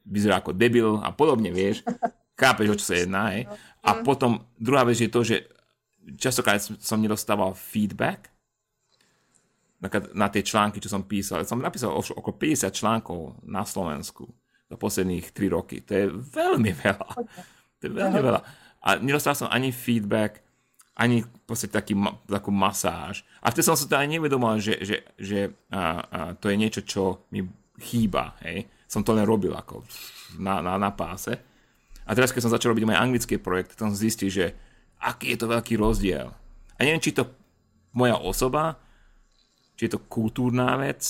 vyzerá 0.08 0.42
ako 0.42 0.56
debil 0.56 0.98
a 1.00 1.14
podobne, 1.14 1.54
vieš, 1.54 1.86
chápeš, 2.40 2.68
o 2.74 2.76
čo 2.80 2.84
sa 2.84 2.96
jedná, 2.98 3.22
hej. 3.32 3.46
A 3.84 4.00
potom 4.02 4.42
druhá 4.56 4.82
vec 4.82 4.98
je 4.98 5.12
to, 5.12 5.20
že 5.22 5.46
častokrát 6.16 6.60
som 6.60 6.98
nedostával 6.98 7.52
feedback 7.54 8.33
na 10.14 10.28
tie 10.32 10.42
články, 10.44 10.80
čo 10.80 10.92
som 10.92 11.04
písal. 11.04 11.44
Som 11.44 11.60
napísal 11.60 11.92
okolo 11.92 12.34
50 12.36 12.70
článkov 12.72 13.44
na 13.44 13.66
Slovensku 13.66 14.24
za 14.70 14.76
posledných 14.80 15.30
3 15.34 15.56
roky. 15.56 15.84
To 15.84 15.92
je 15.92 16.06
veľmi 16.10 16.72
veľa. 16.72 17.10
To 17.78 17.82
je 17.84 17.92
veľmi 17.92 18.20
veľa. 18.20 18.40
A 18.84 18.88
nedostal 19.00 19.36
som 19.36 19.48
ani 19.48 19.72
feedback, 19.72 20.44
ani 20.94 21.24
v 21.24 21.40
podstate 21.44 21.74
taký, 21.74 21.98
takú 22.28 22.54
masáž. 22.54 23.26
A 23.42 23.50
vtedy 23.50 23.66
som 23.66 23.76
sa 23.76 23.88
to 23.88 23.98
ani 23.98 24.20
nevedomal, 24.20 24.60
že, 24.62 24.78
že, 24.84 24.96
že 25.18 25.50
a, 25.68 25.80
a, 25.80 26.18
to 26.38 26.52
je 26.52 26.56
niečo, 26.56 26.80
čo 26.86 27.26
mi 27.34 27.42
chýba. 27.82 28.38
Hej. 28.46 28.70
Som 28.86 29.02
to 29.02 29.16
len 29.16 29.26
robil 29.26 29.52
ako 29.52 29.82
na, 30.38 30.62
na, 30.62 30.78
na 30.78 30.94
páse. 30.94 31.34
A 32.04 32.12
teraz, 32.12 32.30
keď 32.30 32.46
som 32.46 32.54
začal 32.54 32.76
robiť 32.76 32.84
moje 32.84 33.00
anglické 33.00 33.34
projekty, 33.40 33.74
som 33.74 33.90
zistil, 33.90 34.28
že 34.28 34.46
aký 35.00 35.34
je 35.34 35.38
to 35.40 35.50
veľký 35.50 35.74
rozdiel. 35.80 36.30
A 36.76 36.78
neviem, 36.84 37.00
či 37.00 37.16
to 37.16 37.26
moja 37.96 38.20
osoba, 38.20 38.76
či 39.74 39.86
je 39.86 39.92
to 39.94 40.06
kultúrna 40.06 40.78
vec, 40.78 41.02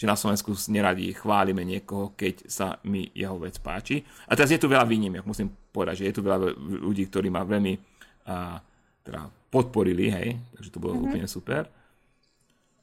že 0.00 0.08
na 0.08 0.16
Slovensku 0.16 0.56
neradi 0.72 1.12
chválime 1.12 1.60
niekoho, 1.60 2.16
keď 2.16 2.48
sa 2.48 2.80
mi 2.88 3.12
jeho 3.12 3.36
vec 3.36 3.60
páči. 3.60 4.00
A 4.30 4.32
teraz 4.32 4.48
je 4.48 4.56
tu 4.56 4.64
veľa 4.64 4.88
výnimiek, 4.88 5.26
musím 5.28 5.52
povedať, 5.52 6.00
že 6.00 6.08
je 6.08 6.14
tu 6.16 6.22
veľa 6.24 6.56
ľudí, 6.80 7.04
ktorí 7.04 7.28
ma 7.28 7.44
veľmi 7.44 7.76
a, 8.24 8.56
teda 9.04 9.28
podporili, 9.52 10.08
hej, 10.08 10.40
takže 10.56 10.70
to 10.72 10.80
bolo 10.80 10.96
mm-hmm. 10.96 11.06
úplne 11.10 11.26
super. 11.28 11.68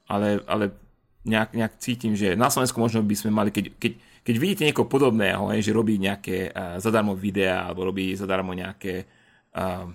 Ale, 0.07 0.45
ale 0.45 0.77
nejak, 1.25 1.57
nejak 1.57 1.73
cítim, 1.81 2.13
že 2.13 2.37
na 2.37 2.53
Slovensku 2.53 2.77
možno 2.77 3.01
by 3.01 3.15
sme 3.17 3.31
mali, 3.33 3.49
keď, 3.49 3.75
keď, 3.81 3.91
keď 4.21 4.35
vidíte 4.37 4.63
niekoho 4.69 4.85
podobného, 4.85 5.51
hej, 5.55 5.65
že 5.65 5.75
robí 5.75 5.97
nejaké 5.97 6.53
uh, 6.53 6.77
zadarmo 6.77 7.17
videá, 7.17 7.65
alebo 7.65 7.87
robí 7.87 8.13
zadarmo 8.13 8.53
nejaké 8.53 9.09
uh, 9.57 9.89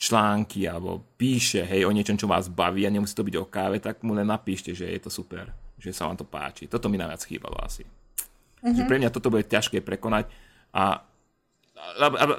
články, 0.00 0.64
alebo 0.64 1.04
píše, 1.20 1.60
hej, 1.68 1.84
o 1.84 1.92
niečom, 1.92 2.16
čo 2.16 2.24
vás 2.24 2.48
baví 2.48 2.88
a 2.88 2.90
nemusí 2.90 3.12
to 3.12 3.20
byť 3.20 3.36
o 3.36 3.44
káve, 3.44 3.76
tak 3.84 4.00
mu 4.00 4.16
len 4.16 4.24
napíšte, 4.24 4.72
že 4.72 4.88
je 4.88 5.00
to 5.04 5.12
super, 5.12 5.52
že 5.76 5.92
sa 5.92 6.08
vám 6.08 6.16
to 6.16 6.24
páči. 6.24 6.64
Toto 6.64 6.88
mi 6.88 6.96
najviac 6.96 7.20
chýbalo 7.28 7.60
asi. 7.60 7.84
Mm-hmm. 7.84 8.76
Že 8.80 8.82
pre 8.88 8.96
mňa 8.96 9.12
toto 9.12 9.28
bude 9.28 9.44
ťažké 9.44 9.84
prekonať 9.84 10.32
a 10.72 11.04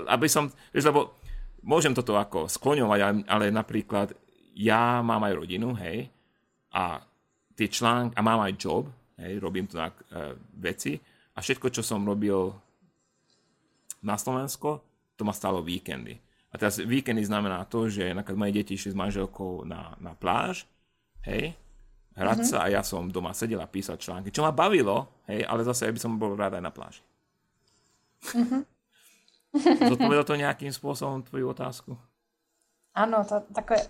aby, 0.09 0.25
som, 0.25 0.49
vieš, 0.73 0.89
lebo 0.89 1.13
môžem 1.61 1.93
toto 1.93 2.17
ako 2.17 2.49
skloňovať, 2.49 3.29
ale 3.29 3.53
napríklad 3.53 4.13
ja 4.57 5.05
mám 5.05 5.21
aj 5.25 5.33
rodinu, 5.37 5.77
hej, 5.77 6.09
a 6.73 7.01
tie 7.53 7.69
články, 7.69 8.17
a 8.17 8.21
mám 8.25 8.41
aj 8.41 8.57
job, 8.57 8.89
hej, 9.21 9.37
robím 9.37 9.69
tu 9.69 9.77
tak 9.77 10.01
e, 10.09 10.33
veci 10.57 10.97
a 11.33 11.41
všetko, 11.41 11.69
čo 11.69 11.81
som 11.85 12.05
robil 12.05 12.53
na 14.01 14.17
Slovensko, 14.17 14.81
to 15.13 15.21
ma 15.21 15.33
stalo 15.33 15.61
víkendy. 15.61 16.17
A 16.51 16.59
teraz 16.59 16.83
víkendy 16.83 17.23
znamená 17.23 17.63
to, 17.71 17.87
že 17.87 18.11
napríklad 18.11 18.39
moje 18.39 18.53
deti 18.59 18.75
išli 18.75 18.91
s 18.91 18.99
manželkou 18.99 19.63
na, 19.63 19.95
na 20.03 20.11
pláž, 20.11 20.67
hej, 21.23 21.55
hrať 22.11 22.37
mm-hmm. 22.43 22.51
sa 22.51 22.67
a 22.67 22.71
ja 22.71 22.81
som 22.83 23.07
doma 23.07 23.31
sedel 23.31 23.63
a 23.63 23.71
písal 23.71 23.95
články, 23.95 24.35
čo 24.35 24.43
ma 24.43 24.51
bavilo, 24.51 25.23
hej, 25.31 25.47
ale 25.47 25.63
zase 25.63 25.87
ja 25.87 25.95
by 25.95 25.99
som 26.01 26.19
bol 26.19 26.35
rád 26.35 26.59
aj 26.59 26.63
na 26.63 26.71
pláži. 26.71 27.01
Mm-hmm. 28.35 28.61
Zodpovedal 29.95 30.27
to 30.27 30.35
nejakým 30.35 30.71
spôsobom 30.75 31.23
tvoju 31.23 31.55
otázku? 31.55 31.91
Ano, 32.91 33.23
to 33.23 33.39
takové 33.55 33.87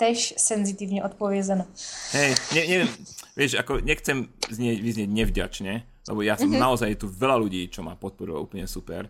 tež 0.00 0.40
senzitívne 0.40 1.04
odpovězeno. 1.04 1.68
Hej, 2.16 2.32
ne, 2.56 2.62
neviem, 2.64 2.90
vieš, 3.36 3.60
ako 3.60 3.84
nechcem 3.84 4.32
znieť, 4.48 4.78
vyznieť 4.80 5.10
nevďačne, 5.12 5.74
lebo 6.08 6.20
ja 6.24 6.40
som 6.40 6.48
mm-hmm. 6.48 6.64
naozaj, 6.64 6.96
tu 6.96 7.06
veľa 7.12 7.36
ľudí, 7.36 7.68
čo 7.68 7.84
ma 7.84 7.94
podporujú 7.96 8.40
úplne 8.40 8.64
super. 8.64 9.06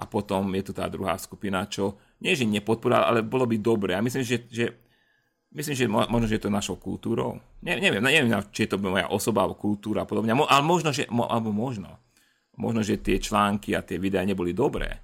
A 0.00 0.08
potom 0.08 0.48
je 0.56 0.64
tu 0.64 0.72
tá 0.72 0.88
druhá 0.88 1.20
skupina, 1.20 1.68
čo 1.68 2.00
nie, 2.24 2.32
že 2.32 2.48
nepodporá, 2.48 3.04
ale 3.04 3.20
bolo 3.20 3.44
by 3.44 3.60
dobre. 3.60 3.92
A 3.92 4.00
myslím, 4.00 4.24
že, 4.24 4.48
že 4.48 4.72
myslím, 5.52 5.74
že 5.76 5.86
možno, 5.86 6.24
že 6.24 6.40
je 6.40 6.44
to 6.48 6.52
našou 6.52 6.80
kultúrou. 6.80 7.36
Ne, 7.60 7.76
neviem, 7.76 8.00
neviem, 8.00 8.32
či 8.48 8.64
je 8.64 8.72
to 8.72 8.80
moja 8.80 9.12
osoba 9.12 9.44
alebo 9.44 9.60
kultúra 9.60 10.04
a 10.04 10.08
podobne, 10.08 10.32
ale 10.32 10.62
možno, 10.64 10.88
že, 10.88 11.04
alebo 11.08 11.52
možno 11.52 12.00
možno, 12.60 12.84
že 12.84 13.00
tie 13.00 13.16
články 13.16 13.72
a 13.72 13.80
tie 13.80 13.96
videá 13.96 14.20
neboli 14.20 14.52
dobré. 14.52 15.00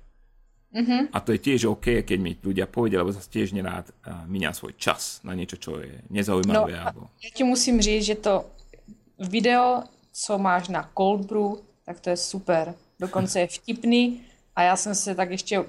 Mm-hmm. 0.76 1.16
A 1.16 1.18
to 1.24 1.32
je 1.32 1.40
tiež 1.40 1.72
OK, 1.72 2.04
keď 2.04 2.18
mi 2.20 2.36
ľudia 2.36 2.68
povedia, 2.68 3.00
lebo 3.00 3.16
zase 3.16 3.32
tiež 3.32 3.56
nerád 3.56 3.88
uh, 4.04 4.28
míňam 4.28 4.52
svoj 4.52 4.76
čas 4.76 5.24
na 5.24 5.32
niečo, 5.32 5.56
čo 5.56 5.80
je 5.80 6.04
nezaujímavé. 6.12 6.76
No, 6.76 6.82
alebo... 6.84 7.00
ja 7.24 7.30
ti 7.32 7.48
musím 7.48 7.80
říct, 7.80 8.04
že 8.12 8.16
to 8.20 8.44
video, 9.16 9.88
co 10.12 10.32
máš 10.36 10.68
na 10.68 10.84
Cold 10.92 11.24
Brew, 11.24 11.64
tak 11.88 12.04
to 12.04 12.12
je 12.12 12.18
super. 12.20 12.76
Dokonce 13.00 13.40
je 13.40 13.48
vtipný 13.56 14.20
a 14.56 14.62
já 14.62 14.76
jsem 14.76 14.94
se 14.94 15.14
tak 15.14 15.30
ještě, 15.30 15.64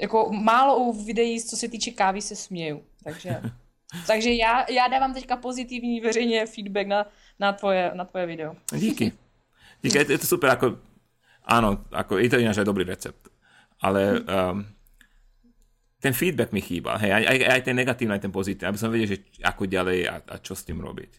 jako 0.00 0.32
málo 0.32 0.76
u 0.76 1.04
videí, 1.04 1.42
co 1.42 1.56
se 1.56 1.68
týče 1.68 1.90
kávy, 1.90 2.22
se 2.22 2.36
směju. 2.36 2.82
Takže, 3.04 3.40
takže 4.06 4.32
já, 4.32 4.70
já 4.70 4.88
dávám 4.88 5.14
teďka 5.14 5.36
pozitivní 5.36 6.00
veřejně 6.00 6.46
feedback 6.46 6.86
na, 6.86 7.06
na, 7.38 7.52
tvoje, 7.52 7.90
na 7.94 8.04
tvoje 8.04 8.26
video. 8.26 8.54
Díky. 8.74 9.12
Díky, 9.82 9.98
je 9.98 10.18
to 10.18 10.26
super, 10.26 10.50
ako 10.50 10.76
Áno, 11.46 11.86
ako 11.94 12.18
je 12.18 12.26
to 12.26 12.42
ináč 12.42 12.58
aj 12.58 12.66
dobrý 12.66 12.82
recept. 12.82 13.30
Ale 13.78 14.18
um, 14.18 14.66
ten 16.02 16.10
feedback 16.10 16.50
mi 16.50 16.58
chýba. 16.58 16.98
Hej, 16.98 17.22
aj, 17.22 17.24
aj, 17.30 17.38
aj 17.54 17.60
ten 17.62 17.76
negatívny, 17.78 18.12
aj 18.18 18.24
ten 18.26 18.34
pozitívny. 18.34 18.66
Aby 18.74 18.80
som 18.82 18.90
vedel, 18.90 19.14
že 19.14 19.18
ako 19.46 19.70
ďalej 19.70 19.98
a, 20.10 20.14
a 20.26 20.36
čo 20.42 20.58
s 20.58 20.66
tým 20.66 20.82
robiť. 20.82 21.12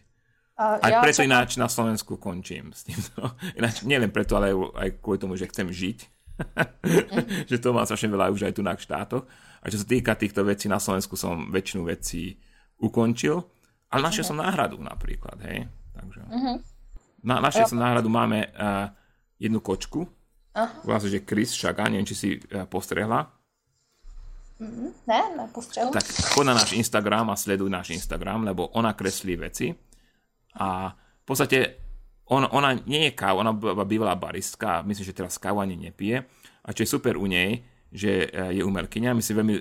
Uh, 0.59 0.83
aj 0.83 0.91
ja 0.91 0.99
preto 0.99 1.23
som... 1.23 1.27
ináč 1.31 1.55
na 1.55 1.71
Slovensku 1.71 2.19
končím 2.19 2.75
s 2.75 2.83
tým. 2.83 2.99
Ináč 3.59 3.87
nielen 3.87 4.11
preto, 4.11 4.35
ale 4.35 4.51
aj 4.51 4.99
kvôli 4.99 5.17
tomu, 5.21 5.39
že 5.39 5.47
chcem 5.47 5.71
žiť. 5.71 6.16
Mm. 6.37 7.47
že 7.51 7.57
to 7.57 7.73
má 7.73 7.83
strašne 7.83 8.13
veľa 8.13 8.33
už 8.33 8.47
aj 8.49 8.53
tu 8.55 8.61
na 8.61 8.77
štátoch. 8.77 9.25
A 9.61 9.65
čo 9.67 9.81
sa 9.81 9.87
týka 9.87 10.13
týchto 10.13 10.45
vecí, 10.45 10.69
na 10.69 10.77
Slovensku 10.77 11.17
som 11.17 11.49
väčšinu 11.49 11.89
vecí 11.89 12.37
ukončil, 12.77 13.41
ale 13.89 14.01
našiel 14.05 14.25
mm. 14.25 14.29
som 14.29 14.37
náhradu 14.37 14.77
napríklad, 14.79 15.37
hej. 15.49 15.65
Takže, 15.97 16.21
mm-hmm. 16.29 16.57
na, 17.25 17.41
našiel 17.41 17.65
som 17.65 17.81
náhradu, 17.81 18.05
máme 18.05 18.53
uh, 18.53 18.93
jednu 19.41 19.57
kočku, 19.65 20.05
Aha. 20.57 20.81
Volá 20.81 20.97
sa, 20.97 21.05
že 21.05 21.21
Chris 21.21 21.53
Šaga, 21.53 21.85
neviem, 21.85 22.09
či 22.09 22.17
si 22.17 22.29
eh, 22.33 22.65
postrehla. 22.65 23.29
Ne, 25.05 25.21
nepostřelu. 25.37 25.93
Tak 25.93 26.01
chod 26.33 26.49
na 26.49 26.57
náš 26.57 26.73
Instagram 26.73 27.29
a 27.29 27.37
sleduj 27.37 27.69
náš 27.69 27.93
Instagram, 27.93 28.41
lebo 28.41 28.73
ona 28.73 28.97
kreslí 28.97 29.37
veci. 29.37 29.69
A 30.57 30.89
v 30.97 31.25
podstate 31.29 31.77
on, 32.27 32.43
ona 32.51 32.75
nie 32.83 33.07
je 33.07 33.11
káva, 33.15 33.43
ona 33.43 33.53
bývalá 33.87 34.15
baristka, 34.19 34.83
myslím, 34.83 35.05
že 35.07 35.15
teraz 35.15 35.39
kávu 35.39 35.63
ani 35.63 35.79
nepije. 35.79 36.27
A 36.67 36.75
čo 36.75 36.83
je 36.83 36.89
super 36.91 37.15
u 37.15 37.25
nej, 37.27 37.63
že 37.91 38.27
eh, 38.27 38.59
je 38.59 38.61
umelkyňa, 38.63 39.15
my 39.15 39.23
si 39.23 39.31
veľmi 39.31 39.55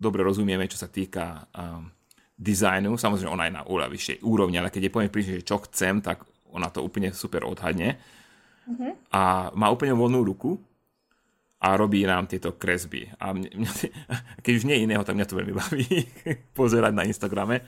dobre 0.00 0.24
rozumieme, 0.24 0.64
čo 0.64 0.80
sa 0.80 0.88
týka 0.88 1.44
um, 1.52 1.92
dizajnu. 2.32 2.96
Samozrejme, 2.96 3.28
ona 3.28 3.44
je 3.52 3.56
na 3.60 3.62
oveľa 3.68 3.92
vyššej 3.92 4.18
úrovni, 4.24 4.56
ale 4.56 4.72
keď 4.72 4.88
je 4.88 4.92
poviem 4.96 5.12
príliš, 5.12 5.44
že 5.44 5.48
čo 5.52 5.60
chcem, 5.68 6.00
tak 6.00 6.24
ona 6.48 6.72
to 6.72 6.80
úplne 6.80 7.12
super 7.12 7.44
odhadne. 7.44 8.00
A 9.12 9.52
má 9.52 9.68
úplne 9.68 9.92
voľnú 9.92 10.24
ruku 10.24 10.56
a 11.60 11.76
robí 11.76 12.00
nám 12.08 12.32
tieto 12.32 12.56
kresby. 12.56 13.12
A 13.20 13.36
mne, 13.36 13.60
mňa, 13.60 13.72
keď 14.44 14.52
už 14.56 14.64
nie 14.64 14.88
iného, 14.88 15.04
tak 15.04 15.20
mňa 15.20 15.28
to 15.28 15.36
veľmi 15.36 15.52
baví 15.52 15.84
pozerať 16.58 16.96
na 16.96 17.04
Instagrame. 17.04 17.60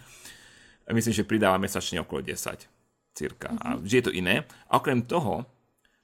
A 0.88 0.96
myslím, 0.96 1.12
že 1.12 1.28
pridáva 1.28 1.60
mesačne 1.60 2.00
okolo 2.00 2.24
10 2.24 2.81
cirka. 3.12 3.52
A 3.60 3.76
vždy 3.76 3.96
je 3.96 4.06
to 4.08 4.16
iné. 4.16 4.44
A 4.68 4.80
okrem 4.80 5.04
toho, 5.04 5.44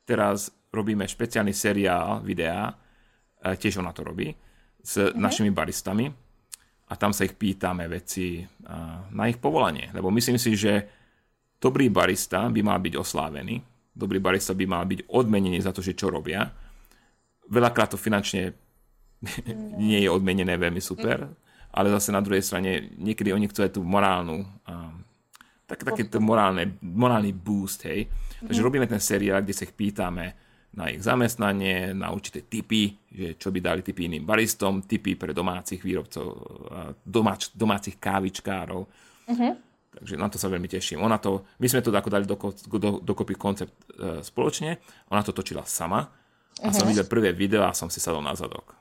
teraz 0.05 0.53
robíme 0.73 1.09
špeciálny 1.09 1.53
seriál 1.53 2.21
videá, 2.21 2.73
e, 3.41 3.57
tiež 3.57 3.81
ona 3.81 3.93
to 3.93 4.05
robí, 4.05 4.33
s 4.85 5.13
našimi 5.17 5.51
baristami 5.51 6.09
a 6.89 6.93
tam 6.97 7.13
sa 7.13 7.25
ich 7.29 7.37
pýtame 7.37 7.89
veci 7.89 8.41
a, 8.41 9.05
na 9.13 9.25
ich 9.29 9.41
povolanie. 9.41 9.93
Lebo 9.93 10.09
myslím 10.13 10.41
si, 10.41 10.57
že 10.57 10.89
dobrý 11.61 11.93
barista 11.93 12.49
by 12.49 12.61
mal 12.65 12.79
byť 12.81 12.95
oslávený, 12.97 13.61
dobrý 13.93 14.23
barista 14.23 14.55
by 14.55 14.65
mal 14.65 14.85
byť 14.87 15.11
odmenený 15.11 15.59
za 15.61 15.75
to, 15.75 15.85
že 15.85 15.99
čo 15.99 16.09
robia. 16.09 16.47
Veľakrát 17.49 17.93
to 17.93 17.99
finančne 18.01 18.53
nie 19.83 19.99
je 20.05 20.09
odmenené 20.09 20.57
veľmi 20.57 20.81
super, 20.81 21.27
ale 21.69 21.93
zase 21.93 22.15
na 22.15 22.25
druhej 22.25 22.41
strane 22.41 22.97
niekedy 22.97 23.35
oni 23.35 23.51
chcú 23.51 23.61
aj 23.67 23.73
tú 23.77 23.83
morálnu 23.85 24.47
tak, 25.69 25.85
také 25.85 26.09
to 26.09 26.17
morálne, 26.17 26.81
morálny 26.81 27.37
boost, 27.37 27.85
hej. 27.85 28.09
Takže 28.41 28.65
robíme 28.65 28.89
ten 28.89 28.97
seriál, 28.97 29.45
kde 29.45 29.53
sa 29.53 29.69
ich 29.69 29.77
pýtame 29.77 30.33
na 30.73 30.89
ich 30.89 31.05
zamestnanie, 31.05 31.93
na 31.93 32.09
určité 32.09 32.49
typy, 32.49 32.97
že 33.13 33.37
čo 33.37 33.53
by 33.53 33.61
dali 33.61 33.81
typy 33.85 34.09
iným 34.09 34.25
baristom, 34.25 34.81
typy 34.89 35.13
pre 35.13 35.37
domácich 35.37 35.81
výrobcov, 35.85 36.25
domáč, 37.05 37.53
domácich 37.53 38.01
kávičkárov. 38.01 38.89
Takže 39.89 40.15
na 40.17 40.29
to 40.33 40.41
sa 40.41 40.49
veľmi 40.49 40.69
teším. 40.69 41.05
Ona 41.05 41.21
to, 41.21 41.45
my 41.61 41.67
sme 41.69 41.85
to 41.85 41.93
ako 41.93 42.11
dali 42.13 42.25
doko, 42.25 42.53
do, 42.55 43.01
dokopy 43.03 43.35
koncept 43.35 43.75
e, 43.91 44.23
spoločne, 44.23 44.79
ona 45.11 45.25
to 45.27 45.35
točila 45.35 45.67
sama 45.67 46.07
a 46.63 46.71
som 46.71 46.87
videl 46.87 47.09
prvé 47.09 47.35
video 47.35 47.67
a 47.67 47.75
som 47.75 47.91
si 47.91 47.99
sadol 47.99 48.23
na 48.23 48.37
zadok. 48.37 48.77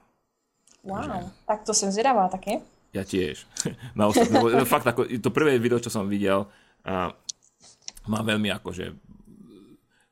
Wow, 0.83 1.31
tak 1.47 1.63
to 1.63 1.73
jsem 1.73 1.91
zvědavá 1.91 2.27
taky. 2.27 2.61
Ja 2.95 3.03
tiež. 3.03 3.43
Naozaj, 3.99 4.31
lebo 4.31 4.47
fakt, 4.73 4.87
ako, 4.87 5.05
to 5.19 5.29
prvé 5.29 5.59
video, 5.59 5.79
čo 5.79 5.91
som 5.91 6.07
videl, 6.07 6.47
a, 6.87 7.11
má 8.07 8.19
veľmi 8.23 8.47
akože 8.55 8.95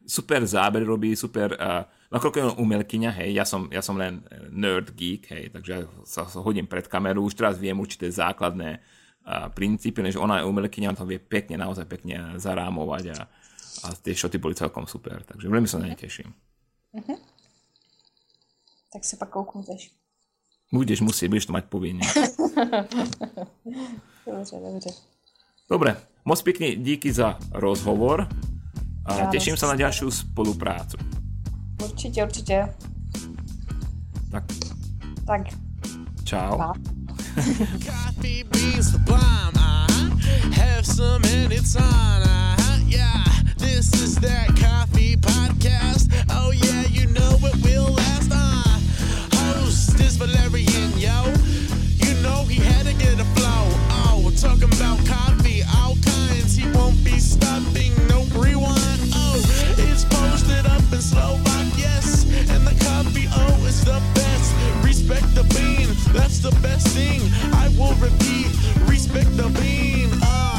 super 0.06 0.44
záber 0.44 0.84
robí, 0.84 1.16
super, 1.16 1.56
a, 1.56 1.88
nakoľko 2.12 2.36
je 2.36 2.46
on 2.52 2.60
umelkyňa, 2.60 3.12
hej, 3.24 3.30
ja 3.40 3.48
som, 3.48 3.72
ja 3.72 3.80
som 3.80 3.96
len 3.96 4.22
nerd 4.52 4.92
geek, 4.92 5.32
hej, 5.32 5.56
takže 5.56 5.88
sa, 6.04 6.28
sa 6.28 6.40
hodím 6.44 6.68
pred 6.68 6.86
kameru, 6.86 7.24
už 7.24 7.40
teraz 7.40 7.56
viem 7.56 7.80
určité 7.80 8.12
základné 8.12 8.84
a, 9.24 9.48
princípy, 9.48 10.04
že 10.12 10.20
ona 10.20 10.44
je 10.44 10.48
umelkyňa, 10.52 10.92
on 10.92 11.00
to 11.00 11.08
vie 11.08 11.18
pekne, 11.18 11.56
naozaj 11.56 11.88
pekne 11.88 12.36
zarámovať 12.36 13.16
a, 13.16 13.20
a 13.88 13.88
tie 13.96 14.12
šoty 14.12 14.36
boli 14.38 14.54
celkom 14.54 14.84
super, 14.84 15.24
takže 15.24 15.48
veľmi 15.48 15.66
sa 15.66 15.80
na 15.80 15.88
ne 15.88 15.96
teším. 15.96 16.36
Tak 18.92 19.04
se 19.04 19.18
pak 19.18 19.30
kouknuteš. 19.30 19.92
Budeš 20.72 21.04
musieť, 21.04 21.28
budeš 21.30 21.46
to 21.46 21.54
mať 21.54 21.66
povinne. 21.68 22.08
Dobře, 24.26 24.56
dobře. 24.72 24.90
Dobre, 25.70 25.96
moc 26.26 26.42
pekne 26.42 26.76
díky 26.76 27.14
za 27.14 27.38
rozhovor 27.54 28.28
a 29.06 29.30
teším 29.30 29.54
sa 29.58 29.68
na 29.70 29.76
ďalšiu 29.78 30.10
spoluprácu. 30.12 30.98
Určitě, 31.84 32.24
určitě. 32.24 32.68
Tak 34.32 34.44
Tak, 35.26 35.42
čau. 36.24 36.58
uh-huh. 36.58 36.74
Uh-huh. 41.78 42.80
Yeah, 42.88 43.24
this 43.58 43.94
is 43.94 44.16
that 44.22 44.48
coffee 44.58 45.18
podcast. 45.18 46.10
Oh 46.30 46.52
yeah, 46.52 46.86
you 46.90 47.08
know 47.14 47.34
it 47.44 47.56
will 47.64 47.90
last, 47.94 48.32
uh. 48.32 48.80
Host 49.34 50.00
is 50.00 50.18
Valerian, 50.18 50.92
yo. 50.98 51.34
You 52.06 52.14
know 52.22 52.46
he 52.46 52.62
had 52.62 52.86
to 52.86 52.94
get 52.94 53.20
a 53.20 53.26
flow. 53.36 53.66
talking 54.36 54.64
about 54.64 54.98
coffee, 55.06 55.64
all 55.78 55.96
kinds. 56.04 56.56
He 56.56 56.70
won't 56.72 57.02
be 57.04 57.20
stopping, 57.20 57.94
no 58.08 58.24
rewind. 58.34 59.02
Oh, 59.14 59.42
it's 59.78 60.04
posted 60.06 60.66
up 60.66 60.82
in 60.92 61.02
Slovak, 61.02 61.68
yes. 61.78 62.26
And 62.50 62.68
the 62.68 62.76
coffee, 62.86 63.28
oh, 63.32 63.66
is 63.66 63.84
the 63.86 64.02
best. 64.14 64.54
Respect 64.84 65.34
the 65.36 65.44
bean, 65.56 65.88
that's 66.14 66.40
the 66.40 66.52
best 66.62 66.88
thing. 66.90 67.22
I 67.54 67.70
will 67.78 67.96
repeat, 67.96 68.48
respect 68.88 69.36
the 69.38 69.50
bean. 69.60 70.10
Oh. 70.22 70.55